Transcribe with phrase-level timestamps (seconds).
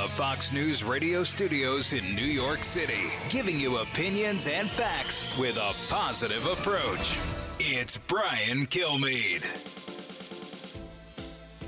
[0.00, 5.58] the Fox News radio studios in New York City, giving you opinions and facts with
[5.58, 7.18] a positive approach.
[7.58, 9.44] It's Brian Kilmeade.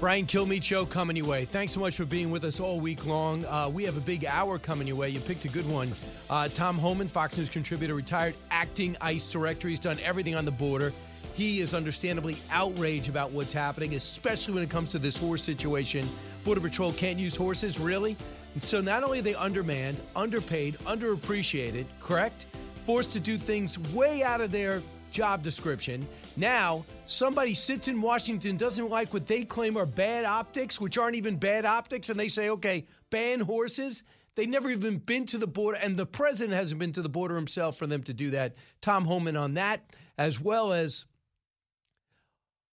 [0.00, 1.44] Brian Kilmeade Show coming your way.
[1.44, 3.44] Thanks so much for being with us all week long.
[3.44, 5.10] Uh, we have a big hour coming your way.
[5.10, 5.92] You picked a good one.
[6.30, 9.68] Uh, Tom Homan, Fox News contributor, retired acting ICE director.
[9.68, 10.94] He's done everything on the border.
[11.34, 16.06] He is understandably outraged about what's happening, especially when it comes to this horse situation.
[16.44, 18.16] Border Patrol can't use horses, really?
[18.60, 22.46] So not only are they undermanned, underpaid, underappreciated, correct?
[22.84, 26.06] Forced to do things way out of their job description.
[26.36, 31.16] Now, somebody sits in Washington, doesn't like what they claim are bad optics, which aren't
[31.16, 34.02] even bad optics, and they say, okay, ban horses.
[34.34, 37.36] They've never even been to the border, and the president hasn't been to the border
[37.36, 38.54] himself for them to do that.
[38.80, 41.04] Tom Homan on that, as well as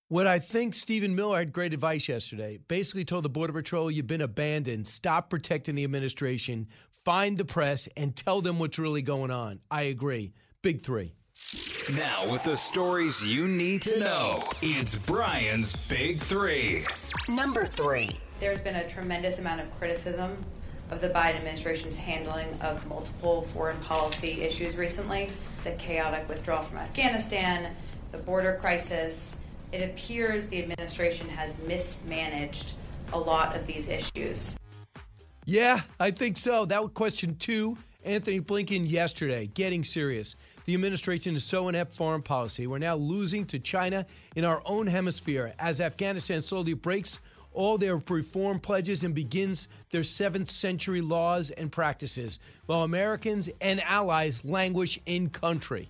[0.09, 2.57] what I think Stephen Miller had great advice yesterday.
[2.67, 4.87] Basically told the Border Patrol, you've been abandoned.
[4.87, 6.67] Stop protecting the administration.
[7.05, 9.59] Find the press and tell them what's really going on.
[9.71, 10.33] I agree.
[10.61, 11.13] Big three.
[11.95, 16.83] Now, with the stories you need to know, it's Brian's Big Three.
[17.29, 18.09] Number three.
[18.39, 20.43] There's been a tremendous amount of criticism
[20.91, 25.29] of the Biden administration's handling of multiple foreign policy issues recently
[25.63, 27.75] the chaotic withdrawal from Afghanistan,
[28.11, 29.39] the border crisis
[29.71, 32.73] it appears the administration has mismanaged
[33.13, 34.57] a lot of these issues.
[35.45, 36.65] Yeah, I think so.
[36.65, 37.77] That was question two.
[38.05, 40.35] Antony Blinken yesterday, getting serious.
[40.65, 42.65] The administration is so inept foreign policy.
[42.65, 47.19] We're now losing to China in our own hemisphere as Afghanistan slowly breaks
[47.51, 53.81] all their reform pledges and begins their seventh century laws and practices, while Americans and
[53.81, 55.89] allies languish in country.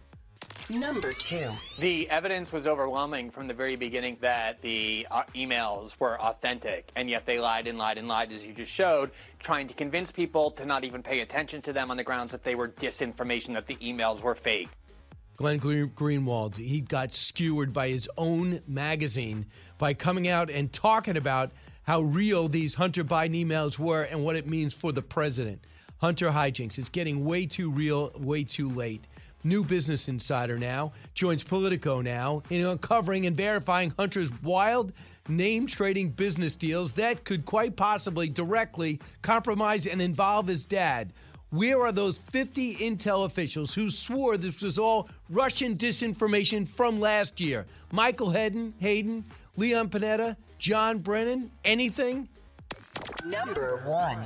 [0.69, 1.49] Number two.
[1.79, 7.09] The evidence was overwhelming from the very beginning that the uh, emails were authentic, and
[7.09, 9.09] yet they lied and lied and lied, as you just showed,
[9.39, 12.43] trying to convince people to not even pay attention to them on the grounds that
[12.43, 14.69] they were disinformation, that the emails were fake.
[15.37, 19.45] Glenn Greenwald, he got skewered by his own magazine
[19.77, 21.51] by coming out and talking about
[21.83, 25.63] how real these Hunter Biden emails were and what it means for the president.
[25.97, 26.77] Hunter hijinks.
[26.77, 29.05] It's getting way too real, way too late.
[29.43, 34.91] New Business Insider now joins Politico now in uncovering and verifying Hunter's wild
[35.29, 41.13] name trading business deals that could quite possibly directly compromise and involve his dad.
[41.51, 47.39] Where are those 50 intel officials who swore this was all Russian disinformation from last
[47.39, 47.65] year?
[47.91, 49.23] Michael Hayden, Hayden,
[49.57, 52.27] Leon Panetta, John Brennan, anything?
[53.25, 54.19] Number one.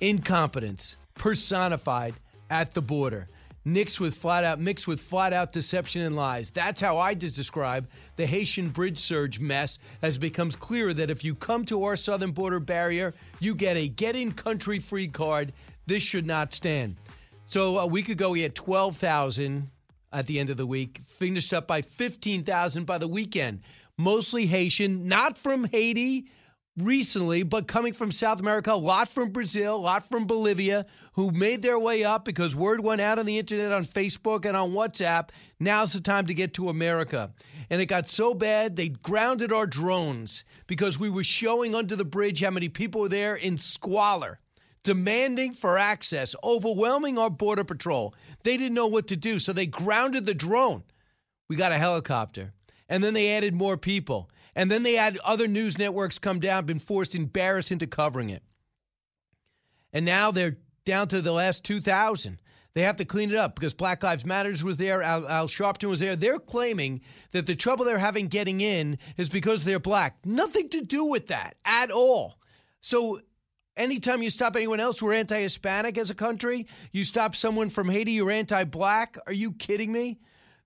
[0.00, 2.14] Incompetence personified
[2.50, 3.26] at the border.
[3.66, 6.50] Mixed with flat out mixed with flat out deception and lies.
[6.50, 11.10] That's how i just describe the haitian bridge surge mess as it becomes clearer that
[11.10, 15.08] if you come to our southern border barrier you get a get in country free
[15.08, 15.52] card.
[15.86, 16.96] This should not stand.
[17.46, 19.70] So a week ago we had 12000
[20.12, 23.60] at the end of the week finished up by 15000 by the weekend.
[23.96, 26.26] Mostly haitian not from haiti
[26.76, 31.30] recently, but coming from South America, a lot from Brazil, a lot from Bolivia, who
[31.30, 34.72] made their way up because word went out on the internet, on Facebook, and on
[34.72, 35.28] WhatsApp.
[35.60, 37.32] Now's the time to get to America.
[37.70, 42.04] And it got so bad, they grounded our drones because we were showing under the
[42.04, 44.40] bridge how many people were there in squalor.
[44.82, 48.14] Demanding for access, overwhelming our Border Patrol.
[48.42, 50.82] They didn't know what to do, so they grounded the drone.
[51.48, 52.52] We got a helicopter.
[52.86, 54.28] And then they added more people.
[54.54, 58.42] And then they had other news networks come down, been forced embarrassed into covering it.
[59.92, 62.40] And now they're down to the last 2,000.
[62.74, 65.88] They have to clean it up because Black Lives Matters was there, Al, Al Sharpton
[65.88, 66.16] was there.
[66.16, 70.18] They're claiming that the trouble they're having getting in is because they're black.
[70.24, 72.40] Nothing to do with that at all.
[72.80, 73.20] So
[73.76, 76.66] anytime you stop anyone else, we're anti Hispanic as a country.
[76.90, 79.18] You stop someone from Haiti, you're anti black.
[79.28, 80.18] Are you kidding me?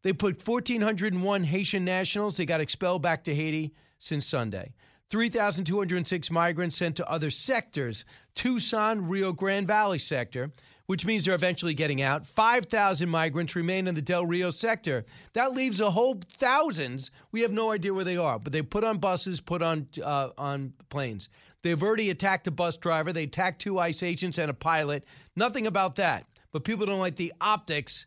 [0.03, 2.37] They put 1,401 Haitian nationals.
[2.37, 4.73] They got expelled back to Haiti since Sunday.
[5.11, 8.05] 3,206 migrants sent to other sectors
[8.35, 10.53] Tucson, Rio Grande Valley sector,
[10.87, 12.27] which means they're eventually getting out.
[12.27, 15.05] 5,000 migrants remain in the Del Rio sector.
[15.33, 17.11] That leaves a whole thousands.
[17.33, 20.31] We have no idea where they are, but they put on buses, put on uh,
[20.39, 21.29] on planes.
[21.63, 23.13] They've already attacked a bus driver.
[23.13, 25.05] They attacked two ICE agents and a pilot.
[25.35, 26.27] Nothing about that.
[26.53, 28.07] But people don't like the optics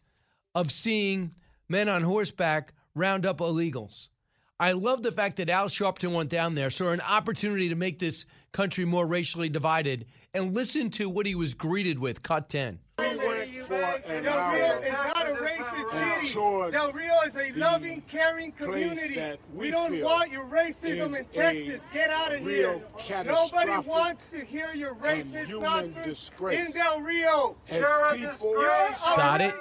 [0.56, 1.32] of seeing
[1.72, 4.10] men on horseback round up illegals.
[4.60, 7.98] I love the fact that Al Sharpton went down there, saw an opportunity to make
[7.98, 12.22] this country more racially divided, and listen to what he was greeted with.
[12.22, 12.78] Cut 10.
[13.00, 16.72] We went for an Del Rio is not a racist city.
[16.72, 19.20] Del Rio is a loving, caring community.
[19.54, 21.82] we We don't want your racism in Texas.
[21.92, 22.80] Get out of here.
[23.26, 26.68] Nobody wants to hear your racist human nonsense disgrace.
[26.68, 27.56] in Del Rio.
[27.70, 29.56] As You're a people- dis- you're Got it?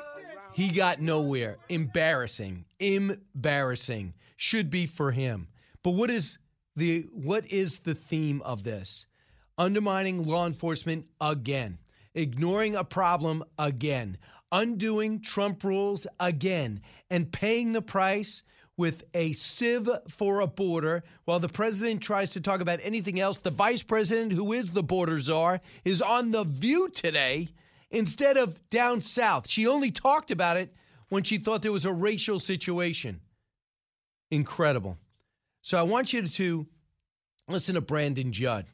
[0.52, 1.58] He got nowhere.
[1.68, 2.64] Embarrassing.
[2.78, 4.14] Embarrassing.
[4.36, 5.48] Should be for him.
[5.82, 6.38] But what is
[6.76, 9.06] the what is the theme of this?
[9.58, 11.78] Undermining law enforcement again.
[12.14, 14.18] Ignoring a problem again.
[14.52, 18.42] Undoing Trump rules again and paying the price
[18.76, 23.36] with a sieve for a border while the president tries to talk about anything else.
[23.38, 27.50] The vice president, who is the border czar, is on The View today
[27.90, 29.48] instead of down south.
[29.48, 30.74] She only talked about it
[31.08, 33.20] when she thought there was a racial situation.
[34.30, 34.96] Incredible.
[35.62, 36.66] So I want you to
[37.48, 38.66] listen to Brandon Judd.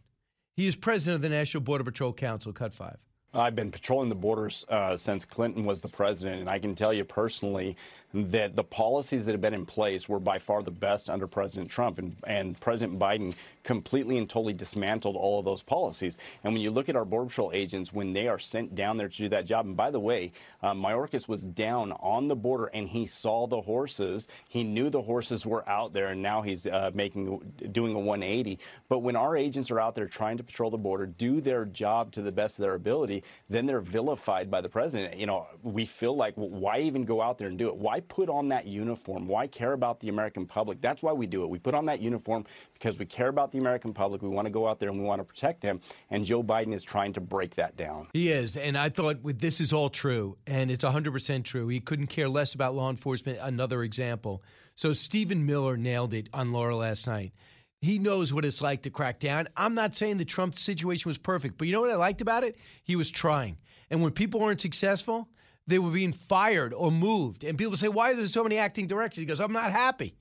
[0.54, 2.96] He is president of the National Border Patrol Council, Cut 5.
[3.34, 6.92] I've been patrolling the borders uh, since Clinton was the president, and I can tell
[6.92, 7.76] you personally
[8.14, 11.70] that the policies that have been in place were by far the best under President
[11.70, 13.34] Trump, and, and President Biden
[13.66, 16.16] completely and totally dismantled all of those policies.
[16.44, 19.08] And when you look at our Border Patrol agents, when they are sent down there
[19.08, 20.32] to do that job, and by the way,
[20.62, 24.28] uh, Mayorkas was down on the border and he saw the horses.
[24.48, 28.60] He knew the horses were out there, and now he's uh, making doing a 180.
[28.88, 32.12] But when our agents are out there trying to patrol the border, do their job
[32.12, 35.16] to the best of their ability, then they're vilified by the president.
[35.16, 37.76] You know, we feel like, well, why even go out there and do it?
[37.76, 39.26] Why put on that uniform?
[39.26, 40.80] Why care about the American public?
[40.80, 41.50] That's why we do it.
[41.50, 42.44] We put on that uniform
[42.78, 44.22] because we care about the American public.
[44.22, 45.80] We want to go out there and we want to protect them.
[46.10, 48.08] And Joe Biden is trying to break that down.
[48.12, 48.56] He is.
[48.56, 51.68] And I thought this is all true, and it's 100% true.
[51.68, 53.38] He couldn't care less about law enforcement.
[53.40, 54.42] Another example.
[54.74, 57.32] So Stephen Miller nailed it on Laura last night.
[57.80, 59.48] He knows what it's like to crack down.
[59.56, 62.44] I'm not saying the Trump situation was perfect, but you know what I liked about
[62.44, 62.56] it?
[62.82, 63.58] He was trying.
[63.90, 65.28] And when people weren't successful,
[65.66, 67.44] they were being fired or moved.
[67.44, 69.18] And people say, Why are there so many acting directors?
[69.18, 70.16] He goes, I'm not happy.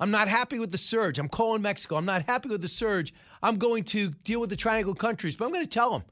[0.00, 1.18] I'm not happy with the surge.
[1.18, 1.96] I'm calling Mexico.
[1.96, 3.12] I'm not happy with the surge.
[3.42, 6.04] I'm going to deal with the triangle countries, but I'm going to tell them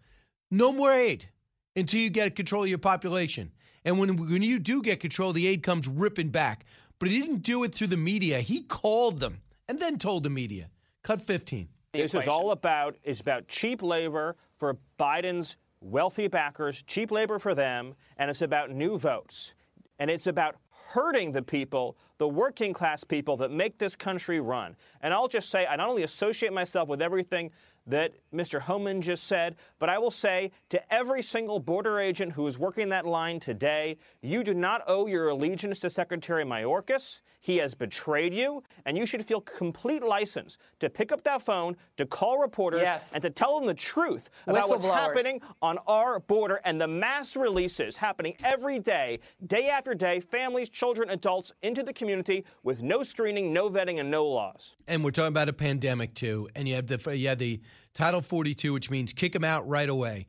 [0.50, 1.28] no more aid
[1.76, 3.52] until you get control of your population.
[3.84, 6.64] And when, when you do get control, the aid comes ripping back.
[6.98, 8.40] But he didn't do it through the media.
[8.40, 10.70] He called them and then told the media.
[11.02, 11.68] Cut 15.
[11.92, 17.54] This is all about is about cheap labor for Biden's wealthy backers, cheap labor for
[17.54, 19.54] them, and it's about new votes.
[19.98, 20.56] And it's about
[20.96, 24.74] hurting the people, the working class people that make this country run.
[25.02, 27.50] And I'll just say I not only associate myself with everything
[27.86, 28.62] that Mr.
[28.62, 32.88] Homan just said, but I will say to every single border agent who is working
[32.88, 37.20] that line today, you do not owe your allegiance to Secretary Mayorkas.
[37.46, 41.76] He has betrayed you, and you should feel complete license to pick up that phone,
[41.96, 43.12] to call reporters, Yes.
[43.12, 47.36] and to tell them the truth about what's happening on our border and the mass
[47.36, 53.04] releases happening every day, day after day, families, children, adults into the community with no
[53.04, 54.74] screening, no vetting, and no laws.
[54.88, 56.48] And we're talking about a pandemic too.
[56.56, 57.60] And you have the you have the
[57.94, 60.26] Title 42, which means kick them out right away.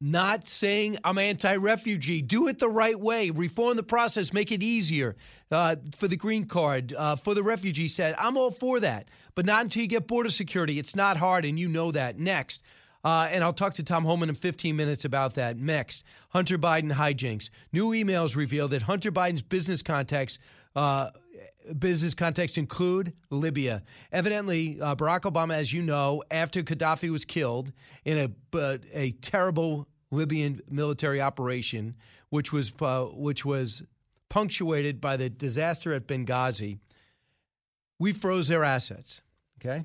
[0.00, 2.22] Not saying I'm anti-refugee.
[2.22, 3.30] Do it the right way.
[3.30, 4.32] Reform the process.
[4.32, 5.16] Make it easier
[5.50, 8.14] uh, for the green card, uh, for the refugee set.
[8.22, 10.78] I'm all for that, but not until you get border security.
[10.78, 12.18] It's not hard, and you know that.
[12.18, 12.62] Next.
[13.04, 15.56] Uh, and I'll talk to Tom Homan in 15 minutes about that.
[15.56, 17.50] Next, Hunter Biden hijinks.
[17.72, 20.40] New emails reveal that Hunter Biden's business contacts
[20.74, 21.10] uh,
[21.74, 23.82] business contacts include Libya.
[24.12, 27.72] Evidently, uh, Barack Obama, as you know, after Gaddafi was killed
[28.04, 31.94] in a uh, a terrible Libyan military operation,
[32.30, 33.82] which was uh, which was
[34.28, 36.78] punctuated by the disaster at Benghazi,
[37.98, 39.20] we froze their assets.
[39.60, 39.84] Okay,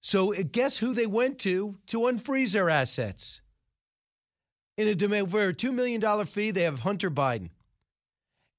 [0.00, 3.40] so uh, guess who they went to to unfreeze their assets?
[4.78, 7.50] In a demand for a two million dollar fee, they have Hunter Biden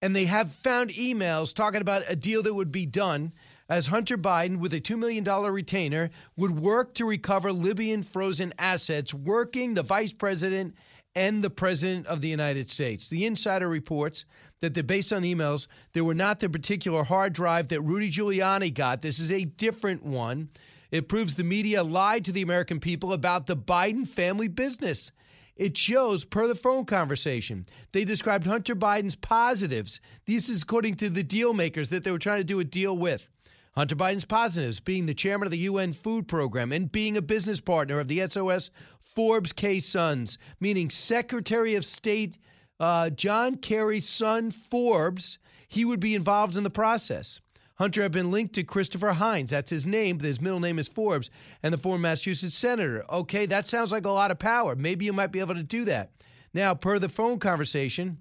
[0.03, 3.31] and they have found emails talking about a deal that would be done
[3.69, 9.13] as Hunter Biden, with a $2 million retainer, would work to recover Libyan frozen assets,
[9.13, 10.75] working the vice president
[11.15, 13.07] and the president of the United States.
[13.07, 14.25] The insider reports
[14.59, 15.67] that based on emails.
[15.93, 19.01] They were not the particular hard drive that Rudy Giuliani got.
[19.01, 20.49] This is a different one.
[20.91, 25.13] It proves the media lied to the American people about the Biden family business.
[25.55, 30.01] It shows, per the phone conversation, they described Hunter Biden's positives.
[30.25, 32.97] This is according to the deal makers that they were trying to do a deal
[32.97, 33.27] with.
[33.73, 37.59] Hunter Biden's positives being the chairman of the UN Food Program and being a business
[37.59, 42.37] partner of the SOS Forbes K Sons, meaning Secretary of State
[42.79, 47.39] uh, John Kerry's son, Forbes, he would be involved in the process.
[47.83, 49.49] Hunter had been linked to Christopher Heinz.
[49.49, 51.29] That's his name, but his middle name is Forbes,
[51.63, 53.03] and the former Massachusetts senator.
[53.09, 54.73] Okay, that sounds like a lot of power.
[54.73, 56.13] Maybe you might be able to do that.
[56.53, 58.19] Now, per the phone conversation,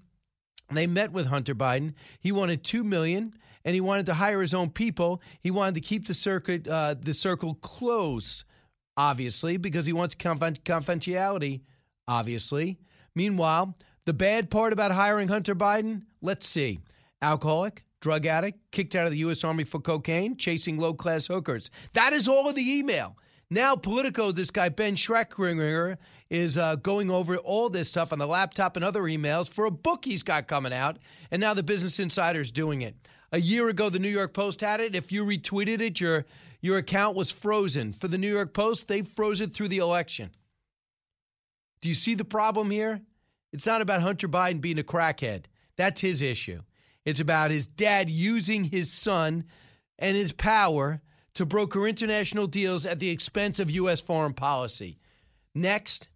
[0.69, 1.93] they met with Hunter Biden.
[2.19, 5.21] He wanted two million, and he wanted to hire his own people.
[5.39, 8.43] He wanted to keep the circuit, uh, the circle closed,
[8.97, 11.61] obviously, because he wants confidentiality.
[12.09, 12.79] Obviously.
[13.15, 16.81] Meanwhile, the bad part about hiring Hunter Biden, let's see.
[17.21, 19.45] Alcoholic, drug addict, kicked out of the U.S.
[19.45, 21.71] Army for cocaine, chasing low class hookers.
[21.93, 23.15] That is all of the email.
[23.49, 25.97] Now, Politico, this guy, Ben Schreckinger,
[26.29, 29.71] is uh, going over all this stuff on the laptop and other emails for a
[29.71, 30.97] book he's got coming out.
[31.31, 32.95] And now the Business Insider's doing it.
[33.31, 34.95] A year ago, the New York Post had it.
[34.95, 36.25] If you retweeted it, your,
[36.59, 37.93] your account was frozen.
[37.93, 40.31] For the New York Post, they froze it through the election.
[41.79, 42.99] Do you see the problem here?
[43.53, 45.45] It's not about Hunter Biden being a crackhead.
[45.77, 46.63] That's his issue.
[47.05, 49.45] It's about his dad using his son
[49.99, 51.01] and his power
[51.35, 54.01] to broker international deals at the expense of U.S.
[54.01, 54.99] foreign policy.
[55.55, 56.09] Next,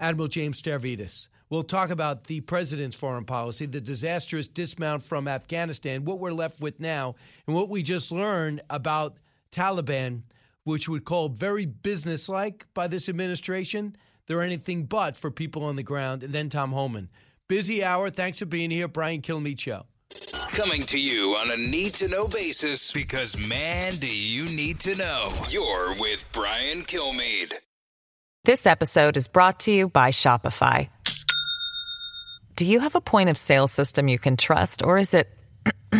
[0.00, 1.28] Admiral James Stavridis.
[1.50, 6.60] We'll talk about the president's foreign policy, the disastrous dismount from Afghanistan, what we're left
[6.60, 7.14] with now,
[7.46, 9.18] and what we just learned about
[9.52, 10.22] Taliban,
[10.64, 13.96] which would call very businesslike by this administration.
[14.26, 16.22] They're anything but for people on the ground.
[16.24, 17.08] And then Tom Homan.
[17.46, 18.10] Busy hour.
[18.10, 18.88] Thanks for being here.
[18.88, 19.84] Brian Kilmeade Show.
[20.54, 24.94] Coming to you on a need to know basis because, man, do you need to
[24.94, 25.32] know.
[25.50, 27.54] You're with Brian Kilmeade.
[28.44, 30.90] This episode is brought to you by Shopify.
[32.54, 35.28] Do you have a point of sale system you can trust, or is it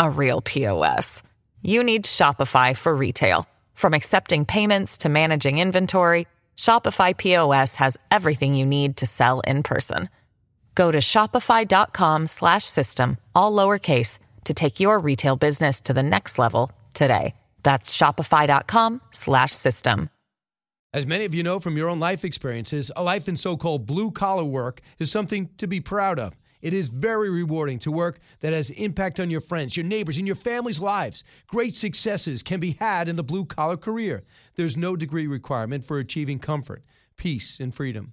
[0.00, 1.22] a real POS?
[1.60, 3.46] You need Shopify for retail.
[3.74, 6.26] From accepting payments to managing inventory,
[6.56, 10.08] Shopify POS has everything you need to sell in person.
[10.74, 16.38] Go to shopify.com slash system, all lowercase, to take your retail business to the next
[16.38, 17.34] level today.
[17.62, 20.10] That's shopify.com slash system.
[20.92, 23.86] As many of you know from your own life experiences, a life in so called
[23.86, 26.34] blue collar work is something to be proud of.
[26.62, 30.26] It is very rewarding to work that has impact on your friends, your neighbors, and
[30.26, 31.24] your family's lives.
[31.46, 34.24] Great successes can be had in the blue collar career.
[34.56, 36.82] There's no degree requirement for achieving comfort,
[37.16, 38.12] peace, and freedom.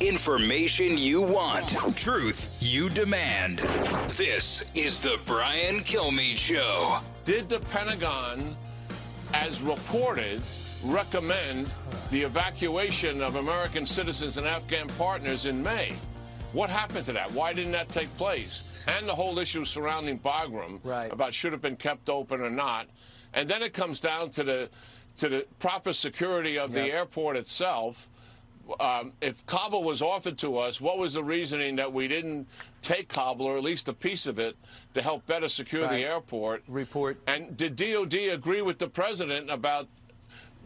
[0.00, 3.60] Information you want, truth you demand.
[4.10, 6.98] This is the Brian Kilmeade Show.
[7.24, 8.54] Did the Pentagon,
[9.32, 10.42] as reported,
[10.84, 11.70] recommend
[12.10, 15.94] the evacuation of American citizens and Afghan partners in May?
[16.52, 17.32] What happened to that?
[17.32, 18.84] Why didn't that take place?
[18.86, 21.10] And the whole issue surrounding Bagram right.
[21.10, 22.86] about should have been kept open or not.
[23.32, 24.68] And then it comes down to the
[25.16, 26.84] to the proper security of yep.
[26.84, 28.10] the airport itself
[28.80, 32.46] um, if Kabul was offered to us, what was the reasoning that we didn't
[32.82, 34.56] take Kabul, or at least a piece of it,
[34.94, 35.90] to help better secure right.
[35.90, 36.62] the airport?
[36.68, 37.18] Report.
[37.26, 39.88] And did DOD agree with the president about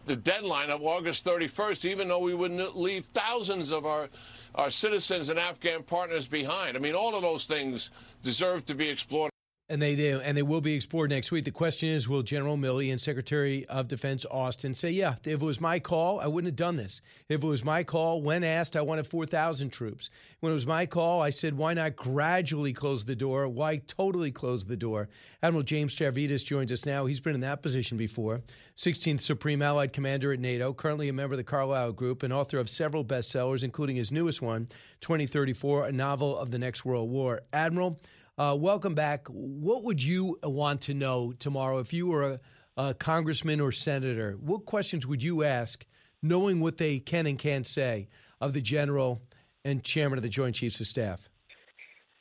[0.05, 4.09] the deadline of August 31st, even though we would leave thousands of our,
[4.55, 6.75] our citizens and Afghan partners behind?
[6.75, 7.91] I mean, all of those things
[8.23, 9.30] deserve to be explored.
[9.71, 11.45] And they do, and they will be explored next week.
[11.45, 15.39] The question is, will General Milley and Secretary of Defense Austin say, "Yeah, if it
[15.39, 16.99] was my call, I wouldn't have done this.
[17.29, 20.09] If it was my call, when asked, I wanted four thousand troops.
[20.41, 23.47] When it was my call, I said, why not gradually close the door?
[23.47, 25.07] Why totally close the door?"
[25.41, 27.05] Admiral James Stavridis joins us now.
[27.05, 28.41] He's been in that position before.
[28.75, 32.59] 16th Supreme Allied Commander at NATO, currently a member of the Carlyle Group, and author
[32.59, 34.67] of several bestsellers, including his newest one,
[34.99, 37.43] 2034, a novel of the next World War.
[37.53, 38.01] Admiral.
[38.41, 39.27] Uh, welcome back.
[39.27, 42.39] What would you want to know tomorrow if you were a,
[42.75, 44.35] a, congressman or senator?
[44.41, 45.85] What questions would you ask,
[46.23, 48.07] knowing what they can and can't say
[48.39, 49.21] of the general
[49.63, 51.29] and chairman of the Joint Chiefs of Staff?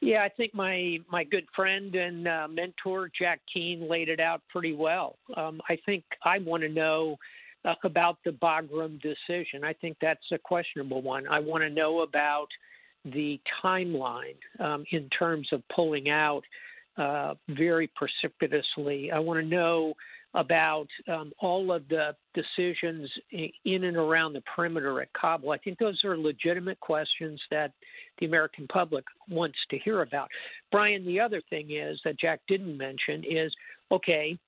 [0.02, 4.42] Yeah, I think my my good friend and uh, mentor Jack Keane laid it out
[4.50, 5.16] pretty well.
[5.38, 7.16] Um, I think I want to know
[7.64, 9.64] uh, about the Bagram decision.
[9.64, 11.26] I think that's a questionable one.
[11.26, 12.48] I want to know about
[13.04, 16.42] the timeline um, in terms of pulling out
[16.96, 19.10] uh, very precipitously.
[19.12, 19.94] I want to know
[20.34, 23.10] about um, all of the decisions
[23.64, 25.50] in and around the perimeter at Kabul.
[25.50, 27.72] I think those are legitimate questions that
[28.18, 30.28] the American public wants to hear about.
[30.70, 33.52] Brian, the other thing is that Jack didn't mention is
[33.90, 34.38] okay,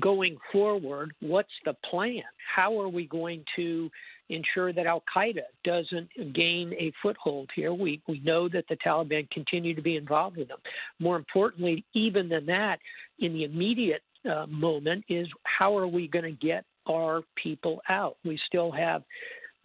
[0.00, 2.22] going forward, what's the plan?
[2.54, 3.90] How are we going to
[4.30, 7.74] ensure that Al Qaeda doesn't gain a foothold here.
[7.74, 10.58] We we know that the Taliban continue to be involved with them.
[10.98, 12.78] More importantly, even than that,
[13.18, 18.16] in the immediate uh, moment, is how are we going to get our people out?
[18.24, 19.02] We still have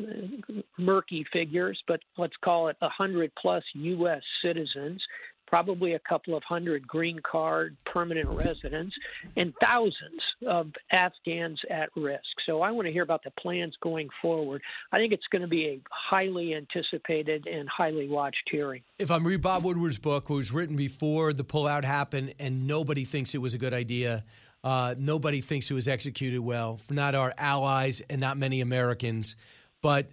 [0.01, 4.22] uh, murky figures, but let's call it 100 plus U.S.
[4.43, 5.01] citizens
[5.47, 8.95] probably a couple of hundred green card permanent residents,
[9.35, 12.23] and thousands of Afghans at risk.
[12.45, 14.61] So I want to hear about the plans going forward.
[14.91, 18.81] I think it's going to be a highly anticipated and highly watched hearing.
[18.99, 23.05] If I'm reading Bob Woodward's book, which was written before the pullout happened, and nobody
[23.05, 24.23] thinks it was a good idea.
[24.63, 29.35] Uh, nobody thinks it was executed well, not our allies and not many Americans.
[29.81, 30.09] But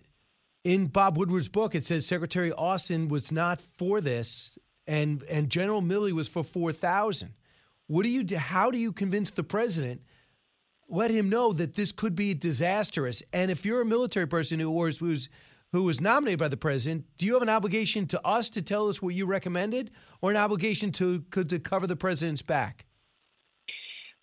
[0.64, 5.82] in Bob Woodward's book, it says Secretary Austin was not for this and and General
[5.82, 7.34] Milley was for four thousand.
[7.86, 8.36] What do you do?
[8.36, 10.02] How do you convince the president?
[10.88, 13.22] Let him know that this could be disastrous.
[13.32, 15.28] And if you're a military person who was who's
[15.72, 18.88] who was nominated by the president, do you have an obligation to us to tell
[18.88, 22.84] us what you recommended, or an obligation to to cover the president's back?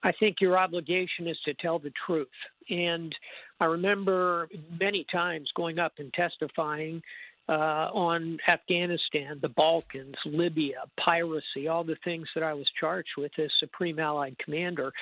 [0.02, 2.28] I think your obligation is to tell the truth.
[2.70, 3.14] And
[3.60, 4.48] I remember
[4.80, 7.02] many times going up and testifying
[7.50, 13.32] uh, on Afghanistan, the Balkans, Libya, piracy, all the things that I was charged with
[13.40, 14.94] as Supreme Allied Commander.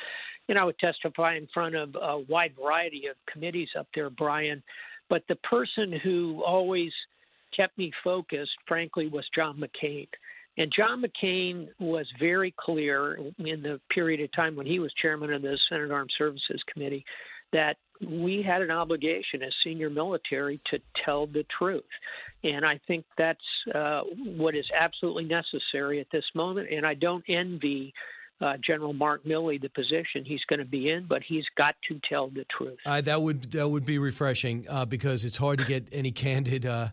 [0.47, 4.63] And I would testify in front of a wide variety of committees up there, Brian.
[5.09, 6.93] But the person who always
[7.55, 10.07] kept me focused, frankly, was John McCain.
[10.57, 15.33] And John McCain was very clear in the period of time when he was chairman
[15.33, 17.05] of the Senate Armed Services Committee
[17.53, 21.83] that we had an obligation as senior military to tell the truth.
[22.43, 23.39] And I think that's
[23.73, 24.01] uh,
[24.37, 26.69] what is absolutely necessary at this moment.
[26.71, 27.93] And I don't envy
[28.39, 31.99] uh, General Mark Milley the position he's going to be in, but he's got to
[32.07, 32.77] tell the truth.
[32.85, 36.65] Uh, that would that would be refreshing uh, because it's hard to get any candid.
[36.65, 36.89] Uh,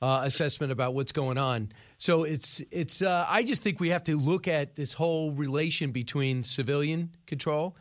[0.00, 1.72] uh, assessment about what's going on.
[1.98, 3.02] So it's it's.
[3.02, 7.74] I just think we have to look at this whole relation between civilian control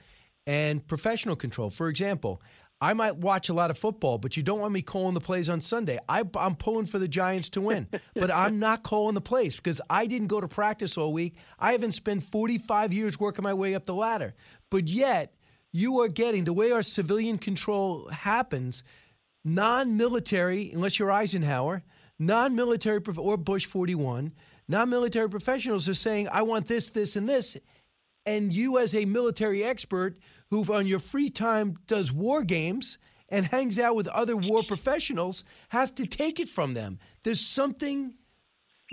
[0.47, 1.69] and professional control.
[1.69, 2.41] For example,
[2.79, 5.49] I might watch a lot of football, but you don't want me calling the plays
[5.49, 5.97] on Sunday.
[6.07, 9.81] I, am pulling for the Giants to win, but I'm not calling the plays because
[9.89, 11.35] I didn't go to practice all week.
[11.57, 14.35] I haven't spent 45 years working my way up the ladder.
[14.69, 15.33] But yet,
[15.71, 18.83] you are getting the way our civilian control happens
[19.43, 21.83] non military, unless you're Eisenhower,
[22.19, 24.33] non military or Bush 41,
[24.67, 27.57] non military professionals are saying, I want this, this, and this.
[28.27, 30.17] And you, as a military expert,
[30.49, 32.97] who on your free time does war games
[33.29, 36.99] and hangs out with other war professionals has to take it from them.
[37.23, 38.15] There's something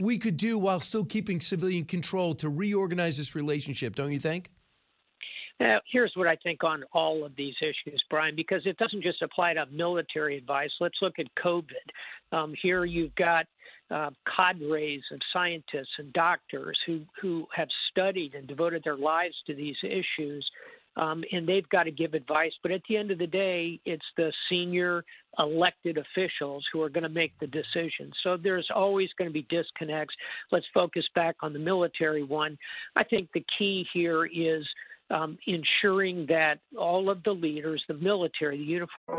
[0.01, 4.53] we could do while still keeping civilian control to reorganize this relationship, don't you think?
[5.61, 9.23] Now, here's what I think on all of these issues, Brian, because it doesn't just
[9.23, 10.71] apply to military advice.
[10.81, 12.33] Let's look at COVID.
[12.33, 13.47] Um, here you've got
[13.91, 19.55] uh, cadres of scientists and doctors who, who have studied and devoted their lives to
[19.55, 20.49] these issues
[20.97, 22.53] um, and they've got to give advice.
[22.63, 25.05] But at the end of the day, it's the senior
[25.39, 28.13] elected officials who are going to make the decision.
[28.23, 30.15] So there's always going to be disconnects.
[30.53, 32.57] Let's focus back on the military one.
[32.97, 34.65] I think the key here is.
[35.11, 39.19] Um, ensuring that all of the leaders, the military, the uniform.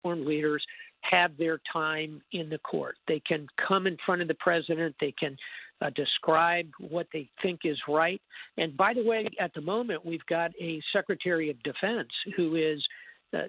[0.03, 0.63] Foreign leaders
[1.01, 2.95] have their time in the court.
[3.07, 4.95] They can come in front of the president.
[4.99, 5.35] They can
[5.81, 8.21] uh, describe what they think is right.
[8.57, 12.83] And by the way, at the moment, we've got a Secretary of Defense who is
[13.33, 13.43] uh,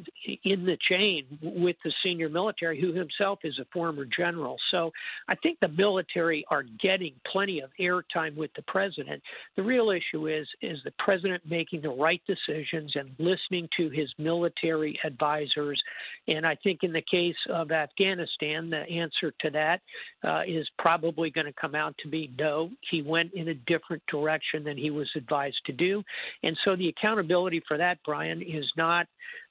[0.44, 4.56] in the chain with the senior military, who himself is a former general.
[4.70, 4.90] So
[5.28, 9.22] I think the military are getting plenty of airtime with the president.
[9.56, 14.08] The real issue is is the president making the right decisions and listening to his
[14.18, 15.80] military advisors.
[16.28, 19.80] And I think in the case of Afghanistan, the answer to that
[20.24, 22.70] uh, is probably going to come out to be no.
[22.90, 26.02] He went in a different direction than he was advised to do,
[26.42, 29.06] and so the accountability for that, Brian, is not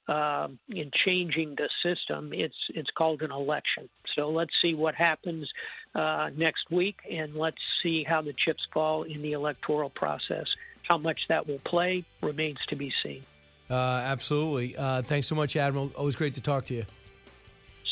[0.08, 2.30] um, in changing the system.
[2.32, 3.88] It's it's called an election.
[4.16, 5.48] So let's see what happens
[5.94, 10.46] uh, next week, and let's see how the chips fall in the electoral process.
[10.88, 13.24] How much that will play remains to be seen.
[13.70, 14.76] Uh, absolutely.
[14.76, 15.90] Uh, thanks so much, Admiral.
[15.96, 16.84] Always great to talk to you.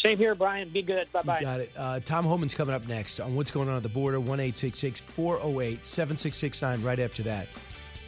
[0.02, 0.70] Same here, Brian.
[0.70, 1.10] Be good.
[1.12, 1.40] Bye bye.
[1.40, 1.72] Got it.
[1.76, 4.18] Uh, Tom Homan's coming up next on what's going on at the border.
[4.18, 7.48] 1 408 7669 right after that.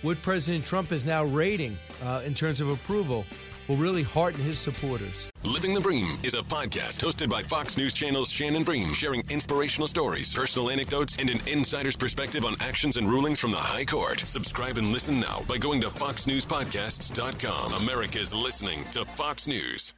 [0.01, 3.25] What President Trump is now rating uh, in terms of approval
[3.69, 5.29] will really hearten his supporters.
[5.45, 9.89] Living the Bream is a podcast hosted by Fox News Channel's Shannon Bream, sharing inspirational
[9.89, 14.21] stories, personal anecdotes, and an insider's perspective on actions and rulings from the High Court.
[14.21, 17.73] Subscribe and listen now by going to foxnewspodcasts.com.
[17.83, 19.95] America's listening to Fox News.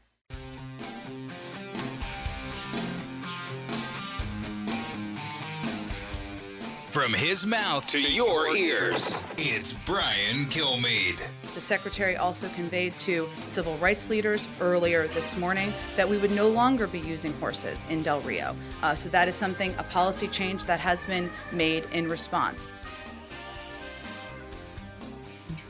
[6.95, 11.29] From his mouth to, your ears, it's Brian Kilmeade.
[11.55, 16.49] The secretary also conveyed to civil rights leaders earlier this morning that we would no
[16.49, 18.57] longer be using horses in Del Rio.
[18.83, 22.67] Uh, so that is something, a policy change that has been made in response.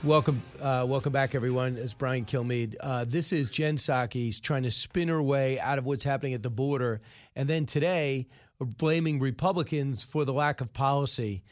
[0.02, 1.76] Welcome, uh, welcome back, everyone.
[1.76, 2.76] It's Brian Kilmeade.
[2.80, 6.42] Uh, this is Jen Psaki trying to spin her way out of what's happening at
[6.42, 7.02] the border,
[7.36, 8.26] and then today
[8.58, 11.42] blaming Republicans for the lack of policy.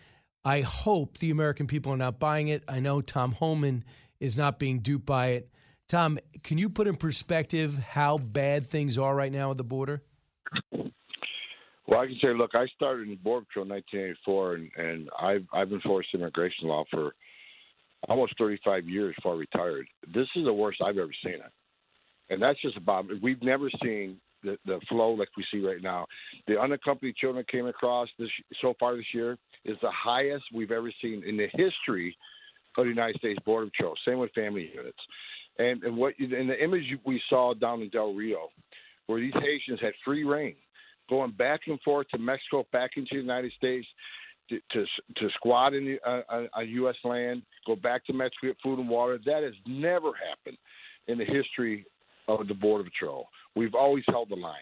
[0.42, 2.64] I hope the American people are not buying it.
[2.66, 3.85] I know Tom Homan
[4.22, 5.50] is not being duped by it.
[5.88, 10.00] Tom, can you put in perspective how bad things are right now at the border?
[10.72, 15.44] Well, I can say, look, I started in Border Patrol in 1984, and, and I've,
[15.52, 17.14] I've enforced immigration law for
[18.08, 19.88] almost 35 years before I retired.
[20.14, 21.52] This is the worst I've ever seen it.
[22.30, 26.06] And that's just about, we've never seen the, the flow like we see right now.
[26.46, 28.30] The unaccompanied children came across this
[28.61, 32.16] so far this year is the highest we've ever seen in the history
[32.76, 33.94] of the United States Border Patrol.
[34.06, 34.98] Same with family units.
[35.58, 38.48] And, and what in the image we saw down in Del Rio,
[39.06, 40.54] where these Haitians had free rein,
[41.11, 43.87] going back and forth to Mexico, back into the United States,
[44.48, 44.85] to to,
[45.16, 46.96] to squat in the, uh, on U.S.
[47.04, 49.18] land, go back to Mexico, get food and water.
[49.24, 50.56] That has never happened
[51.08, 51.85] in the history
[52.28, 53.26] of the Border Patrol.
[53.54, 54.54] We've always held the line.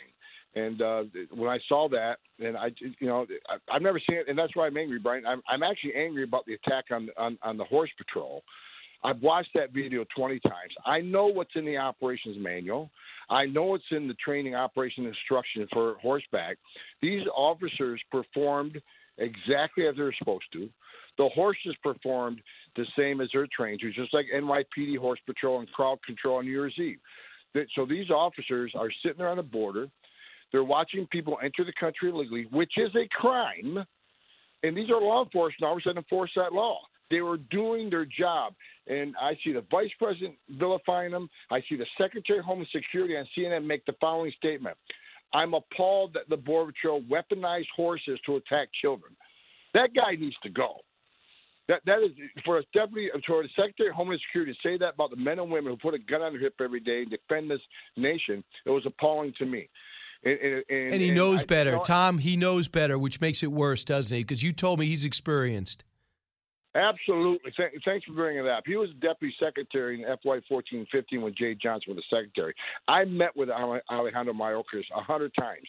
[0.54, 4.26] And uh, when I saw that, and I, you know, I, I've never seen it,
[4.28, 5.24] and that's why I'm angry, Brian.
[5.24, 8.42] I'm, I'm actually angry about the attack on, on on the horse patrol.
[9.02, 10.72] I've watched that video 20 times.
[10.84, 12.90] I know what's in the operations manual.
[13.30, 16.58] I know it's in the training operation instruction for horseback.
[17.00, 18.80] These officers performed
[19.18, 20.68] exactly as they're supposed to.
[21.16, 22.40] The horses performed
[22.76, 26.44] the same as they're trained to, just like NYPD Horse Patrol and crowd control on
[26.44, 26.98] New Year's Eve.
[27.74, 29.88] So these officers are sitting there on the border.
[30.52, 33.84] They're watching people enter the country illegally, which is a crime.
[34.62, 36.80] And these are law enforcement officers that enforce that law.
[37.10, 38.54] They were doing their job.
[38.86, 41.28] And I see the vice president vilifying them.
[41.50, 44.76] I see the secretary of Homeland Security on CNN make the following statement
[45.32, 49.12] I'm appalled that the Border Patrol weaponized horses to attack children.
[49.74, 50.80] That guy needs to go.
[51.68, 52.10] That that is
[52.44, 55.38] for a deputy, for the Secretary of Homeland Security to say that about the men
[55.38, 57.60] and women who put a gun on their hip every day and defend this
[57.96, 58.42] nation.
[58.66, 59.68] It was appalling to me.
[60.22, 62.18] And, and, and, he knows better, Tom.
[62.18, 64.22] He knows better, which makes it worse, doesn't he?
[64.22, 65.84] Because you told me he's experienced.
[66.74, 67.50] Absolutely.
[67.56, 68.62] Th- thanks for bringing that up.
[68.64, 72.54] He was deputy secretary in FY 14 15 when Jeh Johnson was the secretary.
[72.86, 75.66] I met with Alejandro Mayorkas a hundred times.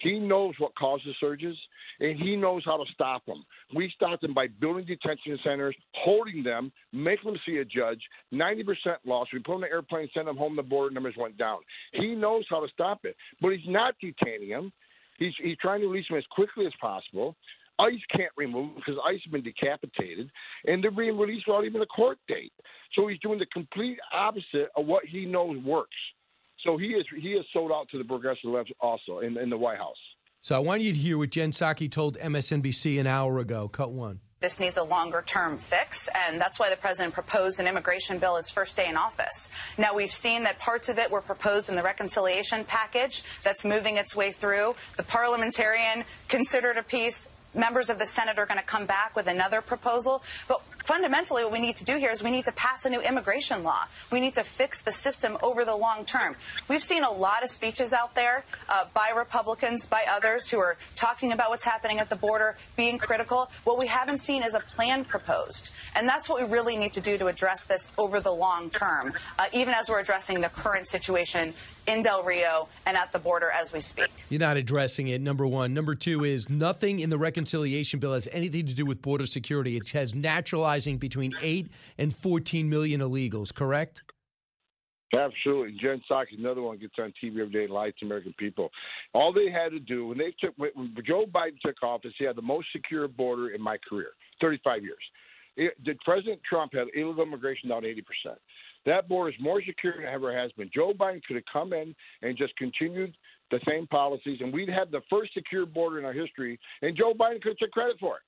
[0.00, 1.56] He knows what causes surges,
[2.00, 3.44] and he knows how to stop them.
[3.76, 8.00] We stopped them by building detention centers, holding them, making them see a judge.
[8.32, 8.64] 90%
[9.06, 9.28] loss.
[9.32, 10.56] We put them in an airplane, send them home.
[10.56, 11.58] The border numbers went down.
[11.92, 14.72] He knows how to stop it, but he's not detaining them.
[15.18, 17.36] He's, he's trying to release them as quickly as possible.
[17.80, 20.30] ICE can't remove them because ICE has been decapitated,
[20.66, 22.52] and they're being released without even a court date.
[22.94, 25.96] So he's doing the complete opposite of what he knows works.
[26.64, 29.56] So he is he is sold out to the progressive left also in, in the
[29.56, 29.96] White House.
[30.42, 33.68] So I want you to hear what Jen Psaki told MSNBC an hour ago.
[33.68, 34.20] Cut one.
[34.40, 38.36] This needs a longer term fix, and that's why the president proposed an immigration bill
[38.36, 39.50] his first day in office.
[39.76, 43.98] Now, we've seen that parts of it were proposed in the reconciliation package that's moving
[43.98, 44.76] its way through.
[44.96, 47.28] The parliamentarian considered a piece.
[47.54, 50.22] Members of the Senate are going to come back with another proposal.
[50.46, 53.00] But fundamentally, what we need to do here is we need to pass a new
[53.00, 53.84] immigration law.
[54.10, 56.36] We need to fix the system over the long term.
[56.68, 60.76] We've seen a lot of speeches out there uh, by Republicans, by others who are
[60.96, 63.50] talking about what's happening at the border, being critical.
[63.64, 65.70] What we haven't seen is a plan proposed.
[65.94, 69.12] And that's what we really need to do to address this over the long term,
[69.38, 71.54] uh, even as we're addressing the current situation
[71.86, 74.10] in Del Rio and at the border as we speak.
[74.28, 75.74] You're not addressing it, number one.
[75.74, 79.76] Number two is nothing in the reconciliation bill has anything to do with border security.
[79.76, 80.14] It has
[80.70, 84.02] naturalizing between 8 and 14 million illegals, correct?
[85.12, 85.76] Absolutely.
[85.80, 88.70] Jen Psaki, another one, gets on TV every day and lies to American people.
[89.12, 92.36] All they had to do when they took when Joe Biden took office, he had
[92.36, 94.98] the most secure border in my career, 35 years.
[95.56, 98.38] It, did President Trump have illegal immigration down 80 percent?
[98.86, 100.70] That border is more secure than it ever has been.
[100.72, 103.12] Joe Biden could have come in and just continued
[103.50, 107.12] the same policies, and we'd have the first secure border in our history, and Joe
[107.18, 108.22] Biden could take credit for it.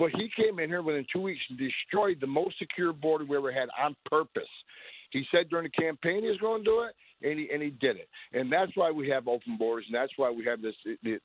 [0.00, 3.36] But he came in here within two weeks and destroyed the most secure border we
[3.36, 4.48] ever had on purpose.
[5.10, 7.70] He said during the campaign he was going to do it, and he and he
[7.70, 8.08] did it.
[8.32, 10.74] And that's why we have open borders, and that's why we have this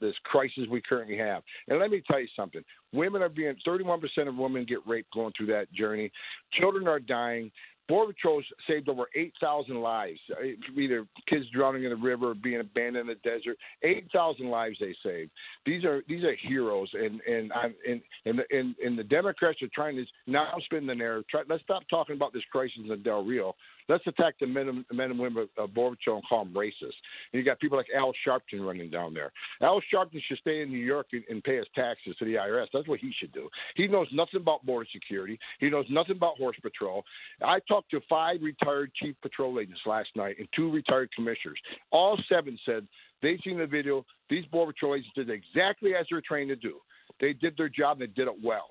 [0.01, 1.41] this crisis we currently have.
[1.69, 5.31] And let me tell you something: women are being 31% of women get raped going
[5.37, 6.11] through that journey.
[6.59, 7.51] Children are dying.
[7.87, 10.45] Border Patrol's saved over 8,000 lives, uh,
[10.79, 13.57] either kids drowning in the river or being abandoned in the desert.
[13.83, 15.31] 8,000 lives they saved.
[15.65, 17.51] These are these are heroes, and and
[17.85, 21.27] and and, and, and the Democrats are trying to now spin the narrative.
[21.29, 23.55] Try, let's stop talking about this crisis in Del Rio.
[23.87, 26.73] Let's attack the men, and- men and women of Patrol and call them racist.
[26.81, 29.31] And you got people like Al Sharpton running down there.
[29.61, 32.67] Al Sharpton should stay in New York and, and pay his taxes to the IRS.
[32.73, 33.49] That's what he should do.
[33.75, 35.39] He knows nothing about border security.
[35.59, 37.03] He knows nothing about horse patrol.
[37.41, 41.59] I talked to five retired chief patrol agents last night and two retired commissioners.
[41.91, 42.87] All seven said
[43.21, 44.05] they seen the video.
[44.29, 46.79] These border patrol agents did exactly as they're trained to do.
[47.19, 48.01] They did their job.
[48.01, 48.67] And they did it well.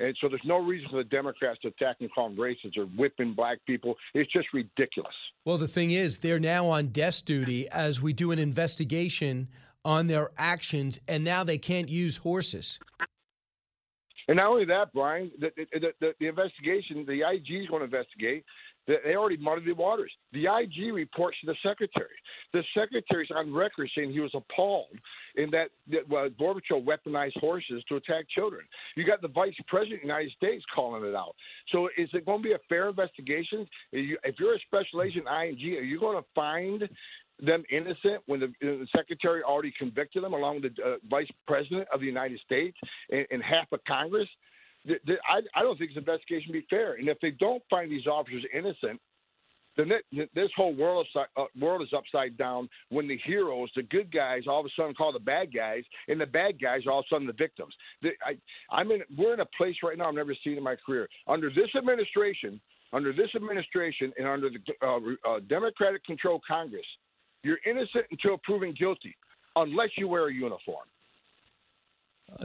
[0.00, 2.84] And so there's no reason for the Democrats to attack and call them racist or
[2.84, 3.96] whipping black people.
[4.14, 5.14] It's just ridiculous.
[5.44, 9.48] Well, the thing is, they're now on desk duty as we do an investigation
[9.84, 12.78] on their actions, and now they can't use horses.
[14.28, 17.84] And not only that, Brian, the, the, the, the investigation, the IG is going to
[17.84, 18.44] investigate.
[18.86, 20.10] They already muddied the waters.
[20.32, 22.08] The IG reports to the secretary.
[22.52, 24.98] The secretary's on record saying he was appalled
[25.36, 28.62] in that, that well, Patrol weaponized horses to attack children.
[28.96, 31.34] You got the vice president of the United States calling it out.
[31.70, 33.66] So is it going to be a fair investigation?
[33.92, 36.88] If you're a special agent ING, are you going to find
[37.44, 41.86] them innocent when the, the secretary already convicted them, along with the uh, vice president
[41.92, 42.76] of the United States
[43.10, 44.28] and, and half of Congress?
[44.86, 46.94] Th- th- I, I don't think this investigation be fair.
[46.94, 49.00] And if they don't find these officers innocent,
[49.76, 53.84] then it, this whole world is, uh, world is upside down when the heroes, the
[53.84, 56.92] good guys, all of a sudden call the bad guys, and the bad guys are
[56.92, 57.72] all of a sudden the victims.
[58.02, 58.36] The, I,
[58.74, 61.08] I'm in, we're in a place right now I've never seen in my career.
[61.28, 62.60] Under this administration,
[62.92, 66.86] under this administration, and under the uh, uh, Democratic controlled Congress,
[67.42, 69.16] you're innocent until proven guilty,
[69.56, 70.86] unless you wear a uniform.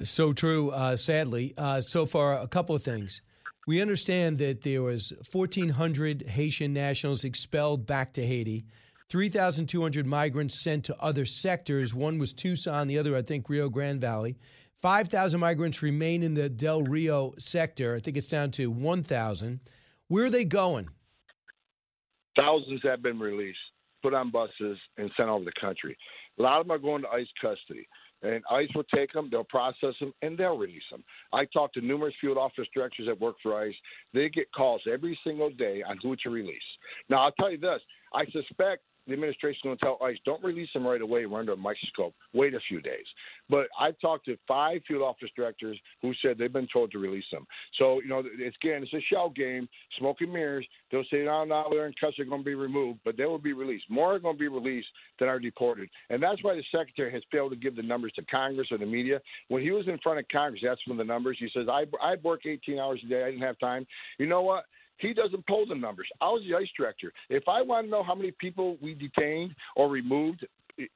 [0.04, 1.54] So true, uh, sadly.
[1.58, 3.22] Uh, so far, a couple of things.
[3.68, 8.66] We understand that there was 1,400 Haitian nationals expelled back to Haiti,
[9.10, 11.94] 3,200 migrants sent to other sectors.
[11.94, 14.36] One was Tucson, the other, I think, Rio Grande Valley.
[14.82, 17.96] 5,000 migrants remain in the Del Rio sector.
[17.96, 19.60] I think it's down to 1,000.
[20.08, 20.90] Where are they going?
[22.36, 23.58] Thousands have been released,
[24.04, 25.98] put on buses, and sent over the country.
[26.38, 27.88] A lot of them are going to ICE custody.
[28.24, 31.04] And ICE will take them, they'll process them, and they'll release them.
[31.34, 33.76] I talked to numerous field office directors that work for ICE.
[34.14, 36.58] They get calls every single day on who to release.
[37.10, 37.82] Now, I'll tell you this
[38.14, 41.26] I suspect the administration going to tell ICE, don't release them right away.
[41.26, 42.14] We're under a microscope.
[42.34, 43.06] Wait a few days.
[43.50, 47.26] But I've talked to five field office directors who said they've been told to release
[47.32, 47.46] them.
[47.78, 49.68] So, you know, it's again, it's a shell game,
[50.00, 50.66] smoke and mirrors.
[50.92, 53.54] They'll say, no, no, they're in custody, going to be removed, but they will be
[53.54, 53.86] released.
[53.90, 54.88] More are going to be released
[55.20, 55.90] than are deported.
[56.10, 58.86] And that's why the secretary has failed to give the numbers to Congress or the
[58.86, 59.20] media.
[59.50, 62.16] When he was in front of Congress, that's when the numbers, he says, I, I
[62.24, 63.24] work 18 hours a day.
[63.24, 63.86] I didn't have time.
[64.18, 64.66] You know what?
[64.98, 66.08] He doesn't pull the numbers.
[66.22, 67.12] I was the ICE director.
[67.30, 70.46] If I want to know how many people we detained or removed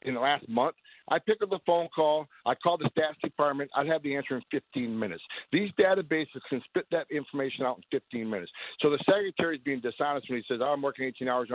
[0.01, 0.75] in the last month,
[1.09, 2.27] I pick up the phone call.
[2.45, 3.69] I call the stats department.
[3.75, 5.23] I'd have the answer in 15 minutes.
[5.51, 8.51] These databases can spit that information out in 15 minutes.
[8.79, 11.49] So the secretary is being dishonest when he says, oh, "I'm working 18 hours."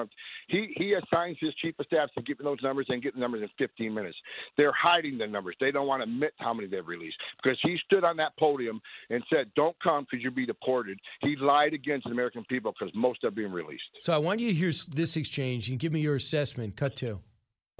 [0.48, 3.42] He he assigns his chief of staff to get those numbers and get the numbers
[3.42, 4.16] in 15 minutes.
[4.56, 5.56] They're hiding the numbers.
[5.60, 8.80] They don't want to admit how many they've released because he stood on that podium
[9.10, 12.94] and said, "Don't come because you'll be deported." He lied against the American people because
[12.94, 13.84] most are being released.
[14.00, 16.76] So I want you to hear this exchange and give me your assessment.
[16.76, 17.20] Cut two.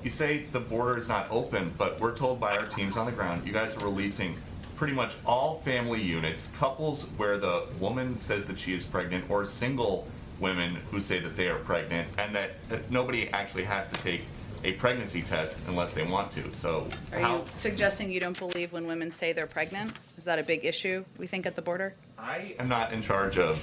[0.04, 3.12] You say the border is not open, but we're told by our teams on the
[3.12, 4.36] ground, you guys are releasing
[4.76, 9.46] pretty much all family units, couples where the woman says that she is pregnant, or
[9.46, 10.06] single
[10.40, 14.26] women who say that they are pregnant, and that, that nobody actually has to take
[14.62, 16.50] a pregnancy test unless they want to.
[16.50, 19.96] So, Are how, you suggesting you don't believe when women say they're pregnant?
[20.18, 21.94] Is that a big issue, we think, at the border?
[22.18, 23.58] I am not in charge of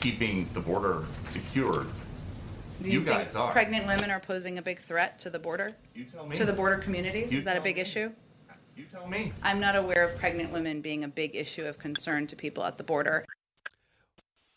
[0.00, 1.88] keeping the border secured.
[2.80, 3.52] Do you, think guys are.
[3.52, 5.76] pregnant women are posing a big threat to the border?
[5.94, 6.36] You tell me.
[6.36, 7.32] To the border communities?
[7.32, 7.82] You Is that a tell big me.
[7.82, 8.12] issue?
[8.76, 9.32] You tell me.
[9.42, 12.78] I'm not aware of pregnant women being a big issue of concern to people at
[12.78, 13.24] the border.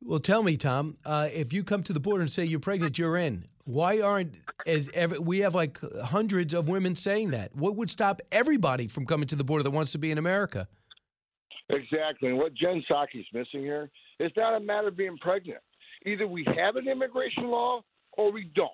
[0.02, 2.98] Well, tell me, Tom, uh, if you come to the border and say you're pregnant,
[2.98, 3.46] you're in.
[3.66, 4.36] Why aren't
[4.68, 7.56] as ever, we have like hundreds of women saying that?
[7.56, 10.68] What would stop everybody from coming to the border that wants to be in America?
[11.70, 12.30] Exactly.
[12.30, 15.60] And what Jen Psaki's missing here is not a matter of being pregnant.
[16.06, 17.82] Either we have an immigration law
[18.18, 18.72] or we don't.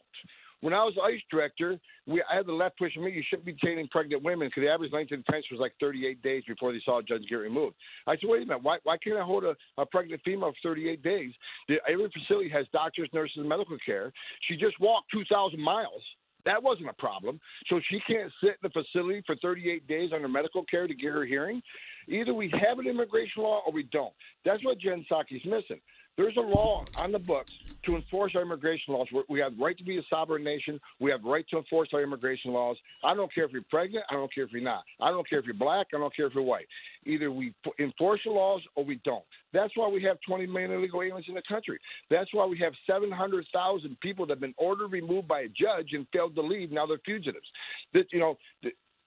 [0.61, 3.11] When I was ICE director, we I had the left pushing me.
[3.11, 6.21] You shouldn't be detaining pregnant women because the average length of detention was like 38
[6.21, 7.75] days before they saw a judge get removed.
[8.05, 10.75] I said, wait a minute, why, why can't I hold a, a pregnant female for
[10.75, 11.31] 38 days?
[11.67, 14.13] The, every facility has doctors, nurses, and medical care.
[14.47, 16.03] She just walked 2,000 miles.
[16.45, 17.39] That wasn't a problem.
[17.67, 21.11] So she can't sit in the facility for 38 days under medical care to get
[21.11, 21.61] her hearing.
[22.07, 24.13] Either we have an immigration law or we don't.
[24.45, 25.81] That's what Jen Psaki's missing.
[26.21, 27.51] There's a law on the books
[27.85, 29.07] to enforce our immigration laws.
[29.27, 30.79] We- have right to be a sovereign nation.
[30.99, 32.77] We have right to enforce our immigration laws.
[33.03, 34.05] I don't care if you're pregnant.
[34.07, 34.83] I don't care if you're not.
[34.99, 35.87] I don't care if you're black.
[35.95, 36.67] I don't care if you're white.
[37.07, 39.25] Either we enforce the laws or we don't.
[39.51, 41.79] That's why we have 20 million illegal aliens in the country.
[42.11, 46.07] That's why we have 700,000 people that have been ordered removed by a judge and
[46.13, 46.71] failed to leave.
[46.71, 47.47] Now they're fugitives.
[47.93, 48.37] That you know.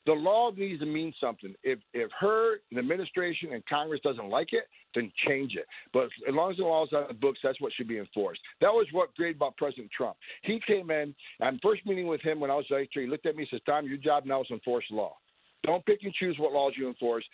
[0.07, 1.55] The, law needs to mean something.
[1.63, 4.65] If if her the administration and Congress doesn't like it,
[4.95, 5.67] then change it.
[5.93, 8.41] But as long as the law's on the books, that's what should be enforced.
[8.61, 10.17] That was what great about President Trump.
[10.43, 13.37] He came in and first meeting with him when I was chair, he looked at
[13.37, 15.17] me and says, "Tom, your job now is enforce law.
[15.65, 17.25] Don't pick and choose what laws you enforce.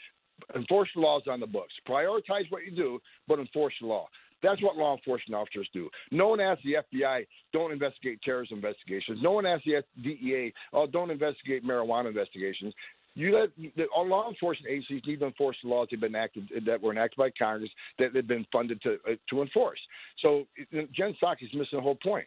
[0.55, 1.75] Enforce the laws on the books.
[1.87, 4.09] Prioritize what you do, but enforce the law."
[4.43, 5.89] That's what law enforcement officers do.
[6.11, 9.19] No one asks the FBI, don't investigate terrorism investigations.
[9.23, 12.75] No one asks the DEA, oh, don't investigate marijuana investigations.
[13.15, 16.49] You let the all law enforcement agencies need to enforce the laws they've been acted
[16.65, 19.81] that were enacted by Congress that they've been funded to uh, to enforce.
[20.21, 22.27] So Jen Jen is missing the whole point.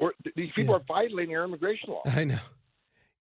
[0.00, 2.02] We're, these people are violating our immigration law.
[2.06, 2.38] I know.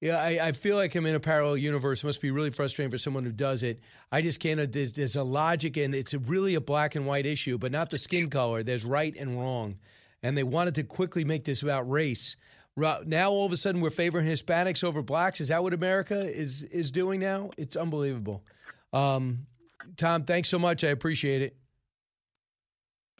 [0.03, 2.03] Yeah, I, I feel like I'm in a parallel universe.
[2.03, 3.79] It must be really frustrating for someone who does it.
[4.11, 4.69] I just can't.
[4.69, 7.89] There's, there's a logic, and it's a really a black and white issue, but not
[7.89, 8.63] the skin color.
[8.63, 9.77] There's right and wrong,
[10.21, 12.35] and they wanted to quickly make this about race.
[12.75, 15.39] Now all of a sudden we're favoring Hispanics over blacks.
[15.39, 17.51] Is that what America is is doing now?
[17.55, 18.43] It's unbelievable.
[18.91, 19.47] Um,
[19.95, 20.83] Tom, thanks so much.
[20.83, 21.55] I appreciate it.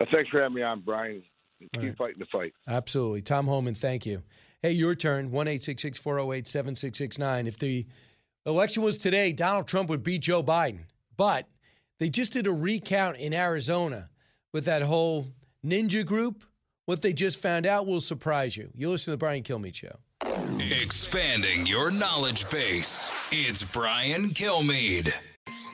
[0.02, 1.24] Uh, thanks for having me on, Brian.
[1.62, 1.98] Keep right.
[1.98, 2.52] fighting the fight.
[2.67, 3.22] Absolutely.
[3.22, 4.22] Tom Homan, thank you.
[4.63, 5.30] Hey, your turn.
[5.30, 7.47] 1 408 7669.
[7.47, 7.86] If the
[8.45, 10.86] election was today, Donald Trump would beat Joe Biden.
[11.17, 11.49] But
[11.99, 14.10] they just did a recount in Arizona
[14.54, 15.28] with that whole
[15.65, 16.45] ninja group.
[16.86, 18.69] What they just found out will surprise you.
[18.73, 19.97] You listen to the Brian Kilmeade Show.
[20.60, 23.12] Expanding your knowledge base.
[23.32, 25.13] It's Brian Kilmeade.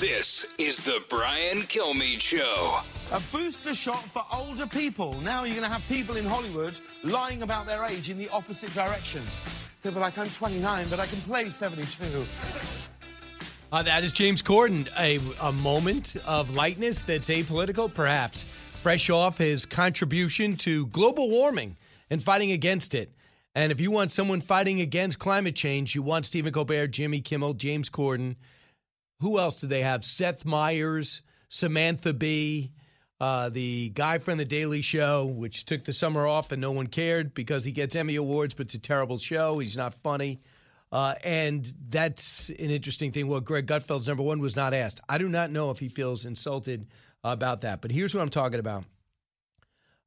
[0.00, 2.80] This is the Brian Kilmeade Show.
[3.12, 5.20] A booster shot for older people.
[5.20, 8.72] Now you're going to have people in Hollywood lying about their age in the opposite
[8.72, 9.22] direction.
[9.82, 12.24] They'll be like, I'm 29, but I can play 72.
[13.70, 14.88] Uh, that is James Corden.
[14.98, 18.46] A, a moment of lightness that's apolitical, perhaps,
[18.82, 21.76] fresh off his contribution to global warming
[22.08, 23.12] and fighting against it.
[23.54, 27.52] And if you want someone fighting against climate change, you want Stephen Colbert, Jimmy Kimmel,
[27.52, 28.36] James Corden.
[29.20, 30.04] Who else do they have?
[30.04, 32.72] Seth Meyers, Samantha Bee,
[33.20, 36.86] uh, the guy from The Daily Show, which took the summer off and no one
[36.86, 39.58] cared because he gets Emmy Awards, but it's a terrible show.
[39.58, 40.40] He's not funny.
[40.90, 43.28] Uh, and that's an interesting thing.
[43.28, 45.00] Well, Greg Gutfeld's number one was not asked.
[45.08, 46.86] I do not know if he feels insulted
[47.22, 47.80] about that.
[47.80, 48.84] But here's what I'm talking about.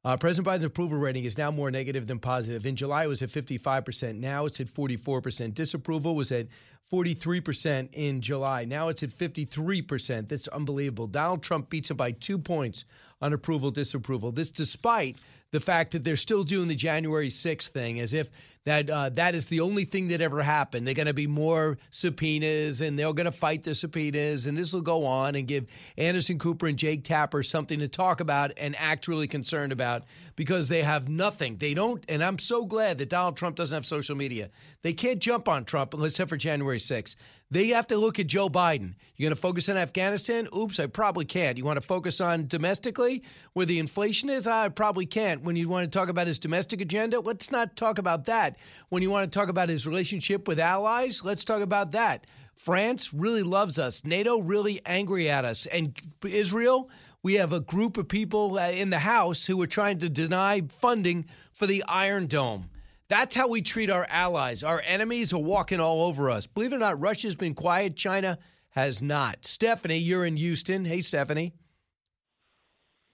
[0.04, 2.66] Uh, President Biden's approval rating is now more negative than positive.
[2.66, 4.18] In July, it was at 55%.
[4.18, 5.54] Now it's at 44%.
[5.54, 6.46] Disapproval was at
[6.92, 8.66] 43% in July.
[8.66, 10.28] Now it's at 53%.
[10.28, 11.06] That's unbelievable.
[11.06, 12.84] Donald Trump beats him by two points
[13.22, 14.30] on approval, disapproval.
[14.30, 15.16] This despite
[15.52, 18.28] the fact that they're still doing the January 6th thing as if
[18.64, 20.86] that uh, that is the only thing that ever happened.
[20.86, 24.72] They're going to be more subpoenas, and they're going to fight the subpoenas, and this
[24.72, 25.66] will go on and give
[25.98, 30.04] Anderson Cooper and Jake Tapper something to talk about and act really concerned about
[30.36, 31.56] because they have nothing.
[31.56, 34.50] They don't, and I'm so glad that Donald Trump doesn't have social media.
[34.82, 37.16] They can't jump on Trump except for January 6th.
[37.50, 38.94] They have to look at Joe Biden.
[39.16, 40.48] You're going to focus on Afghanistan?
[40.56, 41.56] Oops, I probably can't.
[41.56, 43.22] You want to focus on domestically,
[43.52, 44.48] where the inflation is?
[44.48, 45.42] I probably can't.
[45.42, 48.56] When you want to talk about his domestic agenda, let's not talk about that.
[48.88, 52.26] When you want to talk about his relationship with allies, let's talk about that.
[52.56, 54.04] France really loves us.
[54.04, 55.66] NATO really angry at us.
[55.66, 56.88] And Israel,
[57.24, 60.60] we have a group of people uh, in the House who are trying to deny
[60.68, 62.68] funding for the Iron Dome.
[63.08, 64.62] That's how we treat our allies.
[64.62, 66.46] Our enemies are walking all over us.
[66.46, 67.96] Believe it or not, Russia's been quiet.
[67.96, 68.38] China
[68.70, 69.38] has not.
[69.46, 70.84] Stephanie, you're in Houston.
[70.84, 71.54] Hey, Stephanie.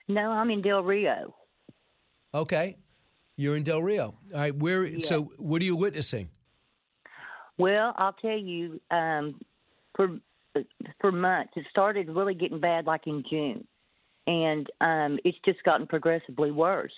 [0.09, 1.35] No, I'm in Del Rio.
[2.35, 2.79] Okay.
[3.37, 4.17] You're in Del Rio.
[4.35, 4.55] All right.
[4.55, 4.87] Where?
[4.87, 5.07] Yeah.
[5.07, 6.31] So, what are you witnessing?
[7.59, 9.41] Well, I'll tell you, um,
[9.95, 10.19] for
[11.01, 13.67] for months, it started really getting bad like in June,
[14.27, 16.93] and um, it's just gotten progressively worse.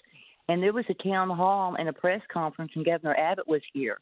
[0.49, 3.99] And there was a town hall and a press conference, and Governor Abbott was here,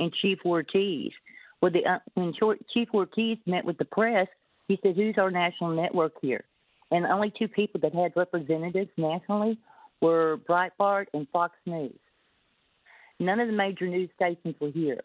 [0.00, 1.12] and Chief Ortiz.
[1.60, 2.34] Well, the, uh, when
[2.72, 4.28] Chief Ortiz met with the press,
[4.68, 6.44] he said, "Who's our national network here?"
[6.90, 9.58] And the only two people that had representatives nationally
[10.00, 11.98] were Breitbart and Fox News.
[13.20, 15.00] None of the major news stations were here.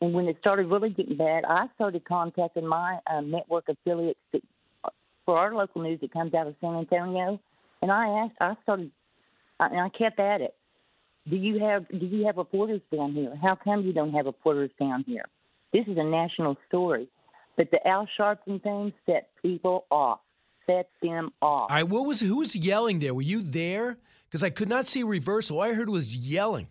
[0.00, 4.42] And when it started really getting bad, I started contacting my um, network affiliates that,
[5.24, 7.40] for our local news that comes out of San Antonio.
[7.80, 8.90] And I asked, I started,
[9.58, 10.54] and I kept at it.
[11.28, 13.36] Do you have Do you have reporters down here?
[13.40, 15.24] How come you don't have reporters down here?
[15.72, 17.08] This is a national story.
[17.56, 20.20] But the Al Sharpton thing set people off.
[20.66, 21.62] Set them off.
[21.62, 21.88] All right.
[21.88, 23.14] What was who was yelling there?
[23.14, 23.98] Were you there?
[24.28, 25.58] Because I could not see reversal.
[25.58, 26.68] All I heard was yelling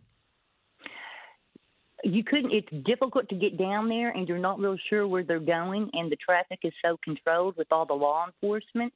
[2.04, 5.40] you couldn't it's difficult to get down there and you're not real sure where they're
[5.40, 8.94] going and the traffic is so controlled with all the law enforcement.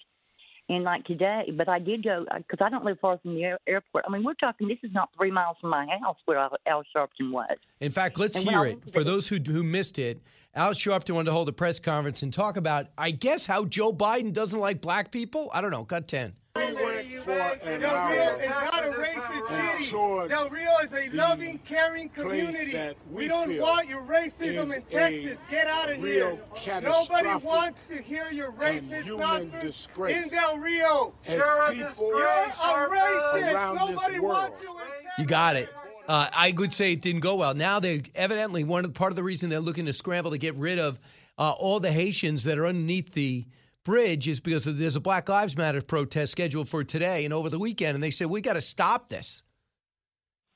[0.68, 3.44] And like today but i did go uh, because i don't live far from the
[3.44, 4.06] air, airport.
[4.08, 7.32] I mean we're talking this is not three miles from my house where al sharpton
[7.32, 7.58] was.
[7.80, 8.80] In fact let's and hear it.
[8.92, 10.22] for the, those who, who missed it
[10.56, 13.94] al sharpton wanted to hold a press conference and talk about i guess how joe
[13.94, 15.52] biden doesn't like black people?
[15.54, 15.86] I don't know.
[15.86, 18.12] Cut 10 they went for an Del hour.
[18.14, 20.30] Rio is not a racist city.
[20.30, 22.72] Del Rio is a loving, caring community.
[22.72, 25.40] That we, we don't want your racism in Texas.
[25.52, 26.40] Get out of here.
[26.82, 31.14] Nobody wants to hear your racist nonsense in Del Rio.
[31.26, 31.44] As
[31.74, 33.76] people You're a racist.
[33.76, 35.20] Nobody wants you in Texas.
[35.20, 35.70] You got it.
[36.08, 37.54] Uh, I would say it didn't go well.
[37.54, 40.38] Now they evidently one of the, part of the reason they're looking to scramble to
[40.38, 41.00] get rid of
[41.38, 43.46] uh, all the Haitians that are underneath the
[43.86, 47.60] bridge is because there's a Black Lives Matter protest scheduled for today and over the
[47.60, 49.44] weekend, and they said we got to stop this.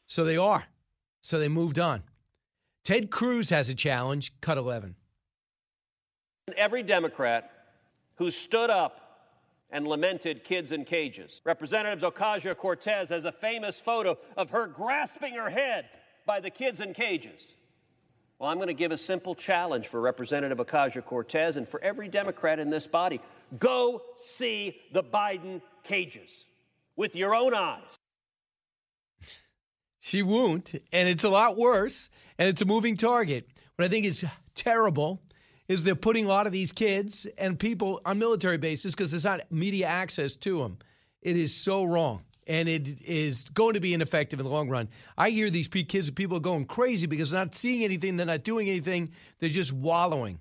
[0.08, 0.66] So they are.
[1.22, 2.04] So they moved on.
[2.84, 4.34] Ted Cruz has a challenge.
[4.42, 4.96] Cut eleven.
[6.58, 7.52] Every Democrat
[8.16, 9.06] who stood up
[9.70, 11.42] and lamented kids in cages.
[11.46, 15.86] Representative Ocasio Cortez has a famous photo of her grasping her head
[16.26, 17.56] by the kids in cages.
[18.40, 22.08] Well, I'm going to give a simple challenge for Representative Ocasio Cortez and for every
[22.08, 23.20] Democrat in this body
[23.60, 26.30] go see the Biden cages
[26.96, 27.98] with your own eyes.
[30.00, 33.46] She won't, and it's a lot worse, and it's a moving target.
[33.76, 34.24] What I think is
[34.56, 35.22] terrible
[35.68, 39.26] is they're putting a lot of these kids and people on military bases because there's
[39.26, 40.78] not media access to them.
[41.22, 44.90] It is so wrong, and it is going to be ineffective in the long run.
[45.18, 48.68] I hear these kids, people going crazy because they're not seeing anything, they're not doing
[48.68, 50.40] anything, they're just wallowing.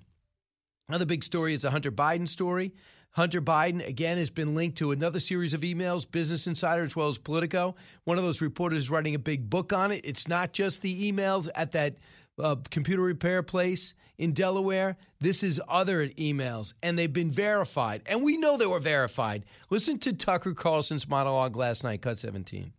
[0.89, 2.73] Another big story is the Hunter Biden story.
[3.11, 7.09] Hunter Biden, again, has been linked to another series of emails, Business Insider as well
[7.09, 7.75] as Politico.
[8.05, 10.01] One of those reporters is writing a big book on it.
[10.03, 11.95] It's not just the emails at that
[12.39, 14.97] uh, computer repair place in Delaware.
[15.19, 18.01] This is other emails, and they've been verified.
[18.05, 19.43] And we know they were verified.
[19.69, 22.73] Listen to Tucker Carlson's monologue last night, cut 17.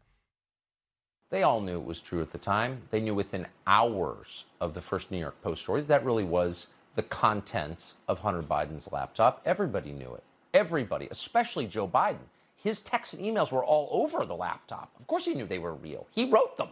[1.31, 2.83] They all knew it was true at the time.
[2.91, 6.69] They knew within hours of the first New York Post story that, that really was
[6.97, 9.41] the contents of Hunter Biden's laptop.
[9.47, 10.25] Everybody knew it.
[10.53, 12.27] Everybody, especially Joe Biden.
[12.57, 14.91] His texts and emails were all over the laptop.
[14.99, 16.07] Of course, he knew they were real.
[16.11, 16.71] He wrote them.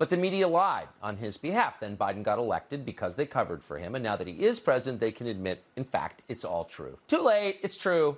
[0.00, 1.78] But the media lied on his behalf.
[1.78, 3.94] Then Biden got elected because they covered for him.
[3.94, 6.96] And now that he is president, they can admit, in fact, it's all true.
[7.06, 7.58] Too late.
[7.60, 8.16] It's true.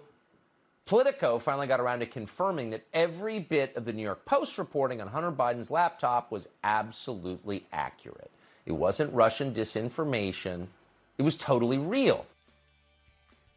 [0.86, 5.00] Politico finally got around to confirming that every bit of the New York Post reporting
[5.00, 8.30] on Hunter Biden's laptop was absolutely accurate.
[8.64, 10.68] It wasn't Russian disinformation,
[11.18, 12.26] it was totally real.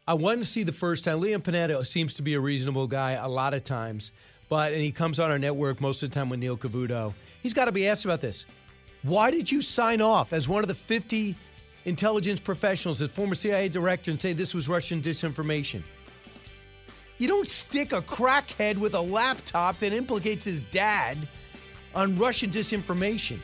[0.08, 1.20] I wanted to see the first time.
[1.20, 4.10] Leon Panetta seems to be a reasonable guy a lot of times,
[4.48, 7.14] but and he comes on our network most of the time with Neil Cavuto.
[7.46, 8.44] He's got to be asked about this.
[9.04, 11.36] Why did you sign off as one of the 50
[11.84, 15.84] intelligence professionals, as former CIA director, and say this was Russian disinformation?
[17.18, 21.28] You don't stick a crackhead with a laptop that implicates his dad
[21.94, 23.38] on Russian disinformation.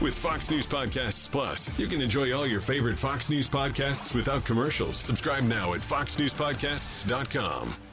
[0.00, 4.46] With Fox News Podcasts Plus, you can enjoy all your favorite Fox News podcasts without
[4.46, 4.96] commercials.
[4.96, 7.89] Subscribe now at foxnewspodcasts.com.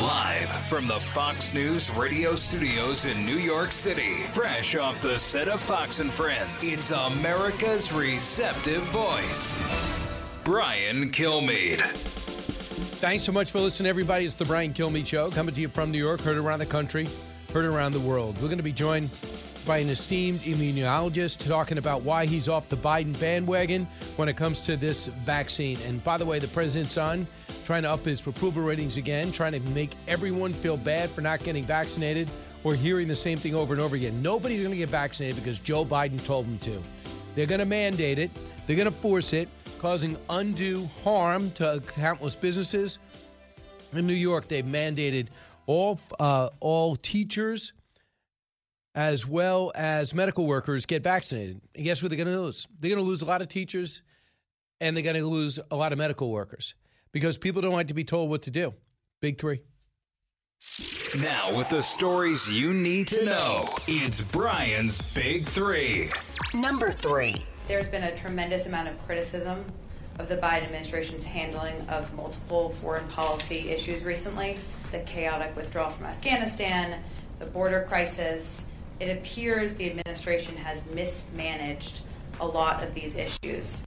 [0.00, 5.48] Live from the Fox News radio studios in New York City, fresh off the set
[5.48, 9.62] of Fox and Friends, it's America's receptive voice,
[10.44, 11.80] Brian Kilmeade.
[13.00, 14.24] Thanks so much for listening, everybody.
[14.24, 17.06] It's the Brian Kilmeade Show, coming to you from New York, heard around the country,
[17.52, 18.36] heard around the world.
[18.36, 19.10] We're going to be joined
[19.66, 23.86] by an esteemed immunologist talking about why he's off the Biden bandwagon
[24.16, 25.78] when it comes to this vaccine.
[25.86, 27.26] And by the way, the president's son
[27.64, 31.42] trying to up his approval ratings again, trying to make everyone feel bad for not
[31.44, 32.28] getting vaccinated
[32.64, 34.20] or hearing the same thing over and over again.
[34.22, 36.82] Nobody's going to get vaccinated because Joe Biden told them to.
[37.34, 38.30] They're going to mandate it,
[38.66, 39.48] they're going to force it,
[39.78, 42.98] causing undue harm to countless businesses.
[43.92, 45.26] In New York, they've mandated
[45.66, 47.72] all uh, all teachers
[48.94, 51.60] as well as medical workers get vaccinated.
[51.74, 52.66] And guess what they're going to lose?
[52.78, 54.02] They're going to lose a lot of teachers
[54.80, 56.74] and they're going to lose a lot of medical workers
[57.12, 58.74] because people don't like to be told what to do.
[59.20, 59.62] Big three.
[61.20, 66.08] Now, with the stories you need to know, it's Brian's Big Three.
[66.54, 67.34] Number three.
[67.66, 69.64] There's been a tremendous amount of criticism
[70.18, 74.58] of the Biden administration's handling of multiple foreign policy issues recently
[74.92, 77.02] the chaotic withdrawal from Afghanistan,
[77.38, 78.66] the border crisis.
[79.02, 82.02] It appears the administration has mismanaged
[82.38, 83.84] a lot of these issues.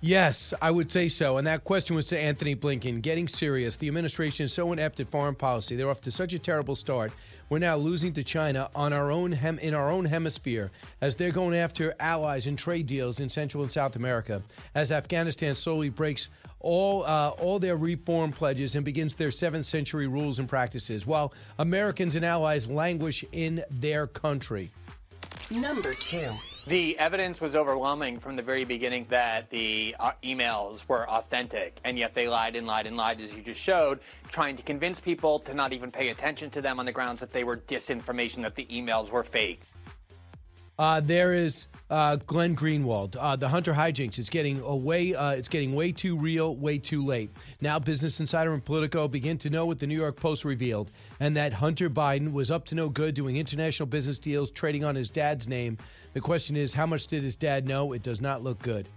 [0.00, 1.36] Yes, I would say so.
[1.36, 3.02] And that question was to Antony Blinken.
[3.02, 3.76] Getting serious.
[3.76, 5.76] The administration is so inept at foreign policy.
[5.76, 7.12] They're off to such a terrible start.
[7.50, 10.70] We're now losing to China on our own hem- in our own hemisphere
[11.02, 14.42] as they're going after allies and trade deals in Central and South America.
[14.74, 16.30] As Afghanistan slowly breaks
[16.60, 21.32] all uh, all their reform pledges and begins their seventh century rules and practices, while
[21.58, 24.70] Americans and allies languish in their country.
[25.50, 26.28] Number two.
[26.66, 31.98] The evidence was overwhelming from the very beginning that the uh, emails were authentic, and
[31.98, 33.98] yet they lied and lied and lied, as you just showed,
[34.28, 37.32] trying to convince people to not even pay attention to them on the grounds that
[37.32, 39.62] they were disinformation, that the emails were fake.
[40.78, 43.16] Uh, there is uh, Glenn Greenwald.
[43.18, 44.18] Uh, the Hunter hijinks.
[44.18, 45.14] It's getting away.
[45.14, 47.30] Uh, it's getting way too real, way too late.
[47.60, 51.36] Now, Business Insider and Politico begin to know what the New York Post revealed, and
[51.36, 55.10] that Hunter Biden was up to no good doing international business deals, trading on his
[55.10, 55.76] dad's name.
[56.12, 57.92] The question is, how much did his dad know?
[57.92, 58.88] It does not look good.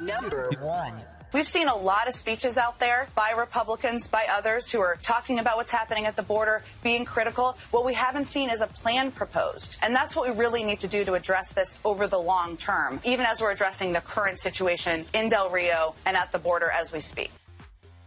[0.00, 1.02] Number one.
[1.32, 5.40] We've seen a lot of speeches out there by Republicans, by others who are talking
[5.40, 7.58] about what's happening at the border, being critical.
[7.72, 9.76] What we haven't seen is a plan proposed.
[9.82, 13.00] And that's what we really need to do to address this over the long term,
[13.04, 16.92] even as we're addressing the current situation in Del Rio and at the border as
[16.92, 17.32] we speak.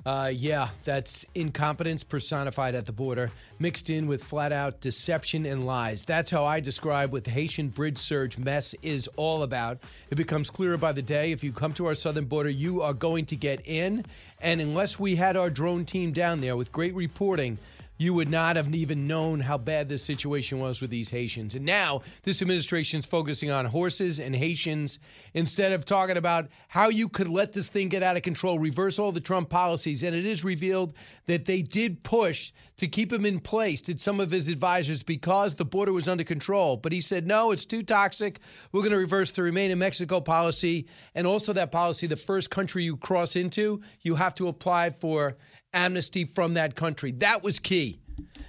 [0.06, 3.30] Uh, yeah, that's incompetence personified at the border,
[3.60, 6.06] mixed in with flat out deception and lies.
[6.06, 9.80] That's how I describe what the Haitian bridge surge mess is all about.
[10.10, 11.34] It becomes clearer by the day.
[11.34, 14.06] If you come to our southern border, you are going to get in.
[14.40, 17.58] And unless we had our drone team down there with great reporting,
[18.00, 21.54] you would not have even known how bad this situation was with these Haitians.
[21.54, 25.00] And now this administration is focusing on horses and Haitians
[25.34, 29.00] instead of talking about how you could let this thing get out of control, reverse
[29.00, 30.02] all the Trump policies.
[30.02, 30.94] And it is revealed
[31.26, 35.56] that they did push to keep him in place, did some of his advisors, because
[35.56, 36.78] the border was under control.
[36.78, 38.40] But he said, no, it's too toxic.
[38.72, 40.88] We're going to reverse the Remain in Mexico policy.
[41.16, 45.36] And also that policy, the first country you cross into, you have to apply for
[45.74, 47.12] amnesty from that country.
[47.12, 48.00] That was key.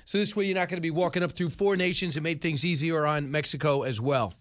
[0.04, 2.40] So this way, you're not going to be walking up through four nations and made
[2.40, 4.34] things easier on Mexico as well.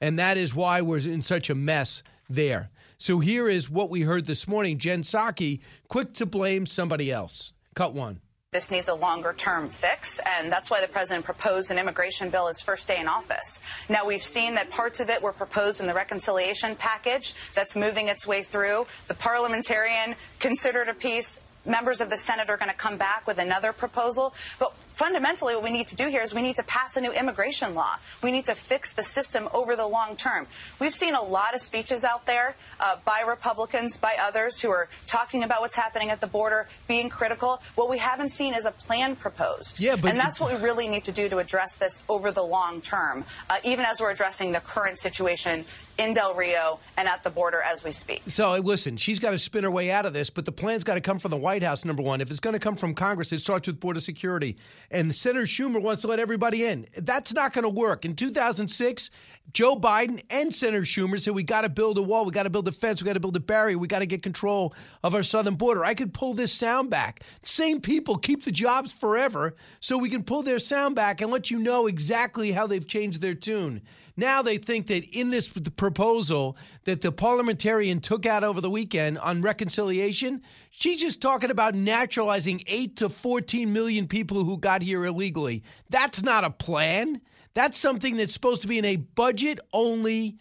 [0.00, 2.70] And that is why we're in such a mess there.
[2.98, 4.78] So here is what we heard this morning.
[4.78, 7.52] Jen Psaki, quick to blame somebody else.
[7.74, 8.20] Cut one.
[8.52, 12.46] This needs a longer term fix, and that's why the president proposed an immigration bill
[12.46, 13.60] his first day in office.
[13.88, 18.08] Now, we've seen that parts of it were proposed in the reconciliation package that's moving
[18.08, 18.86] its way through.
[19.08, 21.40] The parliamentarian considered a piece.
[21.66, 24.34] Members of the Senate are going to come back with another proposal.
[24.58, 27.12] But fundamentally, what we need to do here is we need to pass a new
[27.12, 27.96] immigration law.
[28.22, 30.46] We need to fix the system over the long term.
[30.80, 34.88] We've seen a lot of speeches out there uh, by Republicans, by others who are
[35.06, 37.60] talking about what's happening at the border, being critical.
[37.74, 39.78] What we haven't seen is a plan proposed.
[39.78, 42.42] Yeah, but and that's what we really need to do to address this over the
[42.42, 45.66] long term, uh, even as we're addressing the current situation
[45.98, 48.22] in Del Rio and at the border as we speak.
[48.28, 50.94] So listen, she's got to spin her way out of this, but the plan's got
[50.94, 51.84] to come from the White House.
[51.84, 54.56] Number one, if it's going to come from Congress, it starts with border security.
[54.90, 56.86] And Senator Schumer wants to let everybody in.
[56.96, 58.04] That's not going to work.
[58.04, 59.10] In 2006,
[59.52, 62.50] Joe Biden and Senator Schumer said we got to build a wall, we got to
[62.50, 65.14] build a fence, we got to build a barrier, we got to get control of
[65.14, 65.84] our southern border.
[65.84, 67.22] I could pull this sound back.
[67.42, 71.50] Same people keep the jobs forever, so we can pull their sound back and let
[71.50, 73.82] you know exactly how they've changed their tune.
[74.16, 79.18] Now they think that in this proposal that the parliamentarian took out over the weekend
[79.18, 85.04] on reconciliation, she's just talking about naturalizing 8 to 14 million people who got here
[85.04, 85.62] illegally.
[85.90, 87.20] That's not a plan.
[87.56, 90.36] That's something that's supposed to be in a budget only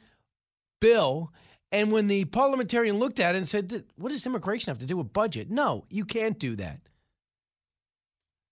[0.82, 1.32] bill.
[1.72, 4.97] And when the parliamentarian looked at it and said, What does immigration have to do
[4.97, 5.49] with budget?
[5.49, 6.82] No, you can't do that.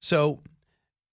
[0.01, 0.39] So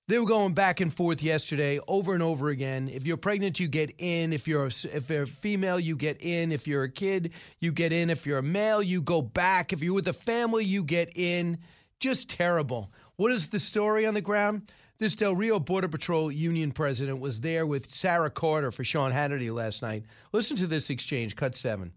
[0.07, 2.88] they were going back and forth yesterday over and over again.
[2.88, 4.32] If you're pregnant, you get in.
[4.32, 6.53] If you're a, if you're a female, you get in.
[6.53, 8.11] If you're a kid, you get in.
[8.11, 9.72] If you're a male, you go back.
[9.72, 11.59] If you're with a family, you get in.
[11.98, 12.92] Just terrible.
[13.16, 14.70] What is the story on the ground?
[15.01, 19.51] This Del Rio Border Patrol Union president was there with Sarah Carter for Sean Hannity
[19.51, 20.05] last night.
[20.34, 21.90] Listen to this exchange, cut seven.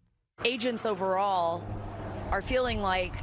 [0.46, 1.62] Agents overall
[2.32, 3.14] are feeling like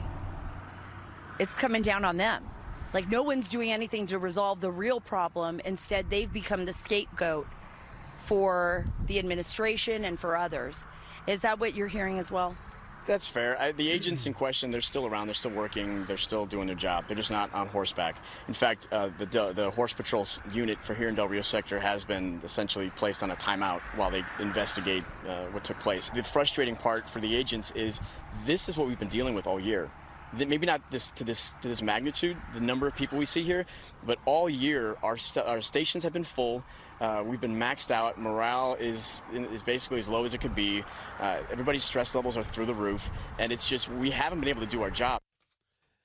[1.39, 2.45] it's coming down on them.
[2.93, 5.63] Like no one's doing anything to resolve the real problem.
[5.65, 7.47] Instead, they've become the scapegoat
[8.19, 10.85] for the administration and for others.
[11.27, 12.55] Is that what you're hearing as well?
[13.11, 13.61] That's fair.
[13.61, 15.27] I, the agents in question, they're still around.
[15.27, 16.05] They're still working.
[16.05, 17.09] They're still doing their job.
[17.09, 18.15] They're just not on horseback.
[18.47, 22.05] In fact, uh, the the horse patrol unit for here in Del Rio sector has
[22.05, 26.09] been essentially placed on a timeout while they investigate uh, what took place.
[26.15, 28.01] The frustrating part for the agents is
[28.47, 29.91] this is what we've been dealing with all year
[30.33, 33.67] maybe not this to this to this magnitude, the number of people we see here,
[34.07, 36.63] but all year our our stations have been full.
[37.01, 38.19] Uh, we've been maxed out.
[38.19, 40.85] Morale is is basically as low as it could be.
[41.19, 44.61] Uh, everybody's stress levels are through the roof, and it's just we haven't been able
[44.61, 45.21] to do our job.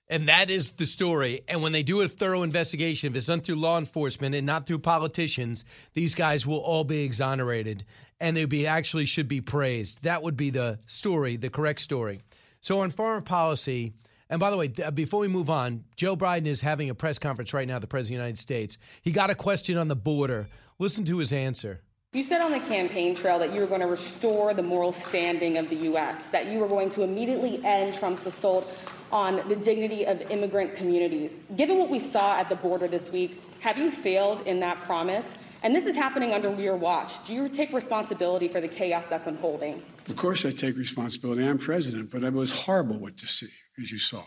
[0.08, 1.42] And that is the story.
[1.48, 4.68] And when they do a thorough investigation, if it's done through law enforcement and not
[4.68, 7.86] through politicians, these guys will all be exonerated
[8.20, 10.04] and they be actually should be praised.
[10.04, 12.22] That would be the story, the correct story.
[12.62, 13.94] So on foreign policy,
[14.30, 17.54] and by the way, before we move on, Joe Biden is having a press conference
[17.54, 18.78] right now, the President of the United States.
[19.02, 20.48] He got a question on the border.
[20.78, 21.80] Listen to his answer.
[22.12, 25.58] You said on the campaign trail that you were going to restore the moral standing
[25.58, 28.78] of the U.S., that you were going to immediately end Trump's assault
[29.12, 31.40] on the dignity of immigrant communities.
[31.56, 35.38] Given what we saw at the border this week, have you failed in that promise?
[35.64, 37.26] And this is happening under your watch.
[37.26, 39.82] Do you take responsibility for the chaos that's unfolding?
[40.10, 41.46] Of course, I take responsibility.
[41.46, 43.50] I'm president, but it was horrible what to see
[43.82, 44.24] as you saw.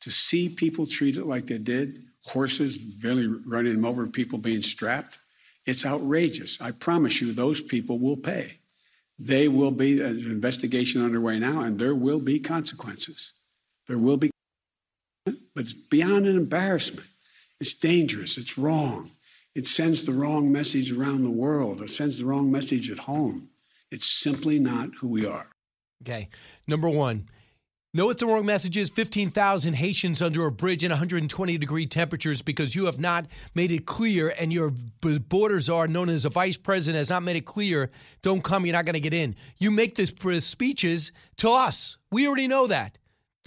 [0.00, 5.18] To see people treated like they did, horses barely running them over, people being strapped,
[5.68, 6.58] it's outrageous.
[6.62, 8.58] I promise you, those people will pay.
[9.18, 13.34] They will be uh, an investigation underway now, and there will be consequences.
[13.86, 14.30] There will be,
[15.26, 17.06] but it's beyond an embarrassment.
[17.60, 18.38] It's dangerous.
[18.38, 19.10] It's wrong.
[19.54, 21.82] It sends the wrong message around the world.
[21.82, 23.50] It sends the wrong message at home.
[23.90, 25.48] It's simply not who we are.
[26.02, 26.30] Okay.
[26.66, 27.28] Number one,
[27.94, 28.90] Know what the wrong message is?
[28.90, 33.24] 15,000 Haitians under a bridge in 120 degree temperatures because you have not
[33.54, 37.36] made it clear and your borders are known as a vice president has not made
[37.36, 37.90] it clear.
[38.20, 39.34] Don't come, you're not going to get in.
[39.56, 40.12] You make these
[40.44, 41.96] speeches to us.
[42.10, 42.98] We already know that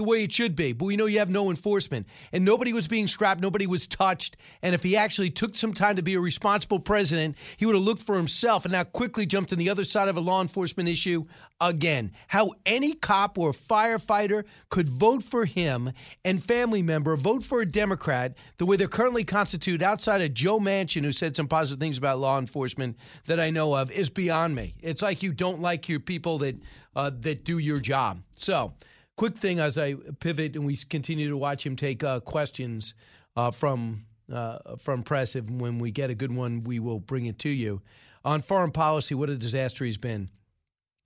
[0.02, 0.74] the way it should be.
[0.74, 2.08] But we know you have no enforcement.
[2.32, 4.36] And nobody was being strapped, nobody was touched.
[4.64, 7.84] And if he actually took some time to be a responsible president, he would have
[7.84, 10.90] looked for himself and not quickly jumped on the other side of a law enforcement
[10.90, 11.26] issue
[11.60, 12.14] again.
[12.28, 15.92] How any cop or firefighter could vote for him
[16.26, 20.60] and family member vote for a Democrat the way they're currently constituted outside of Joe
[20.60, 22.98] Manchin, who said some positive things about law enforcement
[23.28, 24.74] that I know of, is beyond me.
[24.82, 26.56] It's like you don't like your people that
[26.96, 28.22] uh, that do your job.
[28.36, 28.74] So
[29.22, 32.96] quick thing as I pivot and we continue to watch him take uh, questions
[33.38, 34.04] uh, from
[34.34, 35.36] uh, from press.
[35.36, 37.84] If when we get a good one, we will bring it to you.
[38.26, 40.28] On foreign policy, what a disaster he's been.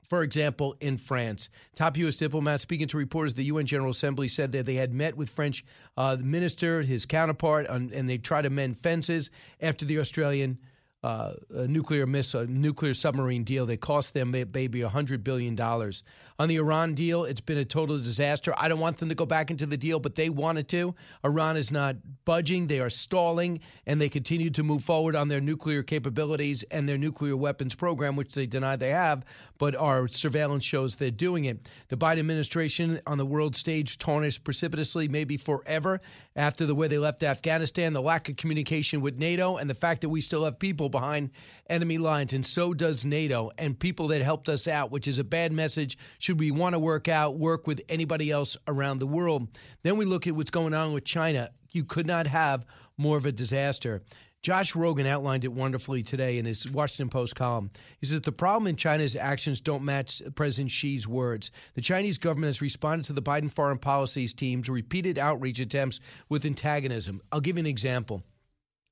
[0.07, 2.15] For example, in France, top U.S.
[2.15, 5.65] diplomat speaking to reporters the UN General Assembly said that they had met with French
[5.97, 10.57] uh, minister, his counterpart, on, and they tried to mend fences after the Australian
[11.05, 15.55] uh, nuclear missile, nuclear submarine deal that cost them maybe $100 billion.
[16.37, 18.53] On the Iran deal, it's been a total disaster.
[18.57, 20.93] I don't want them to go back into the deal, but they wanted to.
[21.23, 25.39] Iran is not budging, they are stalling, and they continue to move forward on their
[25.39, 29.23] nuclear capabilities and their nuclear weapons program, which they deny they have,
[29.57, 31.69] but our surveillance shows they're doing it.
[31.87, 36.01] The Biden administration on the world stage tarnished precipitously, maybe forever,
[36.35, 40.01] after the way they left Afghanistan, the lack of communication with NATO, and the fact
[40.01, 41.29] that we still have people behind
[41.69, 45.23] enemy lines, and so does NATO and people that helped us out, which is a
[45.23, 45.97] bad message.
[46.19, 49.47] Should we want to work out, work with anybody else around the world?
[49.83, 51.51] Then we look at what's going on with China.
[51.71, 52.65] You could not have
[52.97, 54.01] more of a disaster.
[54.45, 57.71] Josh Rogin outlined it wonderfully today in his Washington Post column.
[57.99, 61.49] He says the problem in China's actions don't match President Xi's words.
[61.73, 65.99] The Chinese government has responded to the Biden foreign policies team's repeated outreach attempts
[66.29, 67.21] with antagonism.
[67.31, 68.21] I'll give you an example.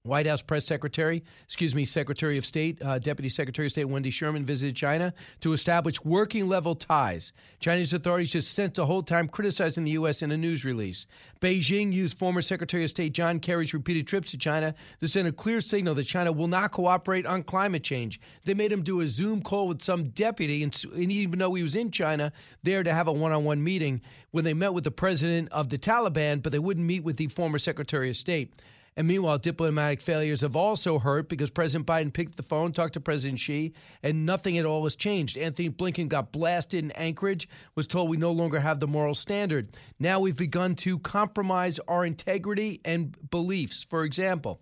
[0.06, 4.10] White House press secretary, excuse me, Secretary of State, uh, Deputy Secretary of State Wendy
[4.10, 7.32] Sherman visited China to establish working level ties.
[7.62, 10.22] Chinese authorities just spent the whole time criticizing the U.S.
[10.22, 11.08] in a news release.
[11.40, 15.32] Beijing used former Secretary of State John Kerry's repeated trips to China to send a
[15.32, 18.20] clear signal that China will not cooperate on climate change.
[18.44, 21.64] They made him do a Zoom call with some deputy, and, and even though he
[21.64, 24.02] was in China, there to have a one on one meeting
[24.32, 27.28] when they met with the president of the Taliban, but they wouldn't meet with the
[27.28, 28.54] former Secretary of State.
[28.96, 33.00] And meanwhile, diplomatic failures have also hurt because President Biden picked the phone, talked to
[33.00, 33.74] President Xi,
[34.04, 35.38] and nothing at all has changed.
[35.38, 39.70] Antony Blinken got blasted in Anchorage, was told we no longer have the moral standard.
[40.00, 43.84] Now we've begun to compromise our integrity and beliefs.
[43.90, 44.62] For example,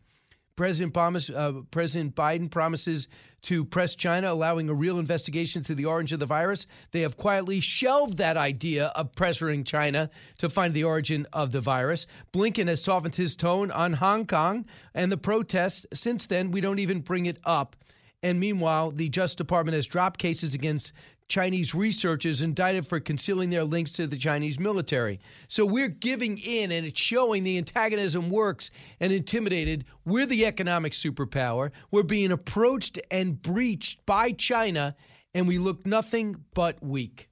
[0.56, 3.08] President, promise, uh, President Biden promises
[3.44, 6.68] to press China, allowing a real investigation to the origin of the virus.
[6.92, 11.62] They have quietly shelved that idea of pressuring China to find the origin of the
[11.62, 12.06] virus.
[12.34, 15.86] Blinken has softened his tone on Hong Kong and the protests.
[15.94, 17.76] Since then, we don't even bring it up.
[18.24, 20.94] And meanwhile, the Justice Department has dropped cases against
[21.32, 25.18] Chinese researchers indicted for concealing their links to the Chinese military.
[25.48, 28.70] So we're giving in and it's showing the antagonism works
[29.00, 29.86] and intimidated.
[30.04, 31.72] We're the economic superpower.
[31.90, 34.94] We're being approached and breached by China,
[35.34, 37.30] and we look nothing but weak.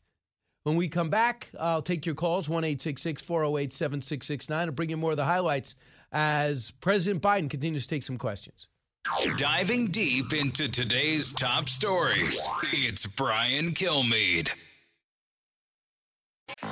[0.63, 5.11] When we come back, I'll take your calls 1 408 7669 and bring you more
[5.11, 5.75] of the highlights
[6.13, 8.68] as President Biden continues to take some questions.
[9.37, 12.39] Diving deep into today's top stories,
[12.73, 14.53] it's Brian Kilmeade.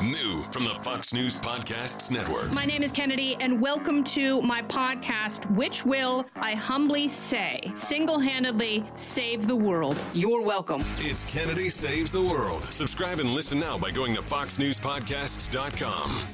[0.02, 2.52] New from the Fox News Podcasts Network.
[2.52, 8.20] My name is Kennedy, and welcome to my podcast, which will, I humbly say, single
[8.20, 9.96] handedly save the world.
[10.14, 10.82] You're welcome.
[10.98, 12.64] It's Kennedy Saves the World.
[12.66, 16.28] Subscribe and listen now by going to FoxNewsPodcasts.com.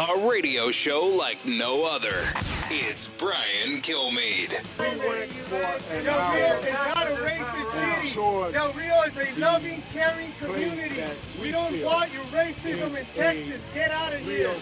[0.00, 2.24] A radio show like no other.
[2.70, 4.48] It's Brian Kilmeade.
[4.78, 8.14] Del Rio is not a racist city.
[8.50, 11.02] Del Rio is a loving, caring community.
[11.42, 13.60] We don't want your racism in Texas.
[13.74, 14.54] Get out of here.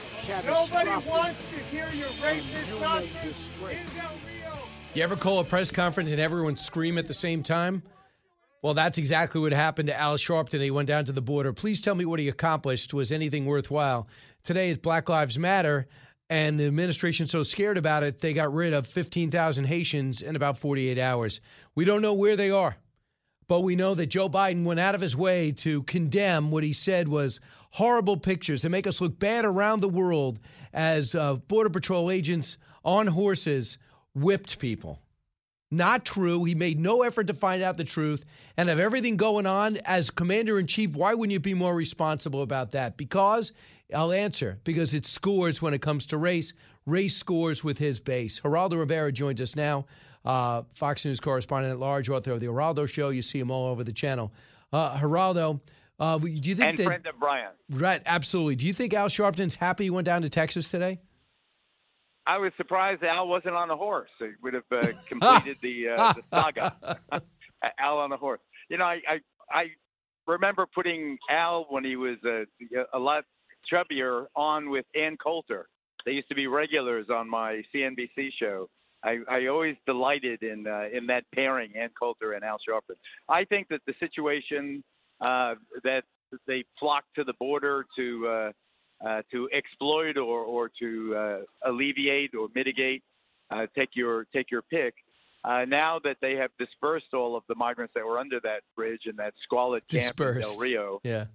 [0.44, 4.58] Nobody wants to hear your racist nonsense in Del Rio.
[4.94, 7.84] You ever call a press conference and everyone scream at the same time?
[8.60, 10.60] Well, that's exactly what happened to Al Sharpton.
[10.60, 11.52] He went down to the border.
[11.52, 12.92] Please tell me what he accomplished.
[12.92, 14.08] Was anything worthwhile?
[14.48, 15.86] Today is Black Lives Matter,
[16.30, 20.56] and the administration's so scared about it, they got rid of 15,000 Haitians in about
[20.56, 21.42] 48 hours.
[21.74, 22.74] We don't know where they are,
[23.46, 26.72] but we know that Joe Biden went out of his way to condemn what he
[26.72, 27.40] said was
[27.72, 30.40] horrible pictures that make us look bad around the world
[30.72, 33.76] as uh, Border Patrol agents on horses
[34.14, 34.98] whipped people.
[35.70, 36.44] Not true.
[36.44, 38.24] He made no effort to find out the truth.
[38.56, 42.40] And of everything going on as commander in chief, why wouldn't you be more responsible
[42.40, 42.96] about that?
[42.96, 43.52] Because
[43.94, 46.52] I'll answer because it scores when it comes to race.
[46.86, 48.40] Race scores with his base.
[48.40, 49.86] Geraldo Rivera joins us now,
[50.24, 53.10] uh, Fox News correspondent at large, author of The Geraldo Show.
[53.10, 54.32] You see him all over the channel.
[54.72, 55.60] Uh, Geraldo,
[55.98, 57.50] uh, do you think and that, friend of Brian.
[57.70, 58.56] Right, absolutely.
[58.56, 60.98] Do you think Al Sharpton's happy he went down to Texas today?
[62.26, 64.10] I was surprised Al wasn't on a horse.
[64.18, 66.98] He would have uh, completed the, uh, the saga.
[67.78, 68.40] Al on a horse.
[68.68, 69.18] You know, I, I
[69.50, 69.64] I
[70.26, 72.44] remember putting Al when he was a,
[72.92, 73.24] a lot
[73.72, 75.68] chubbier on with Ann Coulter.
[76.04, 78.68] They used to be regulars on my CNBC show.
[79.04, 82.96] I, I always delighted in uh, in that pairing, Ann Coulter and Al Sharpton.
[83.28, 84.82] I think that the situation
[85.20, 85.54] uh,
[85.84, 86.02] that
[86.46, 88.52] they flocked to the border to uh,
[89.06, 91.38] uh, to exploit or or to uh,
[91.70, 93.02] alleviate or mitigate.
[93.50, 94.94] Uh, take your take your pick.
[95.44, 99.02] Uh, now that they have dispersed all of the migrants that were under that bridge
[99.06, 101.26] in that squalid camp in Del Rio, Yeah.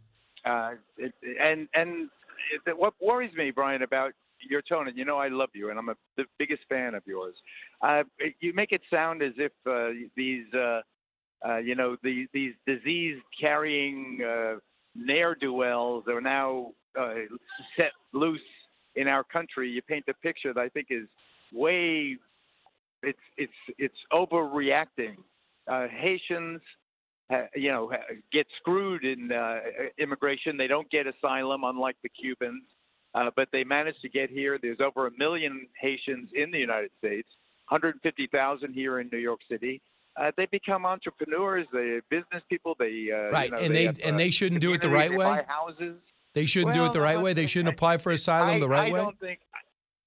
[0.46, 2.10] uh, it, and and
[2.52, 4.14] it, what worries me, Brian, about
[4.50, 7.04] your tone, and you know I love you, and I'm a, the biggest fan of
[7.06, 7.36] yours.
[7.82, 8.04] Uh,
[8.40, 10.82] you make it sound as if uh, these, uh,
[11.48, 14.56] uh, you know, these these disease-carrying uh,
[14.96, 17.14] ne'er do wells are now uh,
[17.78, 18.42] set loose
[18.96, 19.70] in our country.
[19.70, 21.08] You paint a picture that I think is
[21.54, 22.18] way,
[23.02, 25.18] it's it's it's overreacting.
[25.68, 26.83] Uh, Haitians ha-
[27.56, 27.92] you know,
[28.32, 29.60] get screwed in uh,
[29.98, 30.58] immigration.
[30.58, 32.64] They don't get asylum, unlike the Cubans,
[33.16, 34.60] uh, but they manage to get here.
[34.62, 37.28] There's over a million Haitians in the United States,
[37.70, 39.82] 150,000 here in New York City.
[40.16, 42.76] Uh, they become entrepreneurs, they business people.
[42.78, 44.90] They uh, Right, you know, and they have, and uh, they shouldn't do it the
[44.90, 45.26] right they way.
[45.26, 45.96] buy houses.
[46.34, 47.34] They shouldn't do it the right way.
[47.34, 49.00] They shouldn't apply for asylum I, the right I way.
[49.00, 49.40] I don't think.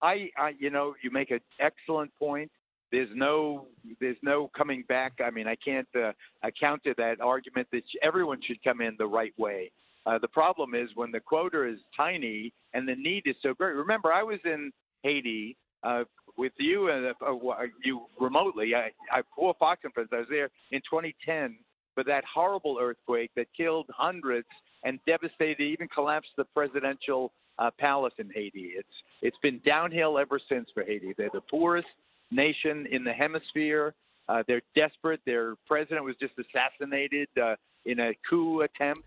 [0.03, 2.51] I, I, you know, you make an excellent point.
[2.93, 3.67] There's no,
[4.01, 5.15] there's no coming back.
[5.25, 6.13] I mean, I can't uh,
[6.43, 9.71] I counter that argument that everyone should come in the right way.
[10.07, 13.75] Uh, the problem is when the quota is tiny and the need is so great.
[13.75, 14.71] Remember, I was in
[15.03, 16.05] Haiti uh,
[16.39, 18.75] with you and uh, uh, you remotely.
[18.75, 20.11] I, I for Fox and Friends.
[20.13, 21.57] I was there in 2010
[21.95, 24.47] for that horrible earthquake that killed hundreds
[24.85, 28.73] and devastated, even collapsed the presidential uh, palace in Haiti.
[28.77, 28.89] It's
[29.23, 31.15] it's been downhill ever since for Haiti.
[31.17, 31.89] They're the poorest
[32.31, 33.95] nation in the hemisphere.
[34.29, 35.21] Uh, they're desperate.
[35.25, 37.55] Their president was just assassinated uh,
[37.85, 39.05] in a coup attempt.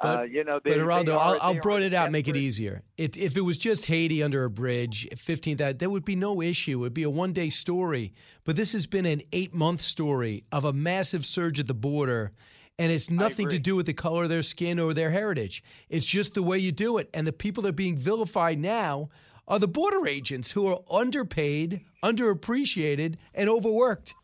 [0.00, 2.36] uh, you know, they, but Geraldo, they are, I'll, I'll broaden it out, make it
[2.36, 2.82] easier.
[2.96, 6.42] It, if it was just Haiti under a bridge, 15th, that there would be no
[6.42, 6.78] issue.
[6.78, 8.12] It would be a one day story.
[8.44, 12.32] But this has been an eight month story of a massive surge at the border.
[12.78, 15.62] And it's nothing to do with the color of their skin or their heritage.
[15.88, 17.08] It's just the way you do it.
[17.14, 19.10] And the people that are being vilified now
[19.48, 24.14] are the border agents who are underpaid, underappreciated, and overworked.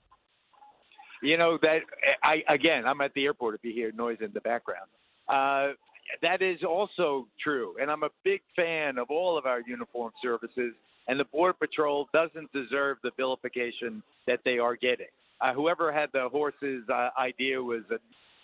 [1.22, 1.80] You know that
[2.22, 3.56] I again, I'm at the airport.
[3.56, 4.88] If you hear noise in the background,
[5.28, 5.74] uh,
[6.22, 7.74] that is also true.
[7.80, 10.74] And I'm a big fan of all of our uniformed services.
[11.08, 15.06] And the Border Patrol doesn't deserve the vilification that they are getting.
[15.40, 17.96] Uh, whoever had the horses uh, idea was uh,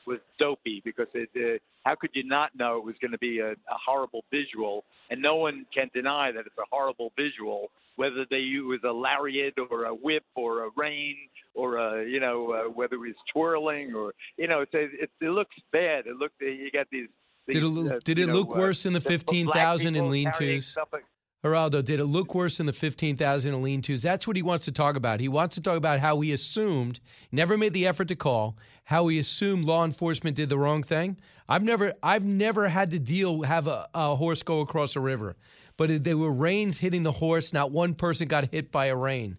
[0.06, 1.30] was dopey because it.
[1.36, 4.84] Uh, how could you not know it was going to be a, a horrible visual?
[5.10, 9.54] And no one can deny that it's a horrible visual, whether they use a lariat
[9.70, 11.16] or a whip or a rein
[11.54, 15.10] or a, you know uh, whether it was twirling or you know it's a, it,
[15.20, 16.06] it looks bad.
[16.06, 17.08] It looked you got these.
[17.46, 19.96] these Did it, look- uh, did it know, look uh, worse in the the 15,000
[19.96, 20.66] in lean carrying tos?
[20.68, 21.04] stuff like-
[21.44, 24.00] Geraldo, did it look worse than the 15,000 in lean twos?
[24.00, 25.20] That's what he wants to talk about.
[25.20, 29.08] He wants to talk about how he assumed, never made the effort to call, how
[29.08, 31.18] he assumed law enforcement did the wrong thing.
[31.46, 35.36] I've never I've never had to deal have a, a horse go across a river.
[35.76, 39.36] But there were reins hitting the horse, not one person got hit by a rein.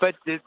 [0.00, 0.38] but the,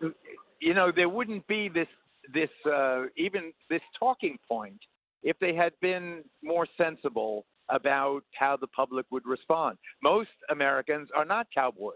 [0.60, 1.88] you know there wouldn't be this
[2.34, 4.82] this uh, even this talking point
[5.24, 9.78] if they had been more sensible about how the public would respond.
[10.04, 11.96] Most Americans are not cowboys.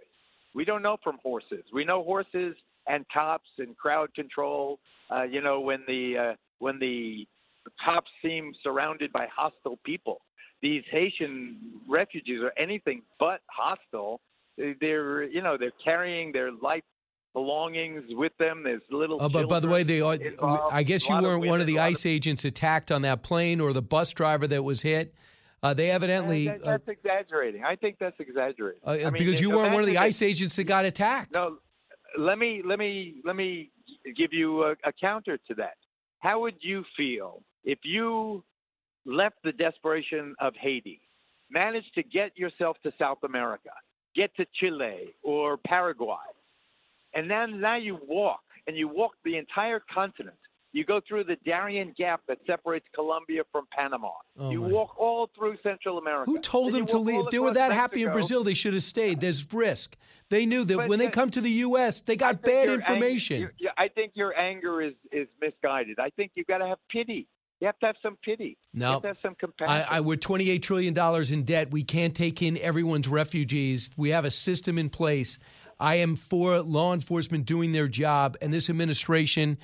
[0.53, 1.63] We don't know from horses.
[1.73, 2.55] We know horses
[2.87, 4.79] and cops and crowd control.
[5.11, 7.27] Uh, you know when the uh, when the
[7.83, 10.21] cops seem surrounded by hostile people.
[10.61, 11.57] These Haitian
[11.89, 14.21] refugees are anything but hostile.
[14.57, 16.83] They- They're you know they're carrying their life
[17.33, 18.63] belongings with them.
[18.63, 19.17] There's little.
[19.21, 20.15] Oh, but by the way, they are.
[20.15, 23.59] involved, I guess you weren't one of women, the ICE agents attacked on that plane
[23.59, 25.13] or the bus driver that was hit.
[25.65, 27.63] Uh, they evidently, That- uh, that's exaggerating.
[27.63, 28.81] I think that's exaggerating.
[28.85, 31.33] uh, I mean, because you weren't one of the ICE agents that got attacked.
[31.33, 31.57] No,
[32.19, 33.71] let me let me let me
[34.15, 35.77] give you a, a counter to that.
[36.19, 38.43] How would you feel if you
[39.05, 41.01] left the desperation of Haiti,
[41.49, 43.71] managed to get yourself to South America,
[44.15, 46.29] get to Chile or Paraguay,
[47.15, 50.37] and then now you walk and you walk the entire continent.
[50.75, 54.09] You go through the Darien Gap that separates Colombia from Panama.
[54.37, 54.67] Oh, you my.
[54.67, 56.29] walk all through Central America.
[56.29, 57.21] Who told them to leave?
[57.25, 59.21] If they were that happy in Brazil, they should have stayed.
[59.21, 59.95] There's risk.
[60.29, 63.49] They knew that But when they come to the U.S., they got bad ang- information.
[63.57, 65.97] your- I think your anger is is misguided.
[65.97, 67.27] I think you've got to have pity.
[67.61, 68.57] You have to have some pity.
[68.73, 68.91] You No.
[68.93, 69.85] have to have some compassion.
[69.89, 70.93] I, I, we're $28 trillion
[71.33, 71.71] in debt.
[71.71, 73.91] We can't take in everyone's refugees.
[73.95, 75.39] We have a system in place.
[75.79, 79.57] I am for law enforcement doing their job, and this administration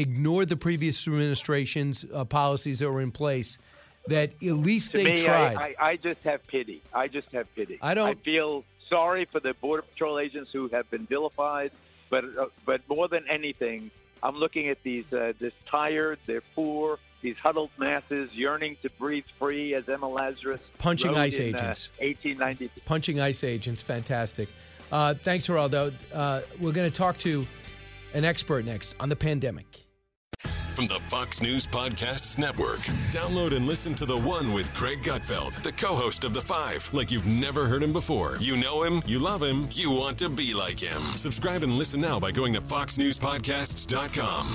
[0.00, 3.58] ignored the previous administration's uh, policies that were in place.
[4.08, 5.56] That at least to they me, tried.
[5.56, 6.82] I, I, I just have pity.
[6.92, 7.78] I just have pity.
[7.80, 11.70] I don't- I feel sorry for the border patrol agents who have been vilified,
[12.10, 13.90] but uh, but more than anything,
[14.22, 19.24] I'm looking at these uh, this tired, they're poor, these huddled masses yearning to breathe
[19.38, 21.88] free, as Emma Lazarus Punching ice in, uh, agents.
[21.98, 22.82] 1890.
[22.84, 24.50] Punching ice agents, fantastic.
[24.92, 25.94] Uh, thanks, Geraldo.
[26.12, 27.46] Uh, we're going to talk to
[28.12, 29.83] an expert next on the pandemic.
[30.74, 32.80] From the Fox News Podcasts Network.
[33.10, 36.90] Download and listen to The One with Greg Gutfeld, the co host of The Five,
[36.92, 38.36] like you've never heard him before.
[38.40, 41.00] You know him, you love him, you want to be like him.
[41.14, 44.54] Subscribe and listen now by going to FoxNewsPodcasts.com.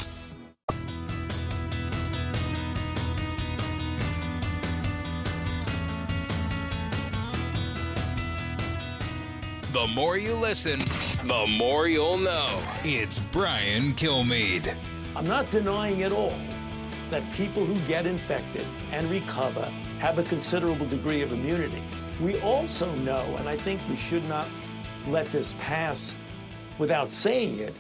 [9.72, 10.80] The more you listen,
[11.24, 12.62] the more you'll know.
[12.84, 14.76] It's Brian Kilmeade.
[15.16, 16.38] I'm not denying at all
[17.10, 19.66] that people who get infected and recover
[20.00, 21.82] have a considerable degree of immunity.
[22.22, 24.48] We also know, and I think we should not
[25.08, 26.14] let this pass
[26.78, 27.76] without saying it,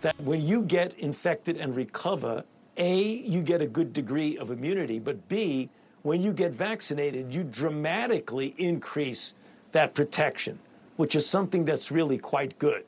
[0.00, 2.42] that when you get infected and recover,
[2.78, 5.68] A, you get a good degree of immunity, but B,
[6.02, 9.34] when you get vaccinated, you dramatically increase
[9.72, 10.58] that protection,
[10.96, 12.84] which is something that's really quite good.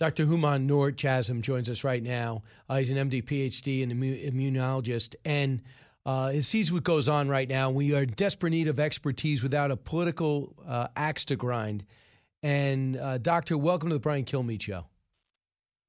[0.00, 0.24] Dr.
[0.24, 2.42] Hooman Noorchashm joins us right now.
[2.70, 5.14] Uh, he's an MD, PhD, and immu- immunologist.
[5.26, 5.60] And
[6.06, 7.68] uh, he sees what goes on right now.
[7.68, 11.84] We are in desperate need of expertise without a political uh, axe to grind.
[12.42, 14.86] And, uh, Doctor, welcome to the Brian Kilmeade Show.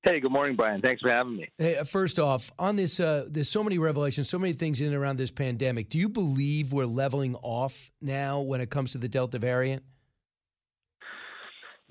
[0.04, 0.82] Hey, good morning, Brian.
[0.82, 1.48] Thanks for having me.
[1.58, 4.88] Hey, uh, first off, on this, uh, there's so many revelations, so many things in
[4.88, 5.88] and around this pandemic.
[5.88, 9.84] Do you believe we're leveling off now when it comes to the Delta variant?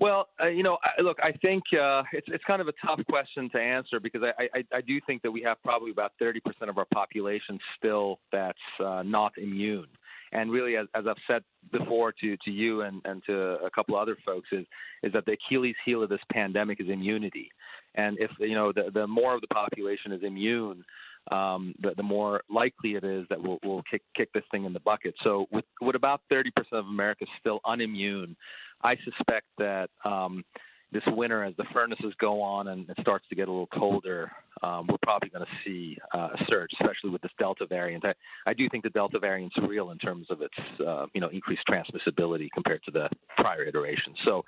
[0.01, 2.99] Well, uh, you know, I, look, I think uh, it's it's kind of a tough
[3.07, 6.39] question to answer because I, I, I do think that we have probably about 30%
[6.67, 9.85] of our population still that's uh, not immune.
[10.31, 13.33] And really, as, as I've said before to, to you and, and to
[13.63, 14.65] a couple other folks, is
[15.03, 17.51] is that the Achilles heel of this pandemic is immunity.
[17.93, 20.83] And if you know the the more of the population is immune,
[21.29, 24.73] um, the, the more likely it is that we'll, we'll kick, kick this thing in
[24.73, 25.13] the bucket.
[25.23, 28.35] So, with, with about 30% of America still unimmune,
[28.83, 30.43] I suspect that um,
[30.91, 34.31] this winter, as the furnaces go on and it starts to get a little colder,
[34.61, 38.03] um, we're probably going to see uh, a surge, especially with this Delta variant.
[38.05, 38.13] I,
[38.45, 40.53] I do think the Delta variant's real in terms of its,
[40.85, 44.17] uh, you know, increased transmissibility compared to the prior iterations.
[44.21, 44.43] So,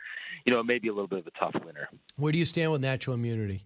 [0.45, 1.87] you know, it may be a little bit of a tough winter.
[2.17, 3.63] Where do you stand with natural immunity?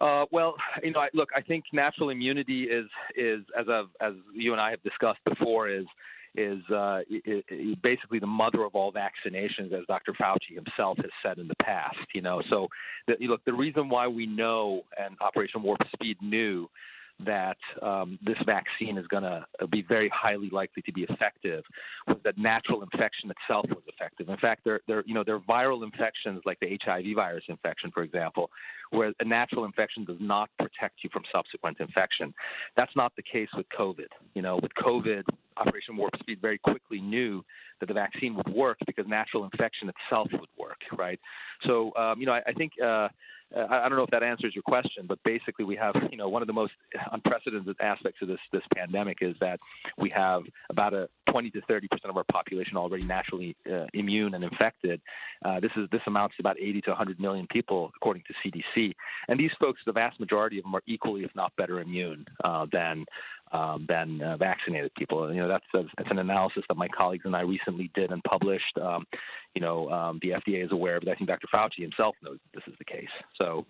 [0.00, 4.14] Uh, well, you know, I, look, I think natural immunity is is as I've, as
[4.34, 5.86] you and I have discussed before is
[6.34, 10.12] is uh, it, it, basically the mother of all vaccinations, as Dr.
[10.12, 11.96] Fauci himself has said in the past.
[12.14, 12.68] You know, so
[13.06, 16.68] the, look, the reason why we know and Operation Warp Speed knew
[17.24, 21.62] that um, this vaccine is going to be very highly likely to be effective
[22.06, 24.28] was that natural infection itself was effective.
[24.28, 27.90] In fact, there, there, you know, there are viral infections like the HIV virus infection,
[27.92, 28.50] for example,
[28.90, 32.34] where a natural infection does not protect you from subsequent infection.
[32.76, 34.08] That's not the case with COVID.
[34.34, 35.22] You know, with COVID,
[35.56, 37.44] Operation Warp Speed very quickly knew
[37.80, 41.20] that the vaccine would work because natural infection itself would work, right?
[41.66, 42.72] So, um, you know, I, I think.
[42.82, 43.08] Uh,
[43.56, 46.28] uh, I don't know if that answers your question, but basically we have, you know,
[46.28, 46.72] one of the most
[47.12, 49.60] unprecedented aspects of this this pandemic is that
[49.98, 54.34] we have about a 20 to 30 percent of our population already naturally uh, immune
[54.34, 55.00] and infected.
[55.44, 58.94] Uh, this is this amounts to about 80 to 100 million people, according to CDC.
[59.28, 62.66] And these folks, the vast majority of them, are equally, if not better, immune uh,
[62.72, 63.04] than
[63.52, 65.32] um, than uh, vaccinated people.
[65.32, 68.22] You know, that's, a, that's an analysis that my colleagues and I recently did and
[68.24, 68.78] published.
[68.80, 69.04] Um,
[69.54, 71.08] you know, um, the FDA is aware of it.
[71.08, 71.46] I think Dr.
[71.52, 73.08] Fauci himself knows this is the case.
[73.38, 73.66] So,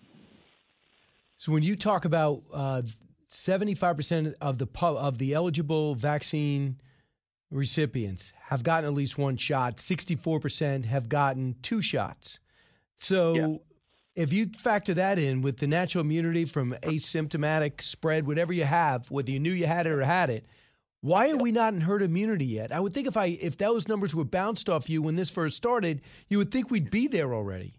[1.37, 2.83] so when you talk about uh,
[3.27, 6.79] seventy-five percent of the pu- of the eligible vaccine
[7.51, 12.39] recipients have gotten at least one shot, sixty-four percent have gotten two shots.
[12.97, 13.35] So.
[13.35, 13.57] Yeah
[14.15, 19.09] if you factor that in with the natural immunity from asymptomatic spread, whatever you have,
[19.09, 20.45] whether you knew you had it or had it,
[21.01, 22.71] why are we not in herd immunity yet?
[22.71, 25.57] I would think if I if those numbers were bounced off you when this first
[25.57, 27.73] started, you would think we'd be there already.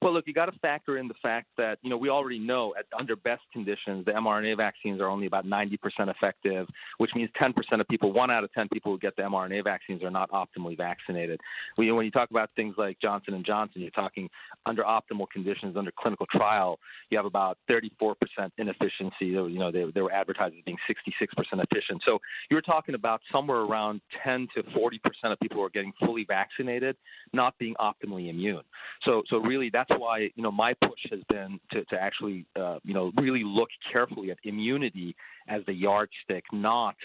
[0.00, 2.72] Well, look, you got to factor in the fact that you know we already know
[2.78, 5.76] at, under best conditions the mRNA vaccines are only about 90%
[6.08, 6.68] effective,
[6.98, 10.04] which means 10% of people, one out of 10 people who get the mRNA vaccines
[10.04, 11.40] are not optimally vaccinated.
[11.74, 14.30] When you, when you talk about things like Johnson and Johnson, you're talking
[14.66, 16.78] under optimal conditions under clinical trial,
[17.10, 18.14] you have about 34%
[18.56, 19.26] inefficiency.
[19.26, 21.08] You know they, they were advertised as being 66%
[21.52, 22.02] efficient.
[22.06, 22.20] So
[22.50, 26.96] you're talking about somewhere around 10 to 40% of people who are getting fully vaccinated
[27.32, 28.62] not being optimally immune.
[29.04, 32.46] So so really that's that's why you know my push has been to, to actually
[32.56, 35.16] uh, you know really look carefully at immunity
[35.48, 36.96] as the yardstick, not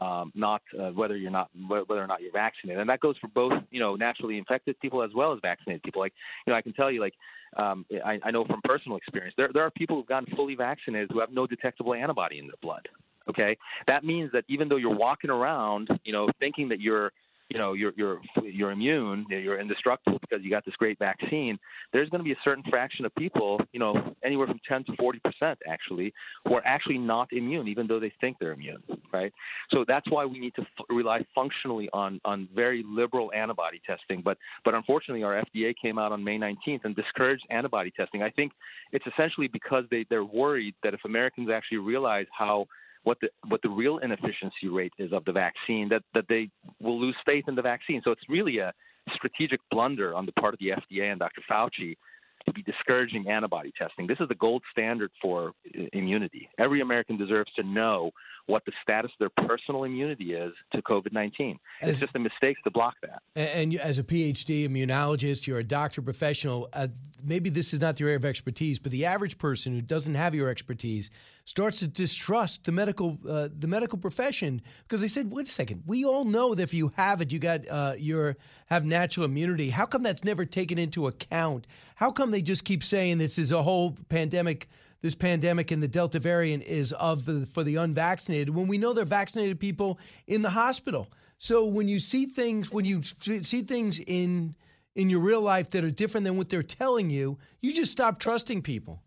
[0.00, 3.28] um, not uh, whether you're not whether or not you're vaccinated, and that goes for
[3.28, 6.00] both you know naturally infected people as well as vaccinated people.
[6.00, 6.12] Like
[6.46, 7.14] you know, I can tell you like
[7.56, 11.10] um, I, I know from personal experience there there are people who've gotten fully vaccinated
[11.12, 12.86] who have no detectable antibody in their blood.
[13.28, 17.12] Okay, that means that even though you're walking around, you know, thinking that you're
[17.48, 21.58] you know you're you're you're immune, you're indestructible because you got this great vaccine.
[21.92, 24.96] There's going to be a certain fraction of people, you know, anywhere from 10 to
[24.96, 26.12] 40 percent actually,
[26.46, 28.82] who are actually not immune, even though they think they're immune,
[29.12, 29.32] right?
[29.70, 34.22] So that's why we need to f- rely functionally on on very liberal antibody testing.
[34.22, 38.22] But but unfortunately, our FDA came out on May 19th and discouraged antibody testing.
[38.22, 38.52] I think
[38.92, 42.66] it's essentially because they they're worried that if Americans actually realize how
[43.08, 47.00] what the what the real inefficiency rate is of the vaccine, that that they will
[47.00, 48.02] lose faith in the vaccine.
[48.04, 48.70] So it's really a
[49.14, 51.40] strategic blunder on the part of the FDA and Dr.
[51.50, 51.96] Fauci
[52.44, 54.06] to be discouraging antibody testing.
[54.06, 55.52] This is the gold standard for
[55.94, 56.50] immunity.
[56.58, 58.10] Every American deserves to know
[58.48, 61.58] what the status of their personal immunity is to COVID 19.
[61.82, 63.22] It's just a mistake to block that.
[63.36, 66.68] And, and as a PhD immunologist, you're a doctor professional.
[66.72, 66.88] Uh,
[67.22, 70.34] maybe this is not your area of expertise, but the average person who doesn't have
[70.34, 71.10] your expertise
[71.44, 75.82] starts to distrust the medical uh, the medical profession because they said, "Wait a second,
[75.86, 78.36] we all know that if you have it, you got uh, your
[78.66, 79.68] have natural immunity.
[79.68, 81.66] How come that's never taken into account?
[81.96, 84.68] How come they just keep saying this is a whole pandemic?"
[85.00, 88.92] This pandemic and the Delta variant is of the, for the unvaccinated when we know
[88.92, 91.08] they're vaccinated people in the hospital.
[91.38, 94.54] So when you see things, when you see things in
[94.96, 98.18] in your real life that are different than what they're telling you, you just stop
[98.18, 99.00] trusting people.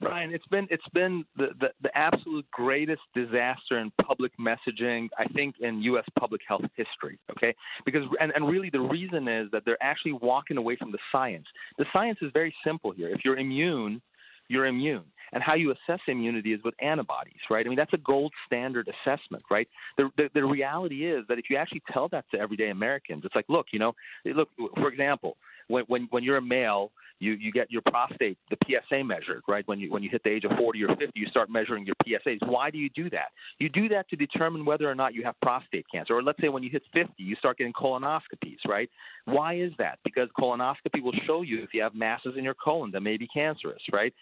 [0.00, 5.24] Brian, it's been it's been the, the, the absolute greatest disaster in public messaging, I
[5.34, 6.04] think, in U.S.
[6.18, 7.18] public health history.
[7.30, 7.54] Okay,
[7.84, 11.46] because and, and really the reason is that they're actually walking away from the science.
[11.78, 13.08] The science is very simple here.
[13.08, 14.02] If you're immune,
[14.48, 15.04] you're immune.
[15.32, 17.66] And how you assess immunity is with antibodies, right?
[17.66, 19.68] I mean, that's a gold standard assessment, right?
[19.96, 23.34] The, the, the reality is that if you actually tell that to everyday Americans, it's
[23.34, 23.92] like, look, you know,
[24.24, 25.36] look, for example,
[25.68, 29.66] when, when, when you're a male, you, you get your prostate, the PSA measured, right?
[29.66, 31.94] When you, when you hit the age of 40 or 50, you start measuring your
[32.06, 32.46] PSAs.
[32.46, 33.28] Why do you do that?
[33.58, 36.14] You do that to determine whether or not you have prostate cancer.
[36.14, 38.90] Or let's say when you hit 50, you start getting colonoscopies, right?
[39.24, 39.98] Why is that?
[40.04, 43.26] Because colonoscopy will show you if you have masses in your colon that may be
[43.26, 44.12] cancerous, right?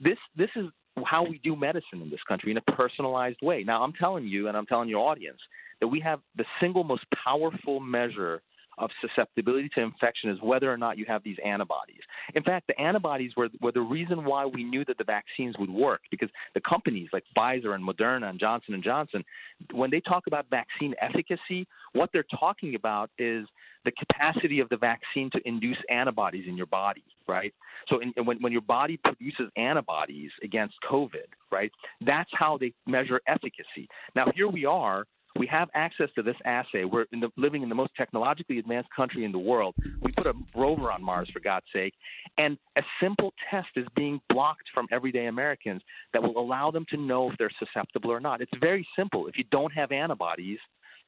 [0.00, 0.66] This, this is
[1.04, 3.64] how we do medicine in this country in a personalized way.
[3.64, 5.38] Now, I'm telling you, and I'm telling your audience,
[5.80, 8.42] that we have the single most powerful measure–
[8.78, 12.00] of susceptibility to infection is whether or not you have these antibodies.
[12.34, 15.70] In fact, the antibodies were, were the reason why we knew that the vaccines would
[15.70, 19.24] work because the companies like Pfizer and Moderna and Johnson and Johnson,
[19.72, 23.46] when they talk about vaccine efficacy, what they're talking about is
[23.84, 27.54] the capacity of the vaccine to induce antibodies in your body, right?
[27.88, 31.70] So in, when, when your body produces antibodies against COVID, right,
[32.04, 33.88] that's how they measure efficacy.
[34.14, 35.06] Now, here we are
[35.38, 36.84] we have access to this assay.
[36.84, 39.74] We're in the, living in the most technologically advanced country in the world.
[40.00, 41.94] We put a rover on Mars, for God's sake,
[42.38, 45.82] and a simple test is being blocked from everyday Americans
[46.12, 48.40] that will allow them to know if they're susceptible or not.
[48.40, 49.26] It's very simple.
[49.26, 50.58] If you don't have antibodies,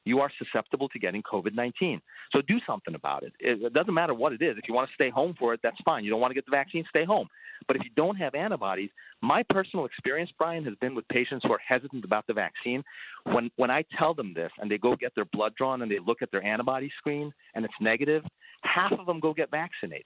[0.05, 2.01] you are susceptible to getting COVID 19.
[2.31, 3.33] So do something about it.
[3.39, 4.57] It doesn't matter what it is.
[4.57, 6.03] If you want to stay home for it, that's fine.
[6.03, 7.27] You don't want to get the vaccine, stay home.
[7.67, 8.89] But if you don't have antibodies,
[9.21, 12.83] my personal experience, Brian, has been with patients who are hesitant about the vaccine.
[13.25, 15.99] When when I tell them this and they go get their blood drawn and they
[16.05, 18.23] look at their antibody screen and it's negative,
[18.63, 20.05] half of them go get vaccinated.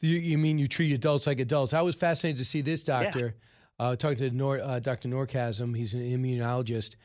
[0.00, 1.72] You, you mean you treat adults like adults?
[1.72, 3.34] I was fascinated to see this doctor
[3.80, 3.86] yeah.
[3.86, 5.08] uh, talking to Nor, uh, Dr.
[5.08, 5.74] Noorchashm.
[5.74, 6.96] He's an immunologist.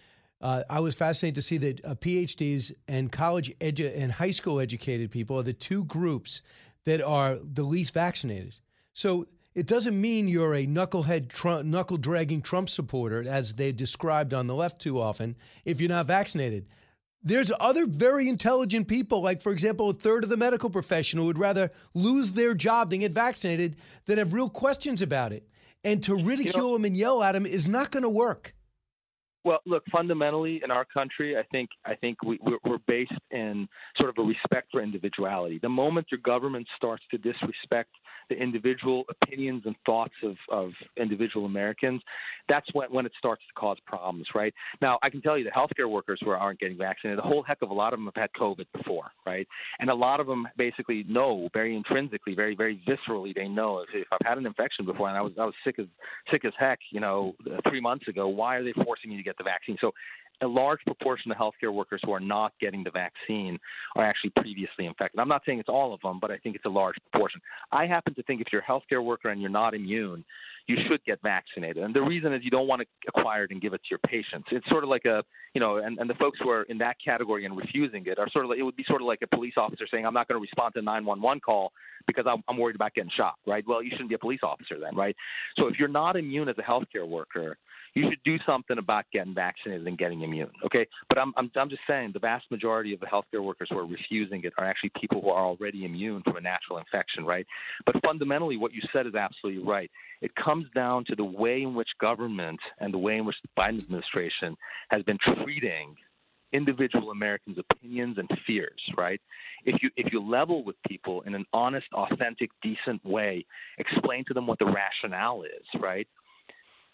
[0.42, 4.60] Uh, I was fascinated to see that uh, PhDs and college edu- and high school
[4.60, 6.42] educated people are the two groups
[6.86, 8.56] that are the least vaccinated.
[8.94, 14.34] So it doesn't mean you're a knucklehead, Trump, knuckle dragging Trump supporter, as they described
[14.34, 15.36] on the left too often,
[15.66, 16.68] if you're not vaccinated.
[17.22, 21.26] There's other very intelligent people, like, for example, a third of the medical profession who
[21.26, 23.76] would rather lose their job than get vaccinated
[24.06, 25.46] that have real questions about it.
[25.84, 28.54] And to ridicule you know, them and yell at them is not going to work.
[29.46, 33.68] Well, look, fundamentally in our country, I think I think we, we're, we're based in
[33.98, 35.60] sort of a respect for individuality.
[35.62, 37.92] The moment your government starts to disrespect
[38.30, 42.02] the individual opinions and thoughts of, of individual Americans,
[42.48, 44.54] that's when, when it starts to cause problems, right?
[44.82, 47.62] Now, I can tell you the healthcare workers who aren't getting vaccinated, a whole heck
[47.62, 49.48] of a lot of them have had COVID before, right?
[49.80, 53.90] And a lot of them basically know very intrinsically, very, very viscerally, they know if,
[53.94, 55.86] if I've had an infection before and I was, I was sick as,
[56.32, 57.34] sick as heck, you know,
[57.70, 59.78] three months ago, why are they forcing me to get the vaccine?
[59.82, 59.92] So
[60.42, 63.60] a large proportion of healthcare workers who are not getting the vaccine
[63.96, 65.20] are actually previously infected.
[65.20, 67.42] I'm not saying it's all of them, but I think it's a large proportion.
[67.72, 70.24] I happen to think if you're a healthcare worker and you're not immune,
[70.68, 71.84] you should get vaccinated.
[71.84, 74.00] And the reason is you don't want to acquire it and give it to your
[74.06, 74.48] patients.
[74.52, 75.24] It's sort of like a,
[75.56, 78.30] you know, and, and the folks who are in that category and refusing it are
[78.32, 80.28] sort of like, it would be sort of like a police officer saying, I'm not
[80.28, 81.72] going to respond to a 911 call
[82.06, 83.64] because I'm, I'm worried about getting shot, right?
[83.68, 85.16] Well, you shouldn't be a police officer then, right?
[85.58, 87.58] So if you're not immune as a healthcare worker,
[87.94, 90.52] you should do something about getting vaccinated and getting immune.
[90.66, 93.78] Okay, but I'm I'm I'm just saying the vast majority of the healthcare workers who
[93.78, 97.46] are refusing it are actually people who are already immune from a natural infection, right?
[97.86, 99.90] But fundamentally, what you said is absolutely right.
[100.22, 103.50] It comes down to the way in which government and the way in which the
[103.62, 104.56] Biden administration
[104.90, 105.96] has been treating
[106.52, 109.22] individual Americans' opinions and fears, right?
[109.66, 113.46] If you if you level with people in an honest, authentic, decent way,
[113.78, 116.08] explain to them what the rationale is, right?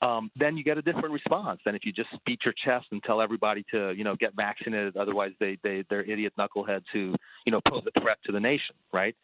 [0.05, 3.01] Um, then you get a different response than if you just beat your chest and
[3.03, 4.95] tell everybody to, you know, get vaccinated.
[4.97, 7.15] Otherwise, they they they're idiot knuckleheads who,
[7.45, 9.15] you know, pose a threat to the nation, right?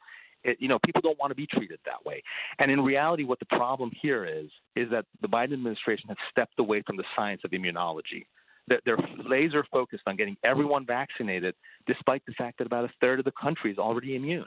[0.43, 2.23] It, you know, people don't want to be treated that way.
[2.57, 6.57] And in reality, what the problem here is is that the Biden administration has stepped
[6.57, 8.25] away from the science of immunology
[8.85, 11.55] they're laser focused on getting everyone vaccinated,
[11.87, 14.45] despite the fact that about a third of the country is already immune.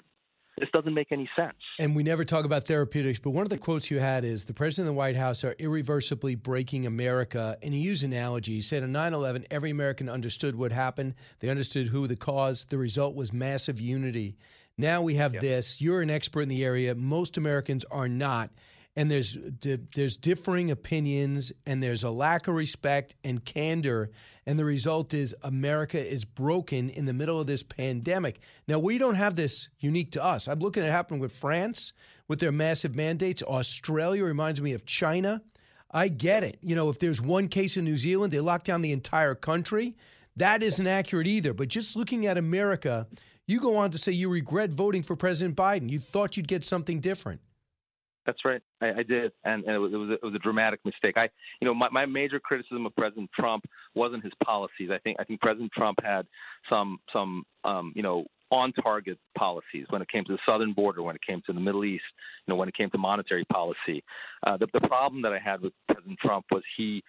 [0.58, 1.56] This doesn't make any sense.
[1.80, 4.54] And we never talk about therapeutics, but one of the quotes you had is the
[4.54, 7.58] president and the White House are irreversibly breaking America.
[7.60, 8.54] And he used an analogy.
[8.54, 12.66] He said on 9 11, every American understood what happened, they understood who the cause.
[12.66, 14.36] The result was massive unity.
[14.78, 15.80] Now we have this.
[15.80, 16.94] You're an expert in the area.
[16.94, 18.50] Most Americans are not
[18.96, 24.10] and there's there's differing opinions and there's a lack of respect and candor
[24.46, 28.40] and the result is America is broken in the middle of this pandemic.
[28.68, 30.48] Now we don't have this unique to us.
[30.48, 31.92] I'm looking at it happening with France
[32.28, 33.42] with their massive mandates.
[33.42, 35.42] Australia reminds me of China.
[35.90, 36.58] I get it.
[36.60, 39.96] You know, if there's one case in New Zealand, they lock down the entire country.
[40.36, 41.54] That isn't accurate either.
[41.54, 43.06] But just looking at America,
[43.46, 45.88] you go on to say you regret voting for President Biden.
[45.88, 47.40] You thought you'd get something different.
[48.26, 48.62] That's right.
[48.80, 51.16] I, I did, and, and it, was, it was a, it was a dramatic mistake.
[51.16, 51.28] I,
[51.60, 53.64] you know, my, my major criticism of President Trump
[53.94, 54.90] wasn't his policies.
[54.90, 56.26] I think I think President Trump had
[56.70, 61.02] some some um, you know on target policies when it came to the southern border,
[61.02, 62.04] when it came to the Middle East,
[62.46, 64.02] you know, when it came to monetary policy.
[64.46, 67.02] Uh, the, the problem that I had with President Trump was he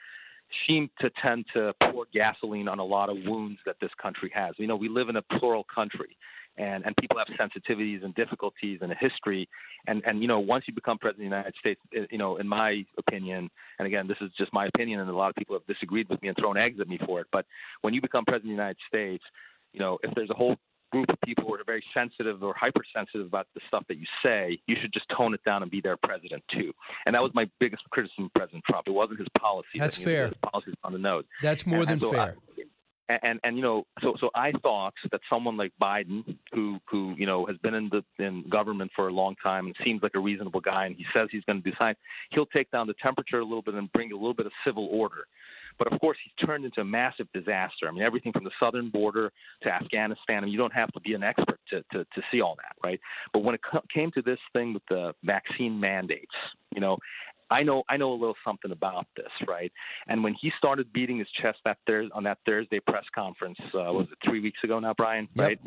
[0.68, 4.56] seemed to tend to pour gasoline on a lot of wounds that this country has.
[4.58, 6.18] You know, we live in a plural country,
[6.58, 9.48] and and people have sensitivities and difficulties and a history
[9.88, 12.38] and and you know once you become president of the United States eh, you know
[12.38, 13.50] in my opinion
[13.80, 16.22] and again this is just my opinion and a lot of people have disagreed with
[16.22, 17.46] me and thrown eggs at me for it but
[17.82, 19.24] when you become president of the United States
[19.74, 20.56] you know if there's a whole
[20.92, 24.58] group of people who are very sensitive or hypersensitive about the stuff that you say,
[24.68, 26.72] you should just tone it down and be their president too.
[27.06, 28.88] And that was my biggest criticism of President Trump.
[28.88, 29.80] It wasn't his policies.
[29.80, 30.28] That's fair.
[30.28, 31.26] His policies on the nose.
[31.42, 32.22] That's more and, than and so fair.
[32.22, 32.64] I,
[33.10, 37.14] and, and and you know so so I thought that someone like Biden who who
[37.18, 40.14] you know has been in the in government for a long time and seems like
[40.16, 41.96] a reasonable guy and he says he's going to do something
[42.32, 44.88] he'll take down the temperature a little bit and bring a little bit of civil
[44.92, 45.28] order.
[45.78, 47.88] But of course he's turned into a massive disaster.
[47.88, 49.32] I mean everything from the southern border
[49.64, 52.42] to Afghanistan I mean you don't have to be an expert to to, to see
[52.42, 53.00] all that right?
[53.34, 53.62] But when it
[53.94, 56.34] came to this thing with the vaccine mandates
[56.74, 56.98] you know
[57.50, 59.72] I know I know a little something about this, right?
[60.08, 63.94] And when he started beating his chest that Thursday on that Thursday press conference, uh,
[63.94, 65.28] was it three weeks ago now, Brian?
[65.36, 65.48] Yep.
[65.48, 65.60] Right?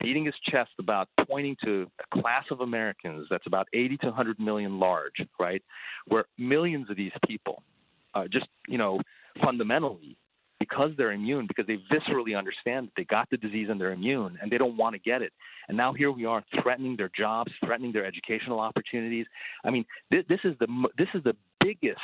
[0.00, 4.40] Beating his chest about pointing to a class of Americans that's about 80 to 100
[4.40, 5.62] million large, right?
[6.06, 7.62] Where millions of these people,
[8.14, 9.00] uh, just you know,
[9.42, 10.16] fundamentally
[10.60, 14.38] because they're immune, because they viscerally understand that they got the disease and they're immune
[14.40, 15.32] and they don't want to get it.
[15.68, 19.26] And now here we are threatening their jobs, threatening their educational opportunities.
[19.64, 20.66] I mean, this, this is the
[20.98, 22.00] this is the biggest,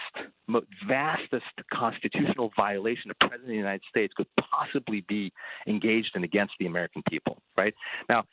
[0.46, 5.32] most vastest constitutional violation a president of the United States could possibly be
[5.66, 7.38] engaged in against the American people.
[7.56, 7.74] Right
[8.08, 8.24] now,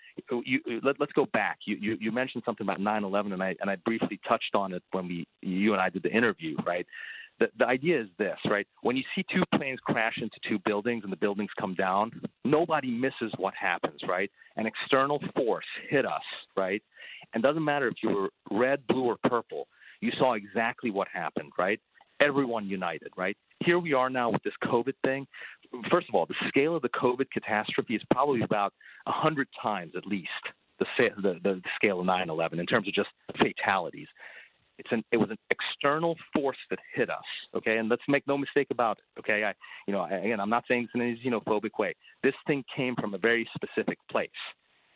[0.45, 1.59] you, let, us go back.
[1.65, 4.83] You, you, you mentioned something about 9/11, and I and I briefly touched on it
[4.91, 6.55] when we you and I did the interview.
[6.65, 6.85] Right
[7.39, 8.67] the, the idea is this, right?
[8.81, 12.11] When you see two planes crash into two buildings and the buildings come down,
[12.45, 14.29] nobody misses what happens, right?
[14.55, 16.21] An external force hit us,
[16.55, 16.81] right?
[17.33, 19.67] And doesn't matter if you were red, blue, or purple,
[20.01, 21.79] you saw exactly what happened, right?
[22.19, 23.35] Everyone united, right?
[23.65, 25.25] Here we are now with this COVID thing.
[25.89, 28.73] First of all, the scale of the COVID catastrophe is probably about
[29.07, 30.29] a hundred times at least
[30.79, 30.85] the,
[31.21, 34.07] the, the scale of 9/11 in terms of just fatalities
[34.77, 37.23] it's an it was an external force that hit us
[37.55, 37.77] okay?
[37.77, 39.43] And let's make no mistake about it okay?
[39.43, 39.53] I
[39.87, 41.95] you know I, again i'm not saying this in a xenophobic way.
[42.23, 44.29] This thing came from a very specific place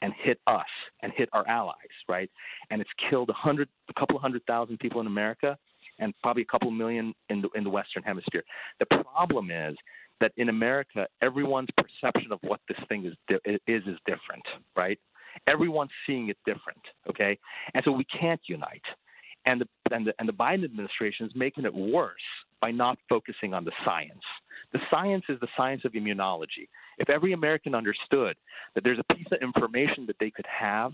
[0.01, 0.65] and hit us
[1.01, 1.75] and hit our allies
[2.07, 2.29] right?
[2.69, 5.57] And it's killed a hundred a couple hundred thousand people in america
[5.99, 8.43] and probably a couple million in the in the western hemisphere.
[8.79, 9.75] The problem is
[10.19, 14.45] that in america everyone's perception of what this thing is is is different
[14.75, 14.99] right?
[15.45, 17.37] Everyone's seeing it different okay?
[17.73, 18.81] And so we can't unite
[19.47, 22.27] and the, and the, and the Biden administration is making it worse
[22.61, 24.23] by not focusing on the science.
[24.73, 26.67] The science is the science of immunology.
[26.97, 28.35] If every American understood
[28.75, 30.93] that there's a piece of information that they could have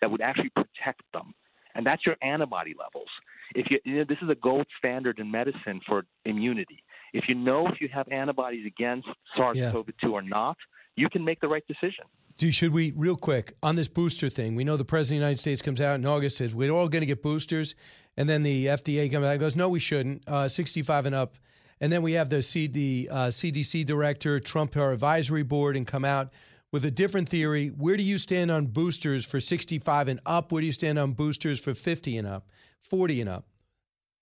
[0.00, 1.34] that would actually protect them,
[1.76, 3.08] and that's your antibody levels.
[3.54, 6.82] if you, you know, this is a gold standard in medicine for immunity.
[7.12, 10.56] If you know if you have antibodies against SARS-CoV-2 or not,
[10.96, 12.04] you can make the right decision.
[12.36, 14.54] Do should we real quick on this booster thing?
[14.56, 16.88] We know the president of the United States comes out in August says we're all
[16.88, 17.74] going to get boosters,
[18.16, 20.26] and then the FDA comes out and goes, no, we shouldn't.
[20.28, 21.36] Uh, 65 and up,
[21.80, 26.04] and then we have the CD, uh, CDC director, Trump our advisory board, and come
[26.04, 26.32] out
[26.72, 27.68] with a different theory.
[27.68, 30.50] Where do you stand on boosters for 65 and up?
[30.50, 32.48] Where do you stand on boosters for 50 and up,
[32.80, 33.46] 40 and up?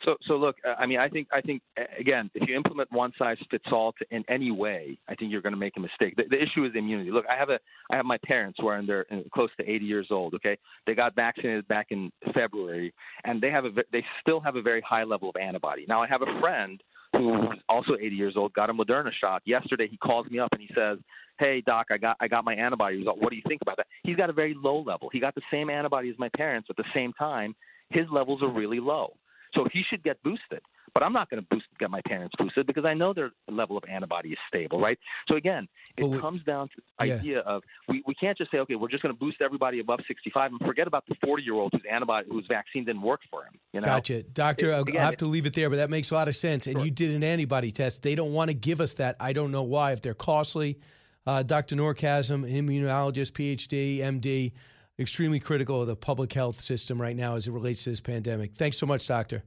[0.05, 1.63] So, so look, uh, I mean, I think, I think,
[1.99, 5.43] again, if you implement one size fits all to, in any way, I think you're
[5.43, 6.15] going to make a mistake.
[6.17, 7.11] The, the, issue is immunity.
[7.11, 7.59] Look, I have a,
[7.91, 10.35] I have my parents who are in their in close to 80 years old.
[10.35, 10.57] Okay,
[10.87, 12.93] they got vaccinated back in February,
[13.25, 15.87] and they have a, they still have a very high level of antibody.
[15.89, 19.43] Now, I have a friend who's also 80 years old, got a Moderna shot.
[19.45, 20.99] Yesterday, he calls me up and he says,
[21.39, 23.19] "Hey, doc, I got, I got my antibody result.
[23.21, 25.11] What do you think about that?" He's got a very low level.
[25.13, 27.55] He got the same antibody as my parents at the same time.
[27.91, 29.13] His levels are really low.
[29.55, 30.61] So he should get boosted.
[30.95, 33.79] But I'm not going to boost get my parents boosted because I know their level
[33.79, 34.99] of antibody is stable, right?
[35.27, 35.67] So again,
[35.97, 37.15] it we, comes down to the yeah.
[37.15, 40.01] idea of we, we can't just say, okay, we're just going to boost everybody above
[40.07, 43.45] 65 and forget about the 40 year old whose antibody whose vaccine didn't work for
[43.45, 43.59] him.
[43.73, 43.87] You know?
[43.87, 44.73] Gotcha, doctor.
[44.73, 46.67] It, again, I have to leave it there, but that makes a lot of sense.
[46.67, 46.85] And sure.
[46.85, 48.03] you did an antibody test.
[48.03, 49.17] They don't want to give us that.
[49.19, 49.93] I don't know why.
[49.93, 50.79] If they're costly,
[51.27, 51.77] uh, Dr.
[51.77, 54.53] Noorchashm, immunologist, PhD, MD,
[54.99, 58.55] extremely critical of the public health system right now as it relates to this pandemic.
[58.55, 59.43] Thanks so much, doctor.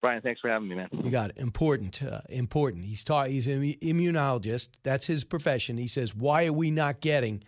[0.00, 0.88] Brian, thanks for having me, man.
[0.92, 1.38] You got it.
[1.38, 2.02] Important.
[2.02, 2.84] Uh, important.
[2.84, 3.30] He's taught.
[3.30, 4.68] He's an immunologist.
[4.82, 5.78] That's his profession.
[5.78, 7.42] He says, "Why are we not getting?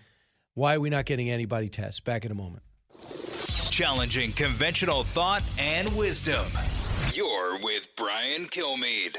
[0.55, 2.63] Why are we not getting antibody tests?" Back in a moment.
[3.71, 6.47] Challenging conventional thought and wisdom.
[7.13, 9.19] You're with Brian Kilmeade.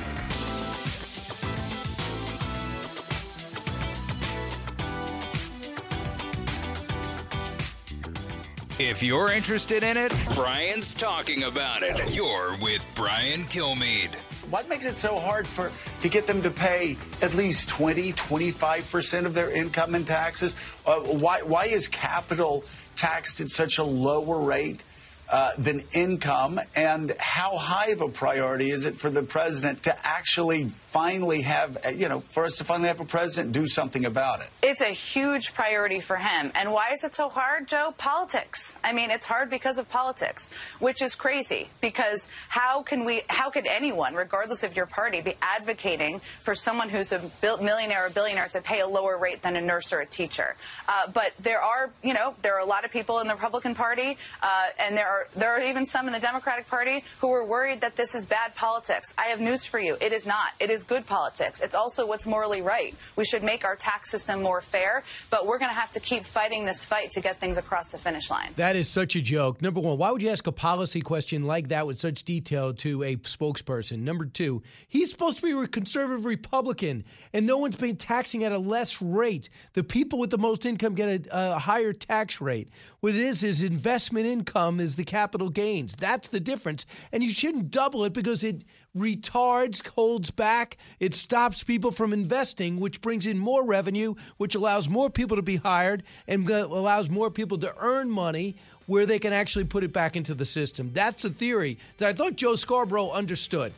[8.79, 12.15] If you're interested in it, Brian's talking about it.
[12.15, 14.15] You're with Brian Kilmeade.
[14.49, 15.71] What makes it so hard for
[16.01, 20.55] to get them to pay at least 20, 25% of their income in taxes?
[20.85, 22.63] Uh, why, why is capital
[22.95, 24.83] taxed at such a lower rate
[25.29, 26.59] uh, than income?
[26.75, 31.77] And how high of a priority is it for the president to actually finally have,
[31.95, 34.47] you know, for us to finally have a president do something about it?
[34.61, 36.51] It's a huge priority for him.
[36.53, 37.93] And why is it so hard, Joe?
[37.97, 38.75] Politics.
[38.83, 43.49] I mean, it's hard because of politics, which is crazy because how can we, how
[43.49, 48.49] could anyone, regardless of your party, be advocating for someone who's a millionaire or billionaire
[48.49, 50.57] to pay a lower rate than a nurse or a teacher?
[50.89, 53.75] Uh, but there are, you know, there are a lot of people in the Republican
[53.75, 57.45] Party, uh, and there are there are even some in the Democratic Party who are
[57.45, 59.13] worried that this is bad politics.
[59.17, 59.95] I have news for you.
[60.01, 60.51] It is not.
[60.59, 61.61] It is is good politics.
[61.61, 62.95] It's also what's morally right.
[63.15, 66.25] We should make our tax system more fair, but we're going to have to keep
[66.25, 68.53] fighting this fight to get things across the finish line.
[68.55, 69.61] That is such a joke.
[69.61, 73.03] Number one, why would you ask a policy question like that with such detail to
[73.03, 73.99] a spokesperson?
[73.99, 77.03] Number two, he's supposed to be a conservative Republican,
[77.33, 79.49] and no one's been taxing at a less rate.
[79.73, 82.69] The people with the most income get a, a higher tax rate.
[83.01, 85.95] What it is is investment income is the capital gains.
[85.95, 88.63] That's the difference, and you shouldn't double it because it
[88.95, 90.77] retards, holds back.
[90.99, 95.41] It stops people from investing, which brings in more revenue, which allows more people to
[95.41, 98.55] be hired and allows more people to earn money
[98.87, 100.91] where they can actually put it back into the system.
[100.91, 103.73] That's the theory that I thought Joe Scarborough understood.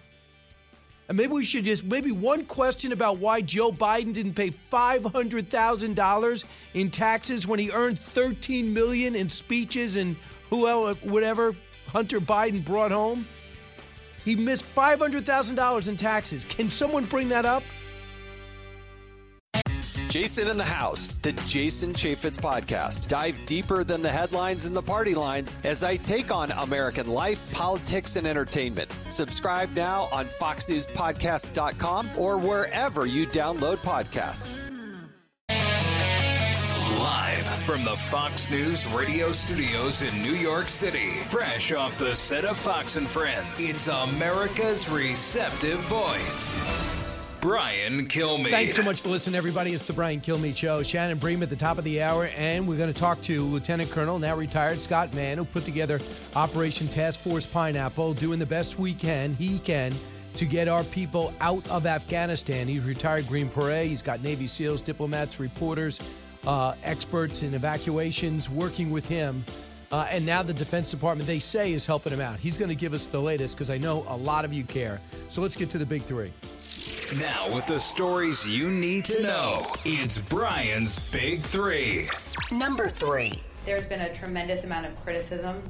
[1.09, 5.03] And maybe we should just maybe one question about why Joe Biden didn't pay five
[5.03, 10.15] hundred thousand dollars in taxes when he earned thirteen million in speeches and
[10.49, 11.55] who else, whatever
[11.87, 13.27] Hunter Biden brought home.
[14.25, 16.45] He missed $500,000 in taxes.
[16.45, 17.63] Can someone bring that up?
[20.13, 23.07] Jason in the House, the Jason Chaffetz podcast.
[23.07, 27.51] Dive deeper than the headlines and the party lines as I take on American life,
[27.51, 28.91] politics, and entertainment.
[29.09, 34.59] Subscribe now on FoxNewsPodcast.com or wherever you download podcasts.
[37.03, 42.45] Live from the Fox News radio studios in New York City, fresh off the set
[42.45, 46.57] of Fox and Friends, it's America's receptive voice.
[47.41, 48.51] Brian Kilmeade.
[48.51, 49.73] Thanks so much for listening, everybody.
[49.73, 50.81] It's the Brian Kilmeade Show.
[50.81, 53.91] Shannon Bream at the top of the hour, and we're going to talk to Lieutenant
[53.91, 55.99] Colonel, now retired Scott Mann, who put together
[56.37, 59.93] Operation Task Force Pineapple, doing the best we can, he can,
[60.35, 62.65] to get our people out of Afghanistan.
[62.65, 63.89] He's retired Green Beret.
[63.89, 65.99] He's got Navy SEALs, diplomats, reporters
[66.45, 69.43] uh, experts in evacuations working with him.
[69.91, 72.39] Uh, and now the Defense Department, they say, is helping him out.
[72.39, 74.99] He's going to give us the latest because I know a lot of you care.
[75.29, 76.31] So let's get to the big three.
[77.19, 82.07] Now, with the stories you need to know, it's Brian's Big Three.
[82.51, 83.43] Number three.
[83.65, 85.61] There's been a tremendous amount of criticism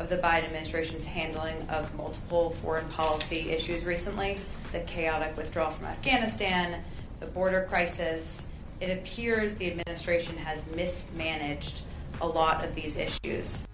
[0.00, 4.38] of the Biden administration's handling of multiple foreign policy issues recently
[4.72, 6.82] the chaotic withdrawal from Afghanistan,
[7.20, 8.48] the border crisis.
[8.80, 11.82] It appears the administration has mismanaged
[12.20, 13.66] a lot of these issues.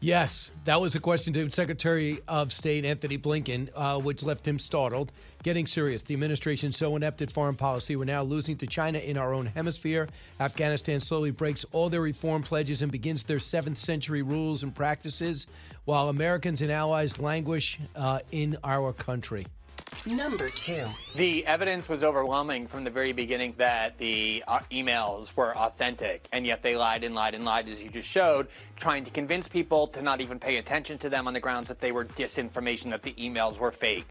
[0.00, 4.58] Yes, that was a question to Secretary of State Antony Blinken, uh, which left him
[4.58, 5.10] startled.
[5.42, 6.02] Getting serious.
[6.02, 9.46] The administration so inept at foreign policy, we're now losing to China in our own
[9.46, 10.06] hemisphere.
[10.38, 15.46] Afghanistan slowly breaks all their reform pledges and begins their seventh century rules and practices,
[15.86, 19.46] while Americans and allies languish uh, in our country.
[20.06, 20.84] Number two.
[21.16, 26.46] The evidence was overwhelming from the very beginning that the uh, emails were authentic, and
[26.46, 28.46] yet they lied and lied and lied, as you just showed,
[28.76, 31.80] trying to convince people to not even pay attention to them on the grounds that
[31.80, 34.06] they were disinformation, that the emails were fake.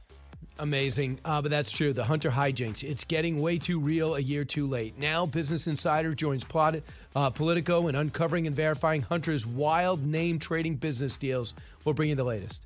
[0.60, 1.94] Amazing, uh, but that's true.
[1.94, 2.84] The Hunter hijinks.
[2.84, 4.98] It's getting way too real a year too late.
[4.98, 6.76] Now, Business Insider joins Plot,
[7.16, 11.54] uh, Politico in uncovering and verifying Hunter's wild name trading business deals.
[11.86, 12.62] We'll bring you the latest.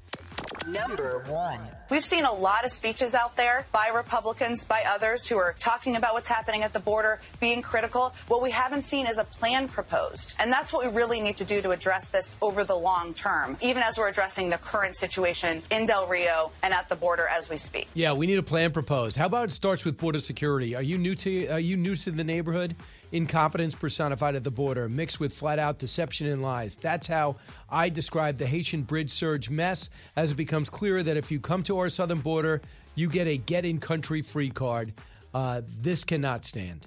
[0.74, 1.60] Number one.
[1.90, 5.96] We've seen a lot of speeches out there by Republicans, by others who are talking
[5.96, 8.14] about what's happening at the border, being critical.
[8.28, 10.36] What we haven't seen is a plan proposed.
[10.38, 13.58] And that's what we really need to do to address this over the long term,
[13.62, 17.50] even as we're addressing the current situation in Del Rio and at the border as
[17.50, 17.88] we speak.
[17.96, 19.18] Yeah, we need a plan proposed.
[19.18, 20.76] How about it starts with border security?
[20.76, 22.76] Are you new to are you new to the neighborhood?
[23.12, 26.78] Incompetence personified at the border, mixed with flat out deception and lies.
[26.78, 27.38] That's how
[27.70, 31.64] I describe the Haitian bridge surge mess as it becomes clearer that if you come
[31.64, 32.62] to our southern border,
[32.96, 34.94] you get a get in country free card.
[35.34, 36.86] Uh, this cannot stand.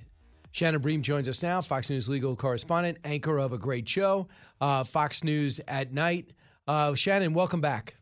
[0.53, 4.28] Shannon Bream joins us now, Fox News legal correspondent, anchor of a great show,
[4.61, 6.31] uh, Fox News at night.
[6.69, 7.94] Uh, Shannon, welcome back.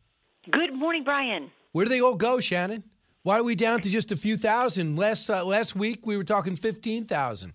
[0.51, 1.49] Good morning, Brian.
[1.71, 2.83] Where do they all go, Shannon?
[3.23, 4.97] Why are we down to just a few thousand?
[4.97, 7.53] Last uh, last week we were talking fifteen thousand.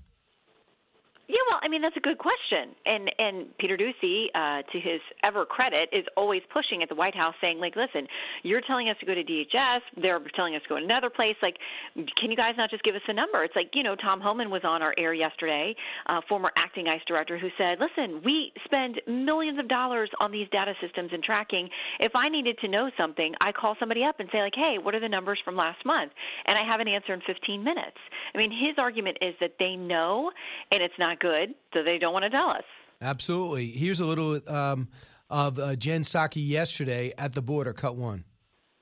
[1.28, 5.00] Yeah, well, I mean that's a good question, and and Peter Doocy, uh, to his
[5.24, 8.06] ever credit, is always pushing at the White House, saying like, listen,
[8.44, 11.34] you're telling us to go to DHS, they're telling us to go to another place.
[11.42, 11.56] Like,
[11.94, 13.42] can you guys not just give us a number?
[13.42, 15.74] It's like you know, Tom Homan was on our air yesterday,
[16.06, 20.46] uh, former acting ICE director, who said, listen, we spend millions of dollars on these
[20.50, 21.68] data systems and tracking.
[21.98, 24.94] If I needed to know something, I call somebody up and say like, hey, what
[24.94, 26.12] are the numbers from last month?
[26.46, 27.98] And I have an answer in 15 minutes.
[28.32, 30.30] I mean, his argument is that they know,
[30.70, 32.64] and it's not good, so they don't want to tell us.
[33.00, 33.68] Absolutely.
[33.68, 34.88] Here's a little um,
[35.28, 37.72] of uh, Jen Psaki yesterday at the border.
[37.72, 38.24] Cut one.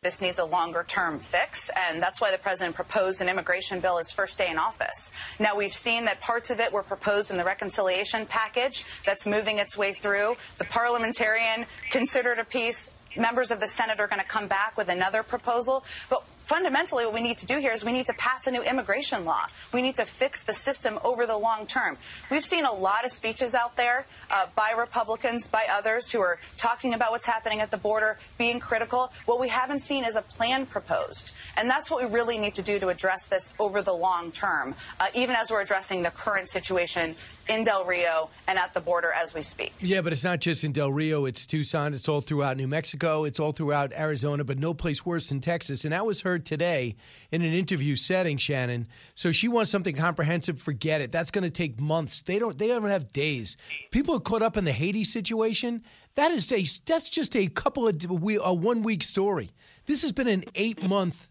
[0.03, 3.97] This needs a longer term fix, and that's why the president proposed an immigration bill
[3.97, 5.11] his first day in office.
[5.39, 9.59] Now, we've seen that parts of it were proposed in the reconciliation package that's moving
[9.59, 10.37] its way through.
[10.59, 12.91] The parliamentarian considered a piece.
[13.17, 15.85] Members of the Senate are going to come back with another proposal.
[16.11, 18.63] But fundamentally, what we need to do here is we need to pass a new
[18.63, 19.47] immigration law.
[19.73, 21.97] We need to fix the system over the long term.
[22.31, 26.39] We've seen a lot of speeches out there uh, by Republicans, by others who are
[26.57, 29.13] talking about what's happening at the border, being critical.
[29.27, 31.33] What we haven't seen is a plan proposed.
[31.57, 34.75] And that's what we really need to do to address this over the long term,
[35.01, 37.17] uh, even as we're addressing the current situation
[37.49, 39.73] in Del Rio and at the border as we speak.
[39.81, 41.25] Yeah, but it's not just in Del Rio.
[41.25, 41.95] It's Tucson.
[41.95, 43.25] It's all throughout New Mexico.
[43.25, 45.85] It's all throughout Arizona, but no place worse than Texas.
[45.85, 46.97] And that was heard today
[47.31, 48.87] in an interview setting, Shannon.
[49.15, 50.61] So she wants something comprehensive.
[50.61, 51.13] Forget it.
[51.13, 52.23] That's going to take months.
[52.23, 52.59] They don't.
[52.59, 53.57] They don't have days.
[53.91, 55.83] People are caught up in the Haiti situation.
[56.15, 56.65] That is a.
[56.87, 59.51] That's just a couple of a one week story.
[59.87, 61.29] This has been an eight month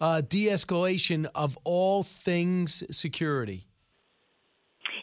[0.00, 3.65] uh, de-escalation of all things security.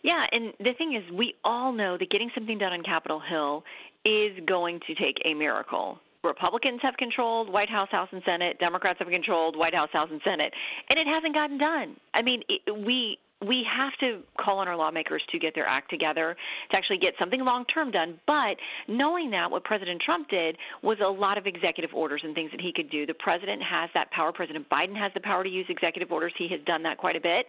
[0.04, 3.64] Yeah, and the thing is, we all know that getting something done on Capitol Hill
[4.06, 5.98] is going to take a miracle.
[6.24, 8.58] Republicans have controlled White House, House, and Senate.
[8.60, 10.54] Democrats have controlled White House, House, and Senate,
[10.90, 11.96] and it hasn't gotten done.
[12.14, 13.18] I mean, it, we
[13.48, 16.36] we have to call on our lawmakers to get their act together
[16.72, 18.20] to actually get something long term done.
[18.28, 18.58] But
[18.88, 22.62] knowing that, what President Trump did was a lot of executive orders and things that
[22.62, 23.06] he could do.
[23.06, 24.32] The president has that power.
[24.32, 26.34] President Biden has the power to use executive orders.
[26.38, 27.46] He has done that quite a bit,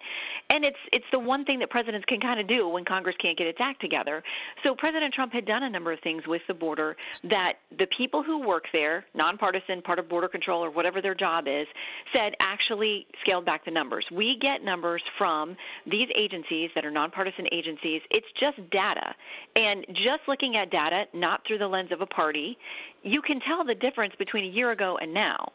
[0.50, 3.36] and it's it's the one thing that presidents can kind of do when Congress can't
[3.36, 4.22] get its act together.
[4.62, 8.22] So President Trump had done a number of things with the border that the people
[8.22, 11.66] who work there, nonpartisan, part of border control or whatever their job is,
[12.12, 14.04] said actually scaled back the numbers.
[14.12, 15.56] We get numbers from
[15.90, 19.14] these agencies that are nonpartisan agencies, it's just data.
[19.56, 22.56] And just looking at data, not through the lens of a party,
[23.02, 25.52] you can tell the difference between a year ago and now.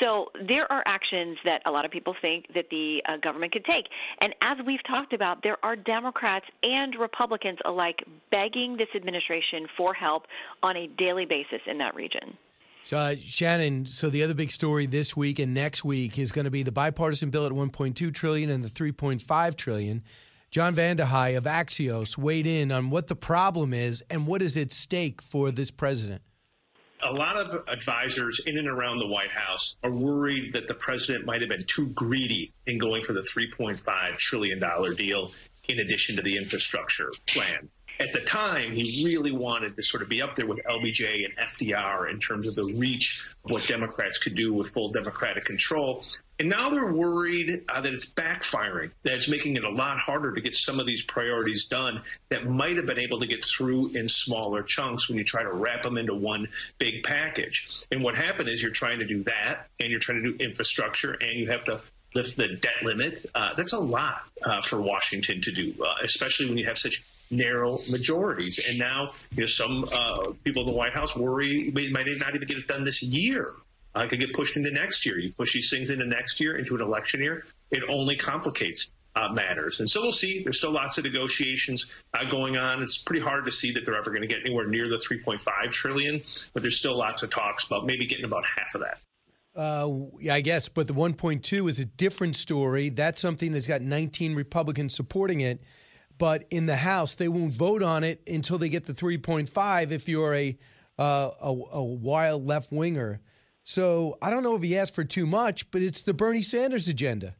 [0.00, 3.64] So there are actions that a lot of people think that the uh, government could
[3.64, 3.86] take.
[4.20, 7.96] And as we've talked about, there are Democrats and Republicans alike
[8.30, 10.24] begging this administration for help
[10.62, 12.36] on a daily basis in that region.
[12.88, 16.46] So, uh, Shannon, so the other big story this week and next week is going
[16.46, 20.02] to be the bipartisan bill at 1.2 trillion and the 3.5 trillion.
[20.50, 24.72] John Vandehei of Axios weighed in on what the problem is and what is at
[24.72, 26.22] stake for this president.
[27.02, 31.26] A lot of advisors in and around the White House are worried that the president
[31.26, 34.58] might have been too greedy in going for the $3.5 trillion
[34.96, 35.30] deal
[35.68, 37.68] in addition to the infrastructure plan
[38.00, 41.36] at the time, he really wanted to sort of be up there with LBJ and
[41.36, 46.04] FDR in terms of the reach of what Democrats could do with full Democratic control.
[46.38, 50.32] And now they're worried uh, that it's backfiring, that it's making it a lot harder
[50.32, 53.88] to get some of these priorities done that might have been able to get through
[53.88, 56.46] in smaller chunks when you try to wrap them into one
[56.78, 57.84] big package.
[57.90, 61.12] And what happened is you're trying to do that, and you're trying to do infrastructure,
[61.12, 61.80] and you have to
[62.14, 63.26] lift the debt limit.
[63.34, 67.02] Uh, that's a lot uh, for Washington to do, uh, especially when you have such
[67.30, 68.60] narrow majorities.
[68.66, 72.34] And now, you know, some uh, people in the White House worry we might not
[72.34, 73.54] even get it done this year.
[73.94, 75.18] Uh, it could get pushed into next year.
[75.18, 79.32] You push these things into next year, into an election year, it only complicates uh,
[79.32, 79.80] matters.
[79.80, 80.42] And so we'll see.
[80.42, 82.82] There's still lots of negotiations uh, going on.
[82.82, 85.70] It's pretty hard to see that they're ever going to get anywhere near the 3.5
[85.70, 86.20] trillion,
[86.52, 89.00] but there's still lots of talks about maybe getting about half of that.
[89.56, 89.90] Uh,
[90.30, 92.90] I guess, but the 1.2 is a different story.
[92.90, 95.60] That's something that's got 19 Republicans supporting it
[96.18, 100.08] but in the House, they won't vote on it until they get the 3.5 if
[100.08, 100.58] you're a,
[100.98, 103.20] uh, a, a wild left winger.
[103.64, 106.88] So I don't know if he asked for too much, but it's the Bernie Sanders
[106.88, 107.34] agenda.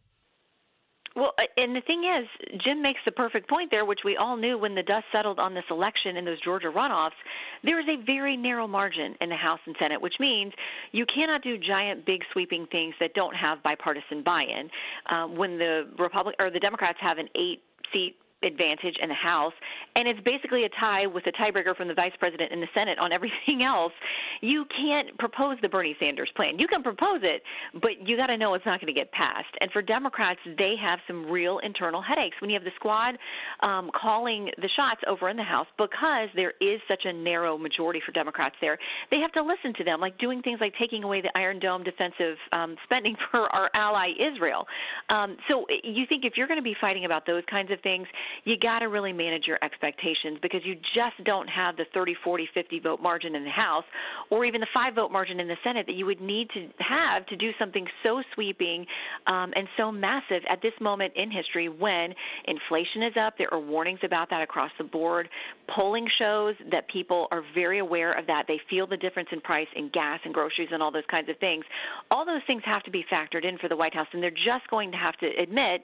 [1.17, 4.37] Well, uh, and the thing is, Jim makes the perfect point there, which we all
[4.37, 7.19] knew when the dust settled on this election in those Georgia runoffs.
[7.65, 10.53] There is a very narrow margin in the House and Senate, which means
[10.93, 14.71] you cannot do giant, big, sweeping things that don't have bipartisan buy-in.
[15.11, 19.53] Um, when the Republic or the Democrats have an eight-seat advantage in the House,
[19.97, 22.99] and it's basically a tie with a tiebreaker from the vice president in the Senate
[22.99, 23.93] on everything else.
[24.41, 26.59] You can't propose the Bernie Sanders plan.
[26.59, 27.43] You can propose it,
[27.75, 29.55] but you got to know it's not going to get passed.
[29.61, 33.19] And for Democrats, they have some real internal headaches when you have the squad
[33.61, 38.01] um, calling the shots over in the House because there is such a narrow majority
[38.05, 38.79] for Democrats there.
[39.11, 41.83] They have to listen to them, like doing things like taking away the Iron Dome
[41.83, 44.67] defensive um, spending for our ally Israel.
[45.09, 48.07] Um, so you think if you're going to be fighting about those kinds of things,
[48.45, 52.49] you got to really manage your expectations because you just don't have the 30, 40,
[52.55, 53.85] 50 vote margin in the House
[54.31, 57.27] or even the five vote margin in the Senate that you would need to have
[57.27, 58.87] to do something so sweeping
[59.27, 62.15] um, and so massive at this moment in history when
[62.47, 63.35] inflation is up.
[63.39, 65.29] There are warnings about that across the board.
[65.75, 68.45] Polling shows that people are very aware of that.
[68.49, 71.39] They feel the difference in price in gas and groceries and all those kinds of
[71.39, 71.65] things.
[72.11, 74.69] All those things have to be factored in for the White House, and they're just
[74.71, 75.83] going to have to admit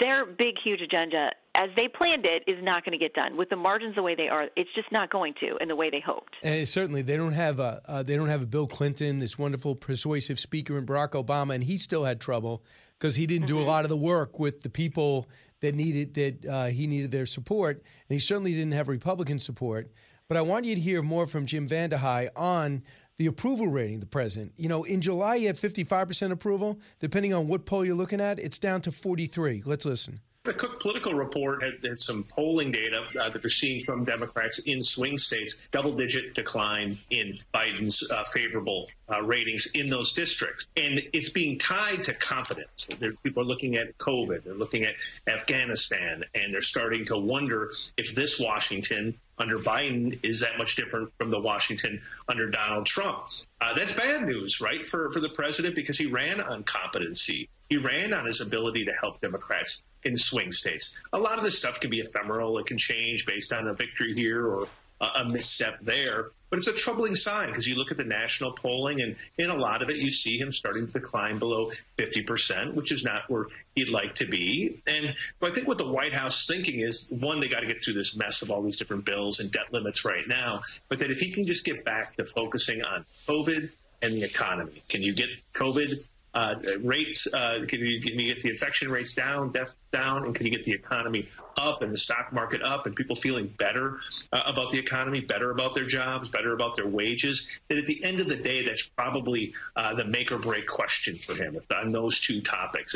[0.00, 3.48] their big, huge agenda, as they planned it, is not going to get done with
[3.48, 4.48] the margins the way they are.
[4.56, 6.36] It's just not going to in the way they hoped.
[6.42, 9.74] And certainly, they don't have a uh, they don't have a Bill Clinton, this wonderful
[9.74, 12.62] persuasive speaker, and Barack Obama, and he still had trouble
[12.98, 13.68] because he didn't do a mm-hmm.
[13.68, 15.28] lot of the work with the people
[15.60, 19.90] that needed that uh, he needed their support, and he certainly didn't have Republican support.
[20.28, 22.82] But I want you to hear more from Jim Vandehei on
[23.18, 24.52] the approval rating, the president.
[24.56, 26.78] You know, in July, he had 55% approval.
[27.00, 29.62] Depending on what poll you're looking at, it's down to 43.
[29.66, 30.20] Let's listen.
[30.44, 34.60] The Cook Political Report had, had some polling data uh, that they're seeing from Democrats
[34.60, 40.66] in swing states, double digit decline in Biden's uh, favorable uh, ratings in those districts.
[40.74, 42.86] And it's being tied to competence.
[42.98, 44.94] There, people are looking at COVID, they're looking at
[45.26, 51.12] Afghanistan, and they're starting to wonder if this Washington under Biden is that much different
[51.18, 53.24] from the Washington under Donald Trump.
[53.60, 57.48] Uh, that's bad news, right, for, for the president because he ran on competency.
[57.68, 60.96] He ran on his ability to help Democrats in swing states.
[61.12, 62.58] A lot of this stuff can be ephemeral.
[62.58, 64.68] It can change based on a victory here or
[65.00, 66.30] a misstep there.
[66.50, 69.54] But it's a troubling sign because you look at the national polling, and in a
[69.54, 73.46] lot of it, you see him starting to decline below 50%, which is not where
[73.74, 74.80] he'd like to be.
[74.86, 77.84] And I think what the White House is thinking is one, they got to get
[77.84, 80.62] through this mess of all these different bills and debt limits right now.
[80.88, 83.70] But that if he can just get back to focusing on COVID
[84.00, 86.06] and the economy, can you get COVID
[86.38, 86.54] uh,
[86.84, 87.26] rates?
[87.32, 90.52] Uh, can, you, can you get the infection rates down, death down, and can you
[90.52, 93.98] get the economy up and the stock market up, and people feeling better
[94.32, 97.48] uh, about the economy, better about their jobs, better about their wages?
[97.68, 101.18] That at the end of the day, that's probably uh, the make or break question
[101.18, 102.94] for him on those two topics.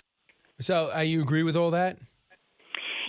[0.61, 1.99] So, uh, you agree with all that?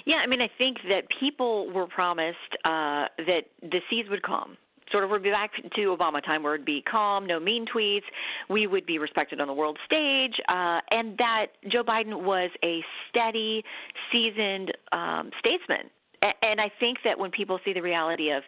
[0.05, 4.57] Yeah, I mean, I think that people were promised uh, that the seas would come
[4.93, 8.03] sort of we'd be back to Obama time where it'd be calm, no mean tweets.
[8.49, 12.79] We would be respected on the world stage, uh, and that Joe Biden was a
[13.09, 13.63] steady,
[14.11, 15.89] seasoned um, statesman
[16.41, 18.43] and I think that when people see the reality of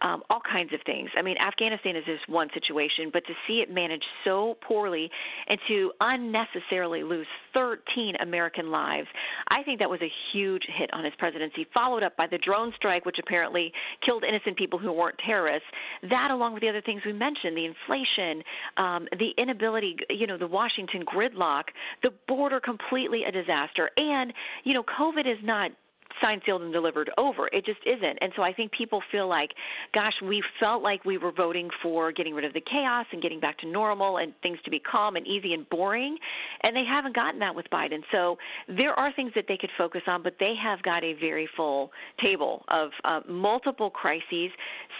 [0.00, 3.60] um, all kinds of things, I mean, Afghanistan is just one situation, but to see
[3.60, 5.10] it managed so poorly
[5.48, 9.08] and to unnecessarily lose 13 American lives,
[9.48, 12.72] I think that was a huge hit on his presidency, followed up by the drone
[12.76, 13.72] strike, which apparently
[14.04, 15.68] killed innocent people who weren't terrorists.
[16.08, 18.42] That, along with the other things we mentioned, the inflation,
[18.76, 21.64] um, the inability, you know, the Washington gridlock,
[22.02, 23.90] the border completely a disaster.
[23.96, 24.32] And,
[24.64, 25.70] you know, COVID is not
[26.20, 27.48] signed, sealed, and delivered over.
[27.52, 28.18] It just isn't.
[28.20, 29.50] And so I think people feel like,
[29.94, 33.40] gosh, we felt like we were voting for getting rid of the chaos and getting
[33.40, 36.16] back to normal and things to be calm and easy and boring.
[36.62, 38.00] And they haven't gotten that with Biden.
[38.12, 38.38] So
[38.68, 41.90] there are things that they could focus on, but they have got a very full
[42.22, 44.50] table of uh, multiple crises.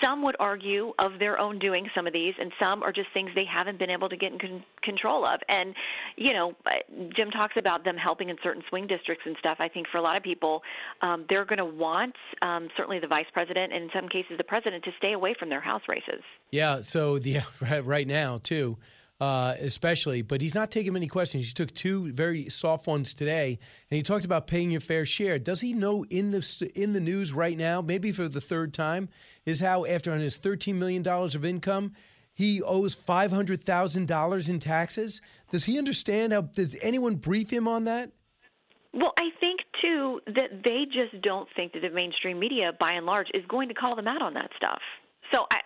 [0.02, 3.30] Some would argue of their own doing, some of these, and some are just things
[3.34, 5.40] they haven't been able to get in con- control of.
[5.48, 5.74] And,
[6.16, 6.54] you know,
[7.16, 9.58] Jim talks about them helping in certain swing districts and stuff.
[9.60, 10.62] I think for a lot of people,
[11.02, 14.44] um, they're going to want um, certainly the vice president and in some cases the
[14.44, 16.22] president to stay away from their House races.
[16.50, 16.82] Yeah.
[16.82, 17.40] So the
[17.84, 18.78] right now too.
[19.20, 21.46] Uh, especially, but he's not taking many questions.
[21.46, 23.58] He took two very soft ones today,
[23.90, 25.38] and he talked about paying your fair share.
[25.38, 29.10] Does he know in the in the news right now, maybe for the third time,
[29.44, 31.92] is how after on his thirteen million dollars of income,
[32.32, 35.20] he owes five hundred thousand dollars in taxes?
[35.50, 36.40] Does he understand how?
[36.40, 38.12] Does anyone brief him on that?
[38.92, 43.06] Well, I think too that they just don't think that the mainstream media, by and
[43.06, 44.80] large, is going to call them out on that stuff.
[45.32, 45.60] So I,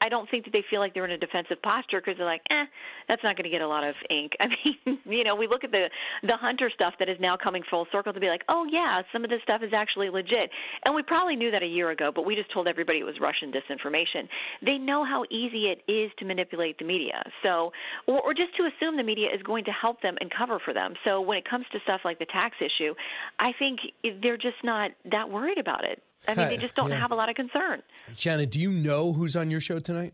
[0.00, 2.42] I don't think that they feel like they're in a defensive posture because they're like,
[2.50, 2.64] eh,
[3.08, 4.32] that's not going to get a lot of ink.
[4.40, 5.86] I mean, you know, we look at the
[6.22, 9.24] the Hunter stuff that is now coming full circle to be like, oh yeah, some
[9.24, 10.50] of this stuff is actually legit,
[10.84, 13.16] and we probably knew that a year ago, but we just told everybody it was
[13.20, 14.28] Russian disinformation.
[14.64, 17.72] They know how easy it is to manipulate the media, so
[18.06, 20.74] or, or just to assume the media is going to help them and cover for
[20.74, 20.94] them.
[21.04, 22.94] So when it comes to stuff like the tax issue,
[23.38, 23.80] I think
[24.22, 26.02] they're just not that worried about it.
[26.26, 27.00] I mean, they just don't Yeah.
[27.00, 27.82] have a lot of concern.
[28.16, 30.12] Shannon, do you know who's on your show tonight?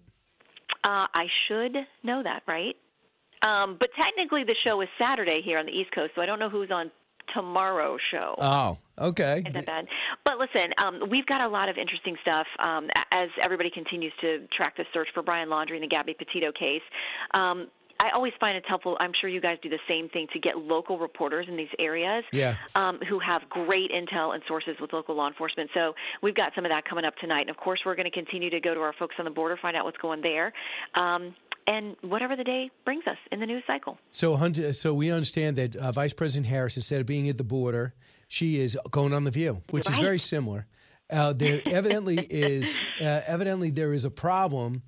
[0.84, 2.76] Uh, I should know that, right?
[3.42, 6.38] Um, but technically, the show is Saturday here on the East Coast, so I don't
[6.38, 6.90] know who's on
[7.34, 8.34] tomorrow's show.
[8.38, 9.38] Oh, okay.
[9.40, 9.86] Isn't that bad?
[10.24, 14.46] But listen, um, we've got a lot of interesting stuff um, as everybody continues to
[14.56, 16.82] track the search for Brian Laundrie and the Gabby Petito case.
[17.32, 17.68] Um,
[18.00, 18.96] I always find it's helpful.
[19.00, 22.24] I'm sure you guys do the same thing to get local reporters in these areas
[22.32, 22.56] Yeah.
[22.74, 25.70] um, who have great intel and sources with local law enforcement.
[25.74, 27.42] So we've got some of that coming up tonight.
[27.42, 29.58] And of course, we're going to continue to go to our folks on the border,
[29.60, 30.52] find out what's going there,
[30.94, 31.34] um,
[31.66, 33.98] and whatever the day brings us in the news cycle.
[34.10, 34.36] So,
[34.72, 37.94] so we understand that uh, Vice President Harris, instead of being at the border,
[38.28, 40.66] she is going on the View, which is very similar.
[41.10, 44.82] Uh, there evidently is uh, evidently there is a problem.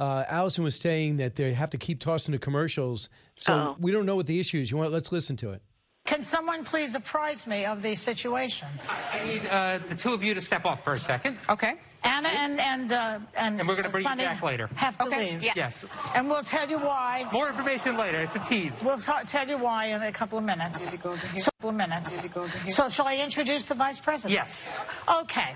[0.00, 3.76] Uh, Allison was saying that they have to keep tossing the commercials, so Uh-oh.
[3.78, 4.70] we don't know what the issue is.
[4.70, 4.92] You want?
[4.92, 5.60] Let's listen to it.
[6.06, 8.66] Can someone please apprise me of the situation?
[9.12, 11.36] I need uh, the two of you to step off for a second.
[11.50, 11.74] Okay.
[12.02, 14.68] Ana and and uh, and And we're gonna bring you back later.
[14.74, 15.32] Have to Okay.
[15.32, 15.42] leave.
[15.44, 15.52] Yeah.
[15.54, 15.84] Yes.
[16.14, 17.28] And we'll tell you why.
[17.30, 18.22] More information later.
[18.22, 18.82] It's a tease.
[18.82, 20.80] We'll t- tell you why in a couple of minutes.
[20.80, 22.26] So, couple of minutes.
[22.70, 24.32] So, shall I introduce the vice president?
[24.32, 24.64] Yes.
[25.22, 25.54] Okay.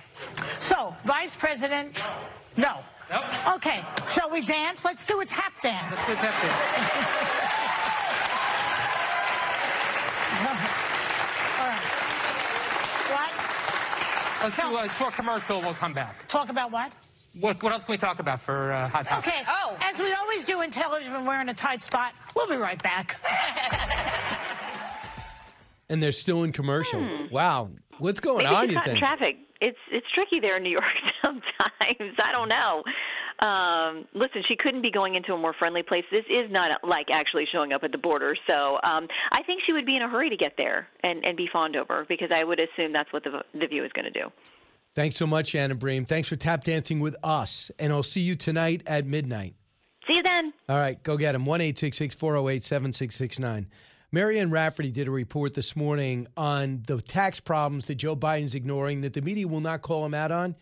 [0.59, 2.03] So, vice president.
[2.59, 2.85] No.
[3.11, 3.55] Nope.
[3.57, 3.85] Okay.
[4.13, 4.85] Shall we dance?
[4.85, 5.95] Let's do a tap dance.
[5.95, 6.55] Let's do a tap dance.
[11.61, 11.85] All right.
[13.13, 13.31] What?
[14.43, 15.61] Let's do a short commercial.
[15.61, 16.27] We'll come back.
[16.29, 16.93] Talk about what?
[17.41, 19.29] What, what else can we talk about for uh, hot topics?
[19.29, 19.43] Okay.
[19.49, 19.77] Oh.
[19.81, 22.81] As we always do in television when we're in a tight spot, we'll be right
[22.83, 23.17] back.
[25.91, 27.07] And they're still in commercial.
[27.31, 27.69] Wow,
[27.99, 28.65] what's going Maybe on?
[28.65, 29.07] it's You not in think?
[29.07, 29.37] traffic.
[29.61, 30.85] It's it's tricky there in New York
[31.23, 32.15] sometimes.
[32.19, 32.83] I don't know.
[33.45, 36.05] Um, listen, she couldn't be going into a more friendly place.
[36.11, 38.37] This is not like actually showing up at the border.
[38.47, 41.37] So um, I think she would be in a hurry to get there and, and
[41.37, 44.11] be fawned over because I would assume that's what the the view is going to
[44.11, 44.31] do.
[44.95, 46.05] Thanks so much, Shannon Bream.
[46.05, 49.55] Thanks for tap dancing with us, and I'll see you tonight at midnight.
[50.07, 50.53] See you then.
[50.69, 51.47] All right, go get him.
[51.47, 53.67] 1 408 7669.
[54.15, 59.01] Marianne Rafferty did a report this morning on the tax problems that Joe Biden's ignoring,
[59.01, 60.55] that the media will not call him out on.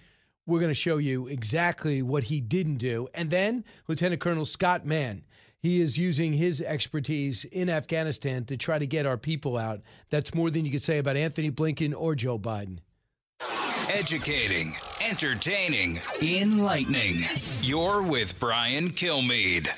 [0.47, 3.09] We're going to show you exactly what he didn't do.
[3.13, 5.25] And then Lieutenant Colonel Scott Mann.
[5.59, 9.83] He is using his expertise in Afghanistan to try to get our people out.
[10.09, 12.79] That's more than you could say about Antony Blinken or Joe Biden.
[13.91, 14.73] Educating,
[15.07, 17.27] entertaining, enlightening.
[17.61, 19.69] You're with Brian Kilmeade.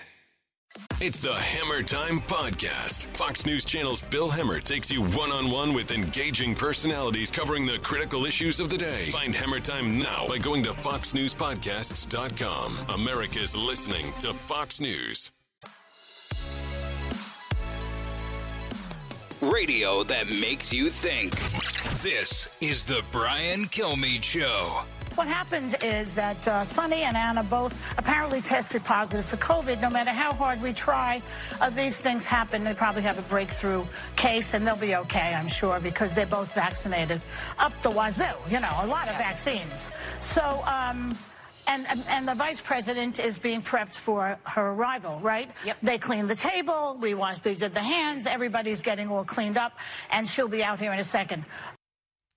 [1.00, 3.06] It's the Hemmer Time Podcast.
[3.16, 7.78] Fox News Channel's Bill Hemmer takes you one on one with engaging personalities covering the
[7.78, 9.10] critical issues of the day.
[9.10, 13.00] Find Hemmer Time now by going to FoxNewsPodcasts.com.
[13.00, 15.30] America's listening to Fox News.
[19.42, 21.32] Radio that makes you think.
[22.02, 24.82] This is the Brian Kilmeade Show.
[25.14, 29.80] What happened is that uh, Sunny and Ana both apparently tested positive for COVID.
[29.80, 31.22] No matter how hard we try,
[31.60, 32.64] uh, these things happen.
[32.64, 33.84] They probably have a breakthrough
[34.16, 37.20] case, and they'll be okay, I'm sure, because they're both vaccinated
[37.60, 38.24] up the wazoo.
[38.50, 39.90] You know, a lot of vaccines.
[40.20, 40.64] So.
[40.66, 41.16] Um,
[41.66, 45.50] and, and the vice president is being prepped for her arrival, right?
[45.64, 45.78] Yep.
[45.82, 46.98] They cleaned the table.
[47.00, 47.42] We watched.
[47.42, 48.26] They did the hands.
[48.26, 49.78] Everybody's getting all cleaned up,
[50.10, 51.46] and she'll be out here in a second.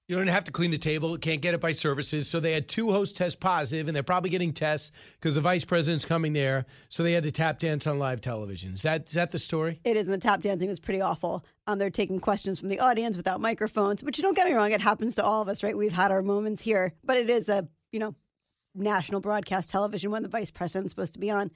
[0.07, 1.17] You don't have to clean the table.
[1.17, 2.29] Can't get it by services.
[2.29, 5.65] So they had two hosts test positive, and they're probably getting tests because the vice
[5.65, 6.65] president's coming there.
[6.87, 8.75] So they had to tap dance on live television.
[8.75, 9.81] Is that is that the story?
[9.83, 11.43] It is, and the tap dancing was pretty awful.
[11.67, 14.79] Um, they're taking questions from the audience without microphones, which don't get me wrong, it
[14.79, 15.77] happens to all of us, right?
[15.77, 18.15] We've had our moments here, but it is a you know
[18.73, 21.51] national broadcast television when the vice president's supposed to be on.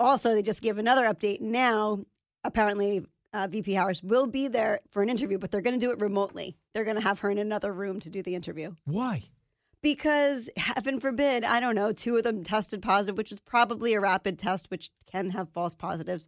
[0.00, 2.04] Also, they just give another update now.
[2.42, 5.90] Apparently, uh, VP Harris will be there for an interview, but they're going to do
[5.90, 6.56] it remotely.
[6.74, 8.74] They're going to have her in another room to do the interview.
[8.84, 9.24] Why?
[9.82, 14.00] Because, heaven forbid, I don't know, two of them tested positive, which is probably a
[14.00, 16.26] rapid test, which can have false positives.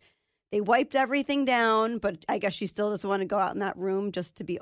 [0.52, 3.60] They wiped everything down, but I guess she still doesn't want to go out in
[3.60, 4.58] that room just to be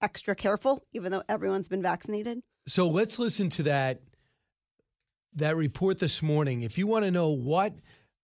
[0.00, 2.40] extra careful, even though everyone's been vaccinated.
[2.66, 4.00] So let's listen to that
[5.34, 6.62] that report this morning.
[6.62, 7.74] If you want to know what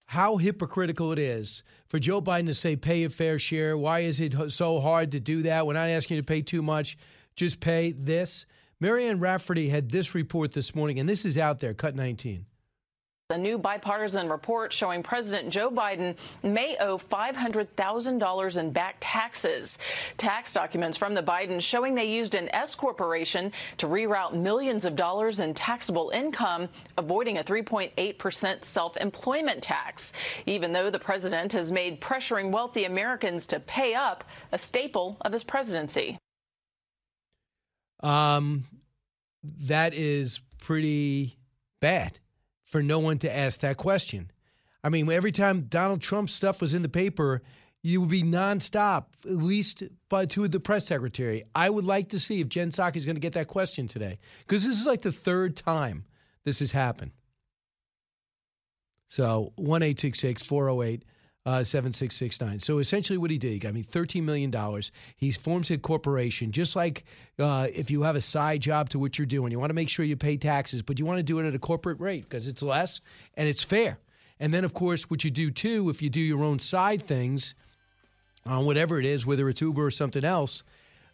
[0.06, 3.76] how hypocritical it is for Joe Biden to say pay a fair share.
[3.76, 5.66] Why is it so hard to do that?
[5.66, 6.96] We're not asking you to pay too much.
[7.36, 8.46] Just pay this.
[8.80, 12.44] Marianne Rafferty had this report this morning, and this is out there, cut 19.
[13.30, 19.78] A new bipartisan report showing President Joe Biden may owe $500,000 in back taxes.
[20.18, 24.94] Tax documents from the Bidens showing they used an S corporation to reroute millions of
[24.94, 26.68] dollars in taxable income,
[26.98, 30.12] avoiding a 3.8% self employment tax,
[30.44, 35.32] even though the president has made pressuring wealthy Americans to pay up a staple of
[35.32, 36.18] his presidency.
[38.00, 38.66] Um,
[39.42, 41.38] that is pretty
[41.80, 42.18] bad
[42.74, 44.28] for no one to ask that question.
[44.82, 47.40] I mean, every time Donald Trump stuff was in the paper,
[47.82, 51.44] you would be nonstop, at least by to the press secretary.
[51.54, 54.18] I would like to see if Jen Psaki is going to get that question today,
[54.40, 56.04] because this is like the third time
[56.42, 57.12] this has happened.
[59.06, 61.04] So one eight six six four zero eight
[61.46, 62.60] uh, 7669.
[62.60, 64.52] So essentially, what he did, he got me $13 million.
[65.16, 67.04] He forms a corporation, just like
[67.38, 69.52] uh, if you have a side job to what you're doing.
[69.52, 71.54] You want to make sure you pay taxes, but you want to do it at
[71.54, 73.00] a corporate rate because it's less
[73.36, 73.98] and it's fair.
[74.40, 77.54] And then, of course, what you do too, if you do your own side things
[78.46, 80.62] on whatever it is, whether it's Uber or something else,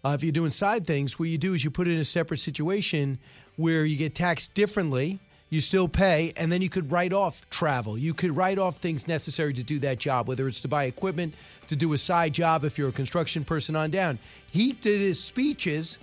[0.05, 2.05] uh, if you're doing side things, what you do is you put it in a
[2.05, 3.19] separate situation
[3.57, 5.21] where you get taxed differently
[5.51, 7.99] you still pay, and then you could write off travel.
[7.99, 11.35] You could write off things necessary to do that job, whether it's to buy equipment,
[11.67, 14.19] to do a side job if you're a construction person on down.
[14.51, 15.99] He did his speeches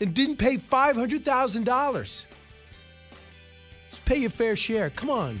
[0.00, 2.26] and didn't pay $500,000.
[3.90, 4.90] Just pay your fair share.
[4.90, 5.40] Come on.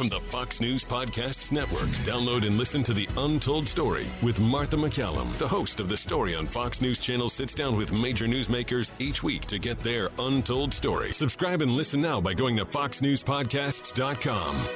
[0.00, 4.78] From the Fox News Podcasts Network, download and listen to The Untold Story with Martha
[4.78, 5.30] MacCallum.
[5.36, 9.22] The host of The Story on Fox News Channel sits down with major newsmakers each
[9.22, 11.12] week to get their untold story.
[11.12, 14.68] Subscribe and listen now by going to foxnewspodcasts.com.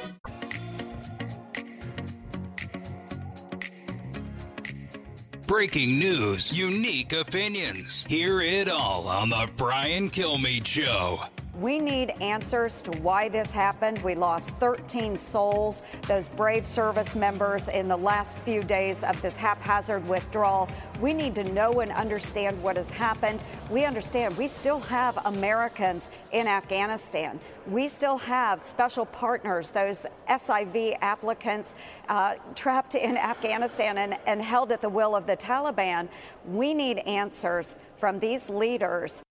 [5.46, 8.04] Breaking news, unique opinions.
[8.10, 11.24] Hear it all on The Brian Kilmeade Show.
[11.60, 13.98] We need answers to why this happened.
[13.98, 19.36] We lost 13 souls, those brave service members, in the last few days of this
[19.36, 20.68] haphazard withdrawal.
[21.00, 23.44] We need to know and understand what has happened.
[23.70, 27.38] We understand we still have Americans in Afghanistan.
[27.68, 31.76] We still have special partners, those SIV applicants
[32.08, 36.08] uh, trapped in Afghanistan and, and held at the will of the Taliban.
[36.46, 39.22] We need answers from these leaders.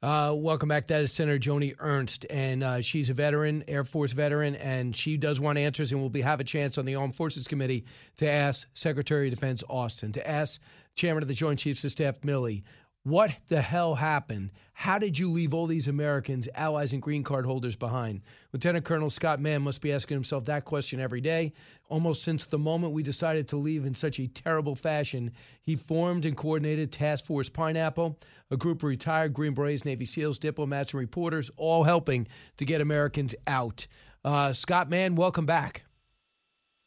[0.00, 0.86] Uh, welcome back.
[0.86, 5.16] That is Senator Joni Ernst, and uh, she's a veteran, Air Force veteran, and she
[5.16, 5.90] does want answers.
[5.90, 7.84] And we'll have a chance on the Armed Forces Committee
[8.18, 10.60] to ask Secretary of Defense Austin, to ask
[10.94, 12.62] Chairman of the Joint Chiefs of Staff Milley,
[13.08, 14.50] what the hell happened?
[14.74, 18.20] How did you leave all these Americans, allies, and green card holders behind?
[18.52, 21.52] Lieutenant Colonel Scott Mann must be asking himself that question every day,
[21.88, 25.32] almost since the moment we decided to leave in such a terrible fashion.
[25.62, 28.18] He formed and coordinated Task Force Pineapple,
[28.50, 32.28] a group of retired Green Berets, Navy SEALs, diplomats, and reporters, all helping
[32.58, 33.86] to get Americans out.
[34.24, 35.84] Uh, Scott Mann, welcome back.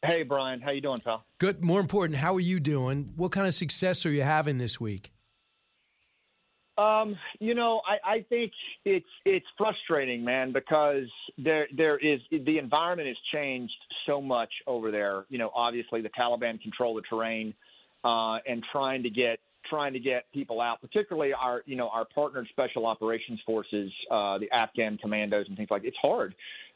[0.04, 0.60] Hey, Brian.
[0.60, 1.24] How you doing, pal?
[1.38, 1.62] Good.
[1.62, 3.12] More important, how are you doing?
[3.16, 5.11] What kind of success are you having this week?
[6.82, 8.52] Um, you know, I, I think
[8.84, 11.06] it's it's frustrating, man, because
[11.38, 13.74] there there is the environment has changed
[14.06, 15.24] so much over there.
[15.28, 17.54] You know, obviously the Taliban control the terrain,
[18.04, 19.38] uh, and trying to get
[19.68, 24.38] trying to get people out, particularly our you know our partnered special operations forces, uh,
[24.38, 25.82] the Afghan commandos and things like.
[25.84, 26.34] It's hard.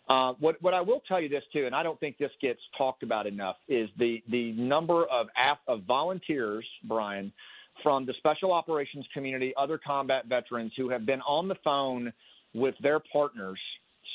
[0.09, 2.61] Uh, what what I will tell you this too, and I don't think this gets
[2.78, 7.33] talked about enough, is the the number of af- of volunteers, Brian
[7.82, 12.12] from the special operations community, other combat veterans who have been on the phone
[12.55, 13.59] with their partners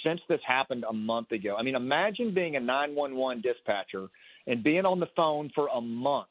[0.04, 1.56] since this happened a month ago.
[1.58, 4.08] I mean, imagine being a 911 dispatcher
[4.48, 6.28] and being on the phone for a month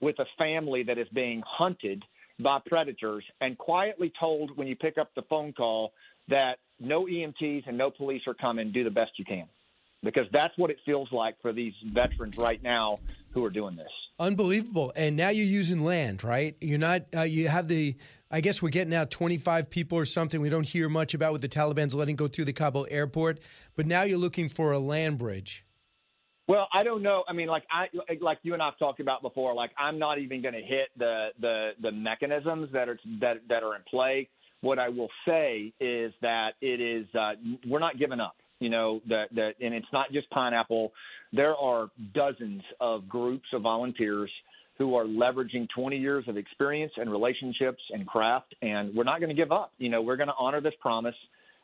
[0.00, 2.02] with a family that is being hunted
[2.40, 5.92] by predators and quietly told when you pick up the phone call
[6.28, 9.46] that no EMTs and no police are coming, do the best you can.
[10.04, 13.00] Because that's what it feels like for these veterans right now
[13.32, 13.90] who are doing this.
[14.18, 14.92] Unbelievable.
[14.96, 16.56] And now you're using land, right?
[16.60, 17.96] You're not, uh, you have the,
[18.30, 20.40] I guess we're getting out 25 people or something.
[20.40, 23.38] We don't hear much about what the Taliban's letting go through the Kabul airport,
[23.76, 25.64] but now you're looking for a land bridge.
[26.48, 27.24] Well, I don't know.
[27.28, 27.88] I mean, like I
[28.22, 29.52] like you and I've talked about before.
[29.54, 33.62] Like I'm not even going to hit the the the mechanisms that are that that
[33.62, 34.30] are in play.
[34.62, 37.32] What I will say is that it is uh,
[37.66, 38.36] we're not giving up.
[38.60, 40.92] You know that that, and it's not just pineapple
[41.32, 44.30] there are dozens of groups of volunteers
[44.78, 49.28] who are leveraging 20 years of experience and relationships and craft, and we're not going
[49.28, 49.72] to give up.
[49.78, 51.16] You know, we're going to honor this promise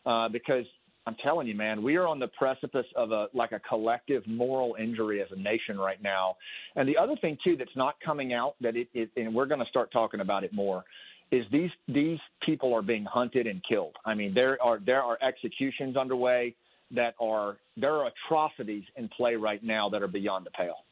[0.05, 0.65] uh, because
[1.07, 4.77] I'm telling you, man, we are on the precipice of a like a collective moral
[4.81, 6.37] injury as a nation right now.
[6.77, 9.61] And the other thing too that's not coming out that it, it and we're going
[9.61, 10.83] to start talking about it more
[11.31, 13.95] is these these people are being hunted and killed.
[14.05, 16.55] I mean, there are there are executions underway
[16.95, 20.85] that are there are atrocities in play right now that are beyond the pale.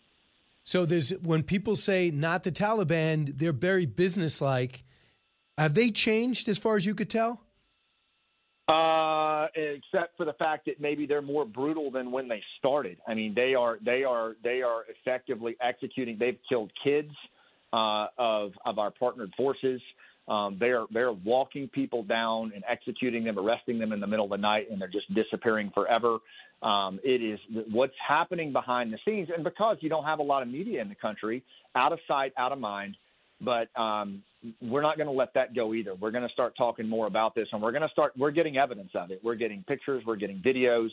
[0.64, 4.84] So there's when people say not the Taliban, they're very businesslike.
[5.58, 7.42] Have they changed as far as you could tell?
[8.68, 12.96] Uh, except for the fact that maybe they're more brutal than when they started.
[13.08, 16.16] I mean, they are they are they are effectively executing.
[16.18, 17.10] They've killed kids
[17.72, 19.80] uh, of of our partnered forces.
[20.28, 24.30] Um, they're they're walking people down and executing them, arresting them in the middle of
[24.30, 26.18] the night, and they're just disappearing forever.
[26.62, 27.40] Um, it is
[27.70, 30.88] what's happening behind the scenes, and because you don't have a lot of media in
[30.88, 31.42] the country,
[31.74, 32.96] out of sight, out of mind.
[33.40, 34.22] But um,
[34.60, 35.96] we're not going to let that go either.
[35.96, 38.12] We're going to start talking more about this, and we're going to start.
[38.16, 39.20] We're getting evidence of it.
[39.24, 40.04] We're getting pictures.
[40.06, 40.90] We're getting videos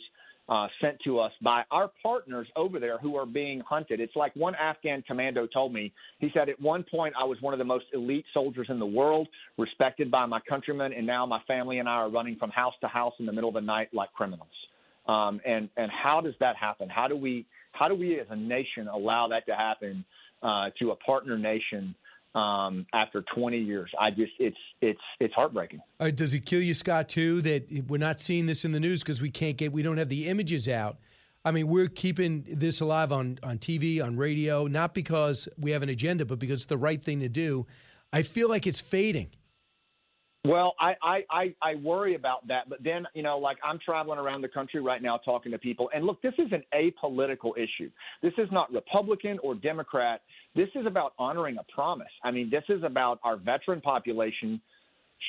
[0.50, 4.00] uh, sent to us by our partners over there who are being hunted.
[4.00, 5.92] It's like one Afghan commando told me.
[6.18, 8.86] He said, At one point, I was one of the most elite soldiers in the
[8.86, 12.74] world, respected by my countrymen, and now my family and I are running from house
[12.80, 14.48] to house in the middle of the night like criminals.
[15.06, 16.88] Um, and and how does that happen?
[16.88, 20.04] How do we how do we as a nation allow that to happen
[20.42, 21.94] uh, to a partner nation
[22.34, 23.90] um, after 20 years.
[23.98, 25.80] I just it's it's it's heartbreaking.
[26.14, 29.20] Does it kill you, Scott, too, that we're not seeing this in the news because
[29.20, 30.98] we can't get we don't have the images out.
[31.44, 35.82] I mean, we're keeping this alive on on TV, on radio, not because we have
[35.82, 37.66] an agenda, but because it's the right thing to do.
[38.12, 39.30] I feel like it's fading.
[40.44, 42.68] Well, I, I, I, I worry about that.
[42.70, 45.90] But then, you know, like I'm traveling around the country right now talking to people.
[45.94, 47.90] And look, this is an apolitical issue.
[48.22, 50.22] This is not Republican or Democrat.
[50.56, 52.08] This is about honoring a promise.
[52.24, 54.60] I mean, this is about our veteran population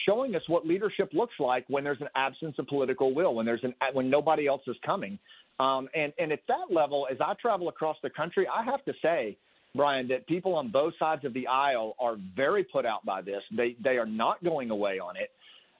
[0.05, 3.63] showing us what leadership looks like when there's an absence of political will, when there's
[3.63, 5.19] an when nobody else is coming.
[5.59, 8.93] Um, and and at that level, as I travel across the country, I have to
[9.01, 9.37] say
[9.75, 13.41] Brian, that people on both sides of the aisle are very put out by this.
[13.55, 15.31] They they are not going away on it.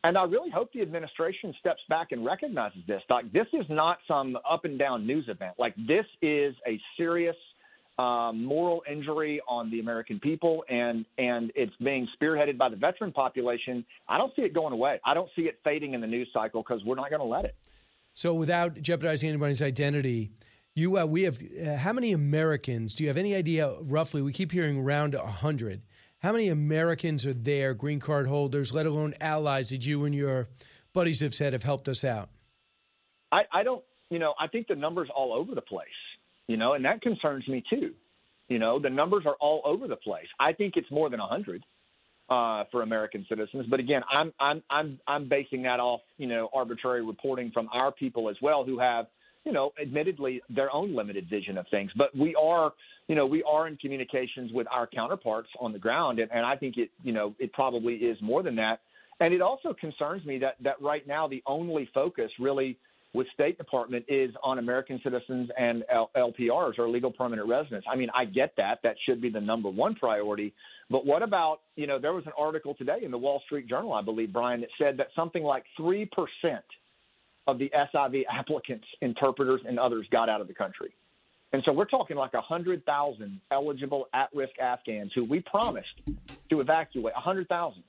[0.04, 3.02] And I really hope the administration steps back and recognizes this.
[3.10, 5.56] Like this is not some up and down news event.
[5.60, 7.36] Like this is a serious
[8.00, 13.12] um, moral injury on the American people, and and it's being spearheaded by the veteran
[13.12, 13.86] population.
[14.08, 15.00] I don't see it going away.
[15.06, 17.46] I don't see it fading in the news cycle because we're not going to let
[17.46, 17.56] it.
[18.14, 20.32] So, without jeopardizing anybody's identity,
[20.76, 22.96] you, uh, we have uh, how many Americans?
[22.96, 24.22] Do you have any idea roughly?
[24.22, 25.82] We keep hearing around hundred.
[26.20, 30.50] How many Americans are there, green card holders, let alone allies that you and your
[30.94, 32.30] buddies have said have helped us out?
[33.32, 33.84] I, I don't.
[34.10, 35.88] You know, I think the numbers all over the place.
[36.48, 37.94] You know, and that concerns me too.
[38.48, 40.28] You know, the numbers are all over the place.
[40.40, 41.64] I think it's more than hundred
[42.30, 43.66] uh, for American citizens.
[43.70, 47.92] But again, I'm I'm I'm I'm basing that off you know arbitrary reporting from our
[47.92, 49.08] people as well, who have
[49.46, 51.92] you know, admittedly their own limited vision of things.
[51.96, 52.74] But we are,
[53.08, 56.56] you know, we are in communications with our counterparts on the ground, and, and I
[56.56, 58.82] think it, you know, it probably is more than that.
[59.20, 62.78] And it also concerns me that that right now the only focus really
[63.14, 65.84] with State Department is on American citizens and
[66.16, 67.86] LPRs or legal permanent residents.
[67.92, 68.80] I mean, I get that.
[68.84, 70.54] That should be the number one priority.
[70.90, 73.94] But what about, you know, there was an article today in the Wall Street Journal,
[73.94, 76.08] I believe, Brian, that said that something like 3%
[77.48, 80.94] of the SIV applicants, interpreters, and others got out of the country.
[81.54, 86.02] And so we're talking like 100,000 eligible at risk Afghans who we promised
[86.50, 87.84] to evacuate, 100,000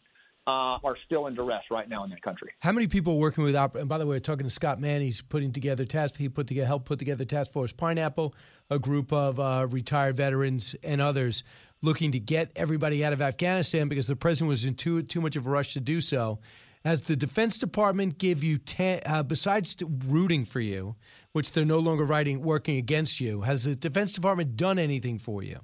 [0.44, 2.50] uh, are still in duress right now in that country.
[2.58, 3.54] How many people working with?
[3.54, 5.00] And by the way, talking to Scott Mann.
[5.00, 6.16] He's putting together task.
[6.16, 8.34] He put together helped put together Task Force Pineapple,
[8.68, 11.44] a group of uh, retired veterans and others
[11.80, 15.36] looking to get everybody out of Afghanistan because the president was in too too much
[15.36, 16.40] of a rush to do so.
[16.84, 19.76] Has the Defense Department give you ten, uh, besides
[20.06, 20.96] rooting for you,
[21.32, 23.42] which they're no longer writing working against you?
[23.42, 25.60] Has the Defense Department done anything for you?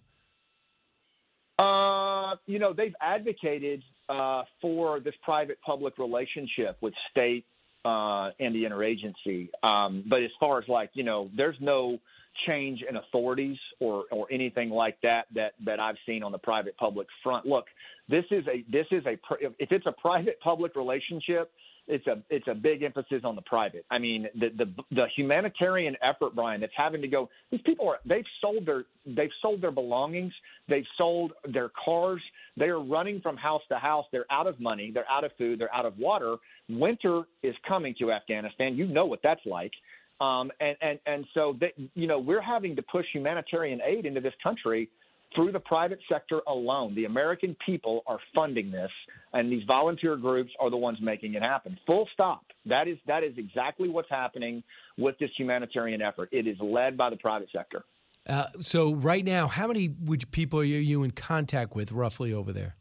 [1.58, 7.44] Uh, you know, they've advocated uh, for this private-public relationship with state
[7.84, 9.48] uh, and the interagency.
[9.64, 11.98] Um, but as far as like, you know, there's no
[12.46, 16.76] change in authorities or or anything like that that that I've seen on the private
[16.76, 17.46] public front.
[17.46, 17.66] Look,
[18.08, 19.18] this is a this is a
[19.58, 21.50] if it's a private public relationship,
[21.88, 23.84] it's a it's a big emphasis on the private.
[23.90, 27.30] I mean, the the the humanitarian effort, Brian, that's having to go.
[27.50, 30.32] These people are they've sold their they've sold their belongings,
[30.68, 32.20] they've sold their cars.
[32.56, 34.04] They are running from house to house.
[34.12, 36.36] They're out of money, they're out of food, they're out of water.
[36.68, 38.76] Winter is coming to Afghanistan.
[38.76, 39.72] You know what that's like.
[40.20, 44.20] Um, and, and, and so, that, you know, we're having to push humanitarian aid into
[44.20, 44.90] this country
[45.34, 46.94] through the private sector alone.
[46.94, 48.90] The American people are funding this,
[49.32, 51.78] and these volunteer groups are the ones making it happen.
[51.86, 52.44] Full stop.
[52.66, 54.62] That is, that is exactly what's happening
[54.96, 56.30] with this humanitarian effort.
[56.32, 57.84] It is led by the private sector.
[58.26, 62.52] Uh, so, right now, how many would people are you in contact with roughly over
[62.52, 62.76] there?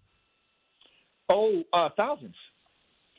[1.29, 2.35] Oh, uh, thousands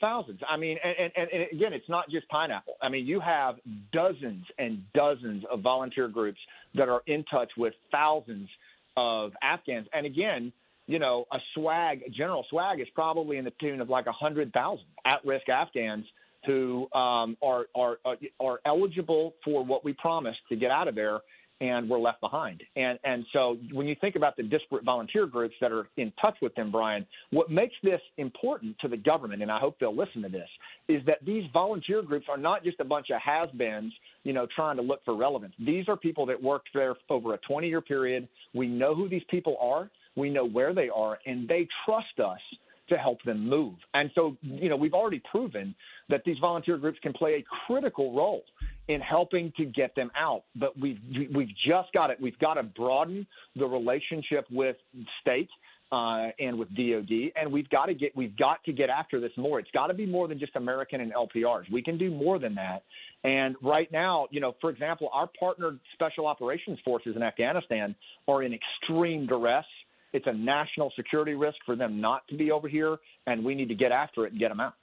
[0.01, 0.41] thousands.
[0.49, 2.75] I mean, and, and, and again, it's not just pineapple.
[2.83, 3.57] I mean, you have
[3.93, 6.39] dozens and dozens of volunteer groups
[6.75, 8.49] that are in touch with thousands
[8.97, 9.87] of Afghans.
[9.93, 10.53] And again,
[10.87, 14.53] you know, a swag, general swag is probably in the tune of like a hundred
[14.53, 16.07] thousand at-risk Afghans
[16.47, 17.99] who um, are, are
[18.41, 21.19] are eligible for what we promised to get out of there
[21.61, 22.63] and we're left behind.
[22.77, 26.37] And and so when you think about the disparate volunteer groups that are in touch
[26.41, 30.23] with them, Brian, what makes this important to the government, and I hope they'll listen
[30.23, 30.49] to this,
[30.89, 33.93] is that these volunteer groups are not just a bunch of has-beens,
[34.25, 35.55] you know, trying to look for relevance.
[35.59, 38.29] These are people that worked there over a 20-year period.
[38.55, 39.91] We know who these people are.
[40.17, 42.41] We know where they are, and they trust us
[42.89, 43.75] to help them move.
[43.95, 45.75] And so, you know, we've already proven
[46.09, 48.43] that these volunteer groups can play a critical role
[48.89, 50.45] in helping to get them out.
[50.57, 50.99] But we've
[51.35, 52.21] we've just got it.
[52.21, 54.77] We've got to broaden the relationship with
[55.21, 55.51] state
[55.93, 59.33] uh, and with DoD, and we've got to get we've got to get after this
[59.37, 59.61] more.
[59.61, 61.71] It's got to be more than just American and LPRs.
[61.71, 62.83] We can do more than that.
[63.25, 67.95] And right now, you know, for example, our partnered special operations forces in Afghanistan
[68.27, 69.67] are in extreme duress.
[70.13, 72.97] It's a national security risk for them not to be over here,
[73.27, 74.75] and we need to get after it and get them out.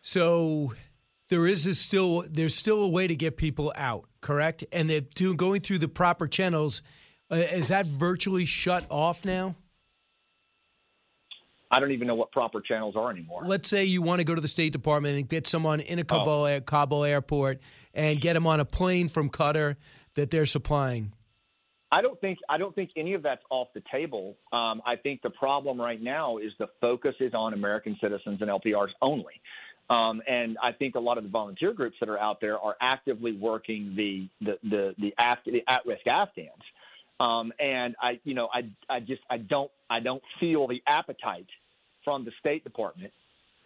[0.00, 0.72] So
[1.30, 4.64] there is a still there's still a way to get people out, correct?
[4.72, 6.82] And they're doing, going through the proper channels.
[7.30, 9.54] Uh, is that virtually shut off now?
[11.70, 13.42] I don't even know what proper channels are anymore.
[13.46, 16.04] Let's say you want to go to the State Department and get someone in a
[16.04, 16.60] Kabul, oh.
[16.60, 17.60] Kabul airport
[17.94, 19.76] and get them on a plane from Qatar
[20.16, 21.12] that they're supplying.
[21.92, 24.36] I don't think I don't think any of that's off the table.
[24.52, 28.50] Um, I think the problem right now is the focus is on American citizens and
[28.50, 29.34] LPRs only.
[29.90, 32.76] Um, and I think a lot of the volunteer groups that are out there are
[32.80, 35.14] actively working the the the, the,
[35.46, 36.62] the at-risk Afghans.
[37.20, 41.46] Um, and I, you know, I, I just, I don't, I don't feel the appetite
[42.02, 43.12] from the State Department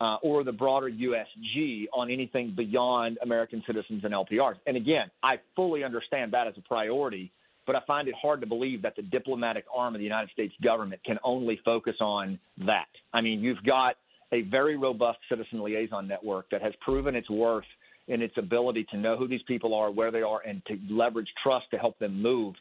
[0.01, 4.56] uh, or the broader USG on anything beyond American citizens and LPRs.
[4.66, 7.30] And again, I fully understand that as a priority,
[7.64, 10.52] but I find it hard to believe that the diplomatic arm of the United States
[10.62, 12.88] government can only focus on that.
[13.12, 13.94] I mean, you've got
[14.32, 17.64] a very robust citizen liaison network that has proven its worth
[18.09, 21.28] in its ability to know who these people are, where they are, and to leverage
[21.42, 22.55] trust to help them move.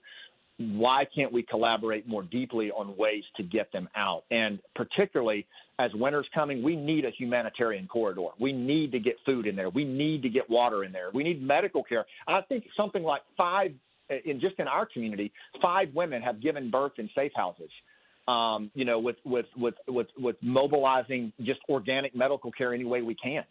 [0.58, 4.24] Why can't we collaborate more deeply on ways to get them out?
[4.32, 5.46] And particularly
[5.80, 8.28] as winter's coming, we need a humanitarian corridor.
[8.40, 9.70] We need to get food in there.
[9.70, 11.10] We need to get water in there.
[11.14, 12.06] We need medical care.
[12.28, 13.72] I think something like five,
[14.26, 17.70] in just in our community, five women have given birth in safe houses
[18.28, 23.02] um, you know, with, with, with, with, with mobilizing just organic medical care any way
[23.02, 23.44] we can.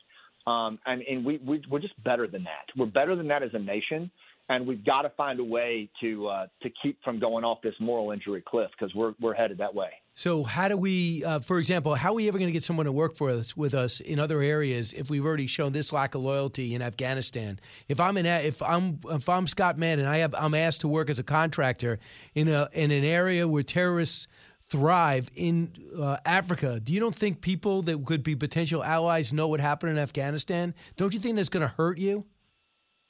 [0.47, 2.67] Um, and, and we, we, we're just better than that.
[2.77, 4.11] We're better than that as a nation.
[4.49, 7.75] And we've got to find a way to, uh, to keep from going off this
[7.79, 9.91] moral injury cliff because we're, we're headed that way.
[10.15, 12.85] So how do we, uh, for example, how are we ever going to get someone
[12.85, 16.15] to work for us with us in other areas if we've already shown this lack
[16.15, 17.59] of loyalty in Afghanistan?
[17.89, 20.89] If I'm in, if I'm if I'm Scott Mann and I have I'm asked to
[20.89, 21.99] work as a contractor
[22.35, 24.27] in a in an area where terrorists
[24.73, 25.71] thrive in
[26.01, 29.93] uh, Africa, do you don't think people that could be potential allies know what happened
[29.93, 30.75] in Afghanistan?
[30.97, 32.25] Don't you think that's going to hurt you?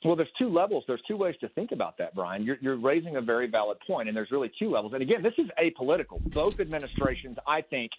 [0.04, 0.82] Well, there's two levels.
[0.88, 2.42] There's two ways to think about that, Brian.
[2.42, 4.92] You're, you're raising a very valid point, and there's really two levels.
[4.94, 6.20] And again, this is apolitical.
[6.32, 7.92] Both administrations, I think,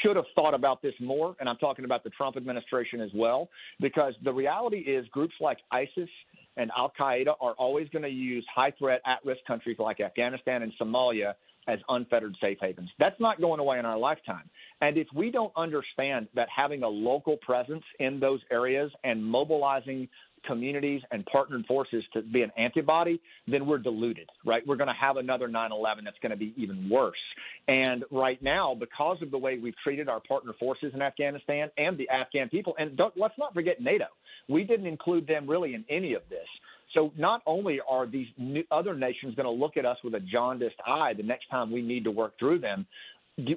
[0.00, 3.48] should have thought about this more, and I'm talking about the Trump administration as well,
[3.80, 6.08] because the reality is groups like ISIS
[6.56, 10.62] and Al Qaeda are always going to use high threat, at risk countries like Afghanistan
[10.62, 11.34] and Somalia
[11.68, 12.90] as unfettered safe havens.
[12.98, 14.50] That's not going away in our lifetime.
[14.80, 20.08] And if we don't understand that having a local presence in those areas and mobilizing
[20.46, 24.62] communities and partnered forces to be an antibody, then we're diluted, right?
[24.66, 27.18] We're going to have another 9 11 that's going to be even worse.
[27.66, 31.98] And right now, because of the way we've treated our partner forces in Afghanistan and
[31.98, 34.06] the Afghan people, and let's not forget NATO,
[34.48, 36.46] we didn't include them really in any of this.
[36.94, 38.28] So not only are these
[38.70, 41.82] other nations going to look at us with a jaundiced eye the next time we
[41.82, 42.86] need to work through them,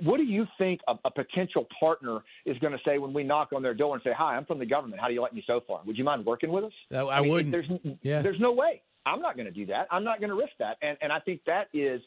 [0.03, 3.49] what do you think a, a potential partner is going to say when we knock
[3.55, 5.01] on their door and say, "Hi, I'm from the government.
[5.01, 5.81] How do you like me so far?
[5.85, 7.51] Would you mind working with us?" I, I, I mean, wouldn't.
[7.51, 8.21] There's, yeah.
[8.21, 8.81] there's no way.
[9.05, 9.87] I'm not going to do that.
[9.89, 10.77] I'm not going to risk that.
[10.81, 12.01] And and I think that is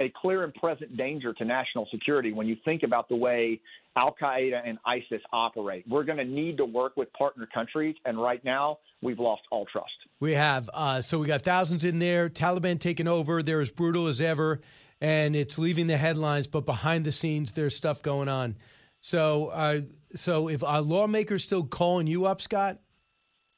[0.00, 3.60] a clear and present danger to national security when you think about the way
[3.96, 5.84] Al Qaeda and ISIS operate.
[5.88, 9.66] We're going to need to work with partner countries, and right now we've lost all
[9.66, 9.90] trust.
[10.20, 10.70] We have.
[10.72, 12.28] Uh, so we got thousands in there.
[12.28, 13.42] Taliban taking over.
[13.42, 14.60] They're as brutal as ever
[15.00, 18.56] and it's leaving the headlines, but behind the scenes, there's stuff going on.
[19.00, 19.80] So, uh,
[20.14, 22.78] so if are lawmakers still calling you up, Scott?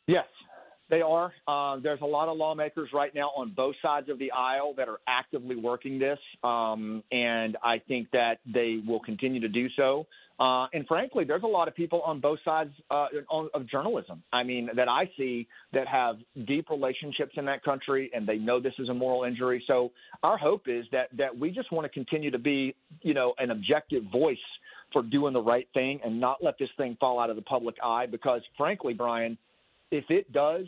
[0.07, 0.27] Yes,
[0.91, 1.33] they are.
[1.47, 4.89] Uh, there's a lot of lawmakers right now on both sides of the aisle that
[4.89, 10.07] are actively working this, um, and I think that they will continue to do so.
[10.41, 14.23] Uh, and frankly, there's a lot of people on both sides uh, on, of journalism.
[14.33, 18.59] I mean, that I see that have deep relationships in that country, and they know
[18.59, 19.63] this is a moral injury.
[19.67, 19.93] So
[20.23, 23.51] our hope is that that we just want to continue to be, you know, an
[23.51, 24.39] objective voice
[24.95, 27.77] for doing the right thing and not let this thing fall out of the public
[27.85, 28.07] eye.
[28.07, 29.37] Because frankly, Brian,
[29.91, 30.67] if it does,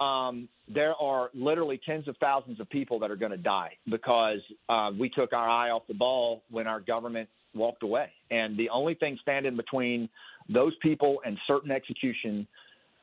[0.00, 4.40] um, there are literally tens of thousands of people that are going to die because
[4.68, 8.10] uh, we took our eye off the ball when our government walked away.
[8.30, 10.08] And the only thing standing between
[10.48, 12.46] those people and certain execution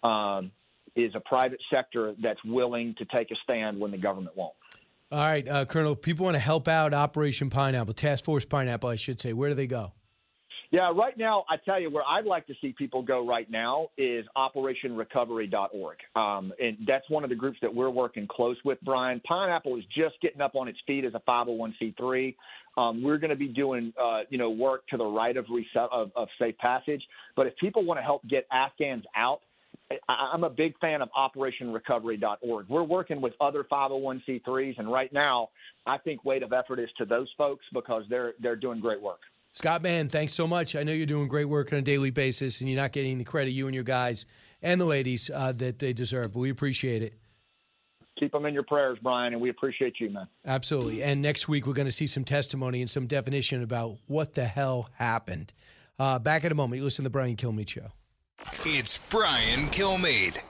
[0.03, 0.51] um,
[0.95, 4.53] is a private sector that's willing to take a stand when the government won't.
[5.11, 8.95] All right, uh, Colonel, people want to help out Operation Pineapple, Task Force Pineapple, I
[8.95, 9.33] should say.
[9.33, 9.91] Where do they go?
[10.75, 13.87] Yeah, right now, I tell you where I'd like to see people go right now
[13.97, 15.97] is operationrecovery.org.
[16.17, 19.21] Um, and that's one of the groups that we're working close with, Brian.
[19.25, 22.35] Pineapple is just getting up on its feet as a 501c3.
[22.75, 25.87] Um, we're going to be doing, uh, you know, work to the right of, reset,
[25.93, 27.01] of, of safe passage.
[27.37, 29.39] But if people want to help get Afghans out,
[30.09, 32.65] I'm a big fan of operationrecovery.org.
[32.67, 35.51] We're working with other 501c3s, and right now,
[35.85, 39.19] I think weight of effort is to those folks because they're they're doing great work.
[39.55, 40.75] Scott Mann, thanks so much.
[40.75, 43.23] I know you're doing great work on a daily basis, and you're not getting the
[43.23, 44.25] credit you and your guys
[44.61, 46.33] and the ladies uh, that they deserve.
[46.33, 47.13] But we appreciate it.
[48.19, 50.27] Keep them in your prayers, Brian, and we appreciate you, man.
[50.45, 51.01] Absolutely.
[51.01, 54.45] And next week we're going to see some testimony and some definition about what the
[54.45, 55.53] hell happened.
[55.97, 56.79] Uh, back in a moment.
[56.79, 57.91] You listen to the Brian Kilmeade Show.
[58.65, 60.41] It's Brian Kilmeade.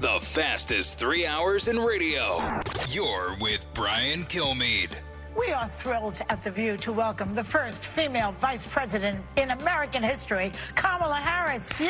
[0.00, 2.40] The fastest three hours in radio.
[2.88, 4.98] You're with Brian Kilmeade.
[5.38, 10.02] We are thrilled at The View to welcome the first female vice president in American
[10.02, 11.68] history, Kamala Harris.
[11.78, 11.88] Yay!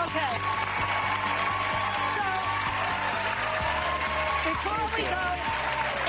[0.00, 0.32] Okay.
[2.16, 2.24] So,
[4.48, 5.26] before we go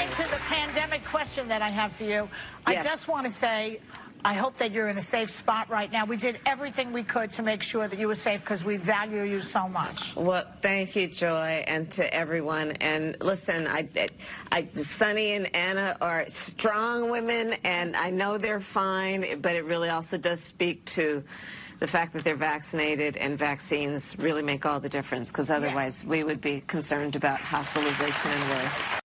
[0.02, 2.30] into the pandemic question that I have for you,
[2.66, 3.82] I just want to say
[4.26, 6.06] I hope that you're in a safe spot right now.
[6.06, 9.24] We did everything we could to make sure that you were safe because we value
[9.24, 10.16] you so much.
[10.16, 12.72] Well, thank you, Joy, and to everyone.
[12.82, 13.88] And listen, I,
[14.52, 19.90] I, Sunny and Ana are strong women, and I know they're fine, but it really
[19.90, 21.24] also does speak to
[21.80, 26.24] the fact that they're vaccinated, and vaccines really make all the difference, because otherwise we
[26.24, 29.00] would be concerned about hospitalization and worse.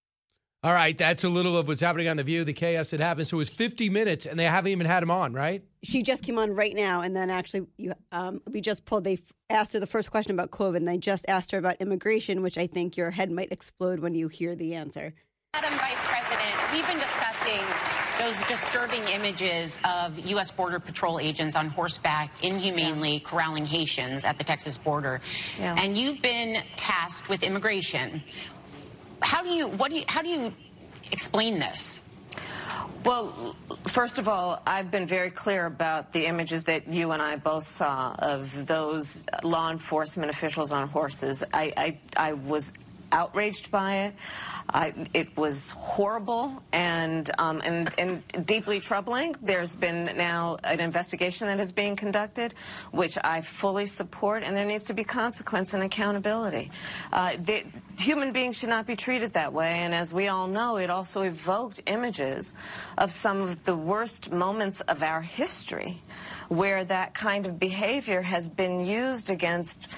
[0.64, 3.26] All right, that's a little of what's happening on The View, the chaos that happened.
[3.26, 5.64] So it was 50 minutes, and they haven't even had him on, right?
[5.82, 9.02] She just came on right now, and then actually, you, um, we just pulled.
[9.02, 9.18] They
[9.50, 12.58] asked her the first question about COVID, and they just asked her about immigration, which
[12.58, 15.12] I think your head might explode when you hear the answer.
[15.52, 20.50] Madam Vice President, we've been discussing those disturbing images of U.S.
[20.50, 25.20] Border Patrol agents on horseback inhumanely corralling Haitians at the Texas border.
[25.58, 25.74] Yeah.
[25.76, 28.22] And you've been tasked with immigration.
[29.22, 30.52] How do you, what do you, how do you
[31.10, 32.00] explain this?
[33.04, 33.56] Well,
[33.88, 37.66] first of all, I've been very clear about the images that you and I both
[37.66, 41.42] saw of those law enforcement officials on horses.
[41.52, 42.72] I, I, I was
[43.10, 44.14] outraged by it.
[44.70, 49.34] I, it was horrible and, um, and, and deeply troubling.
[49.42, 52.54] There's been now an investigation that is being conducted,
[52.90, 56.70] which I fully support, and there needs to be consequence and accountability.
[57.12, 57.64] Uh, the,
[57.98, 61.22] human beings should not be treated that way, and as we all know, it also
[61.22, 62.54] evoked images
[62.98, 66.00] of some of the worst moments of our history
[66.48, 69.88] where that kind of behavior has been used against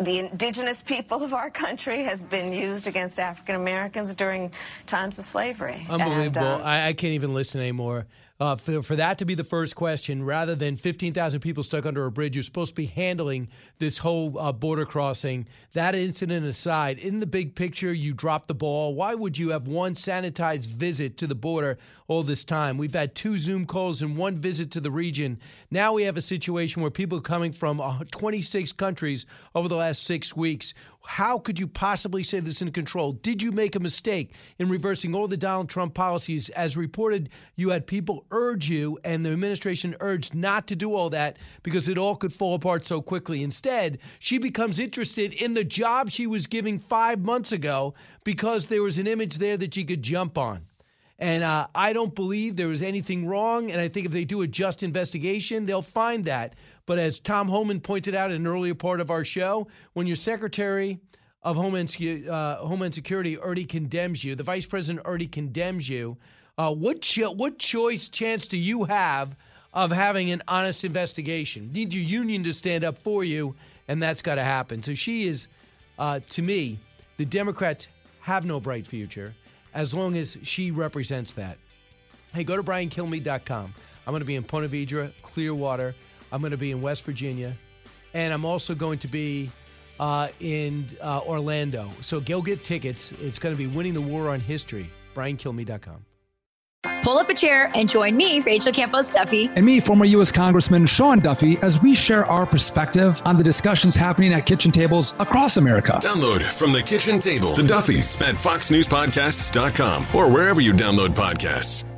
[0.00, 4.52] the indigenous people of our country has been used against African Americans during
[4.86, 5.86] times of slavery.
[5.88, 6.20] Unbelievable.
[6.20, 8.06] And, um, I, I can't even listen anymore.
[8.40, 12.06] Uh, for, for that to be the first question, rather than 15,000 people stuck under
[12.06, 13.48] a bridge, you're supposed to be handling
[13.78, 15.44] this whole uh, border crossing.
[15.72, 18.94] That incident aside, in the big picture, you dropped the ball.
[18.94, 22.78] Why would you have one sanitized visit to the border all this time?
[22.78, 25.40] We've had two Zoom calls and one visit to the region.
[25.72, 29.74] Now we have a situation where people are coming from uh, 26 countries over the
[29.74, 30.74] last six weeks.
[31.10, 33.12] How could you possibly say this in control?
[33.12, 36.50] Did you make a mistake in reversing all the Donald Trump policies?
[36.50, 41.08] As reported, you had people urge you, and the administration urged not to do all
[41.08, 43.42] that because it all could fall apart so quickly.
[43.42, 48.82] Instead, she becomes interested in the job she was giving five months ago because there
[48.82, 50.66] was an image there that she could jump on.
[51.18, 53.72] And uh, I don't believe there was anything wrong.
[53.72, 56.54] And I think if they do a just investigation, they'll find that.
[56.88, 60.16] But as Tom Homan pointed out in an earlier part of our show, when your
[60.16, 60.98] Secretary
[61.42, 61.94] of Homeland,
[62.26, 66.16] uh, Homeland Security already condemns you, the Vice President already condemns you,
[66.56, 69.36] uh, what, cho- what choice, chance do you have
[69.74, 71.70] of having an honest investigation?
[71.72, 73.54] Need your union to stand up for you,
[73.88, 74.82] and that's got to happen.
[74.82, 75.46] So she is,
[75.98, 76.78] uh, to me,
[77.18, 77.88] the Democrats
[78.20, 79.34] have no bright future
[79.74, 81.58] as long as she represents that.
[82.32, 83.74] Hey, go to briankilmeade.com.
[84.06, 85.94] I'm going to be in Ponte Vedra, Clearwater.
[86.32, 87.54] I'm going to be in West Virginia.
[88.14, 89.50] And I'm also going to be
[90.00, 91.90] uh, in uh, Orlando.
[92.00, 93.12] So go get tickets.
[93.20, 94.90] It's going to be Winning the War on History.
[95.14, 96.04] briankilmeade.com.
[97.02, 99.50] Pull up a chair and join me, Rachel Campos Duffy.
[99.54, 100.30] and me, former U.S.
[100.30, 105.14] Congressman Sean Duffy, as we share our perspective on the discussions happening at kitchen tables
[105.18, 105.98] across America.
[106.02, 111.97] Download from the kitchen table the Duffys at foxnewspodcasts.com or wherever you download podcasts.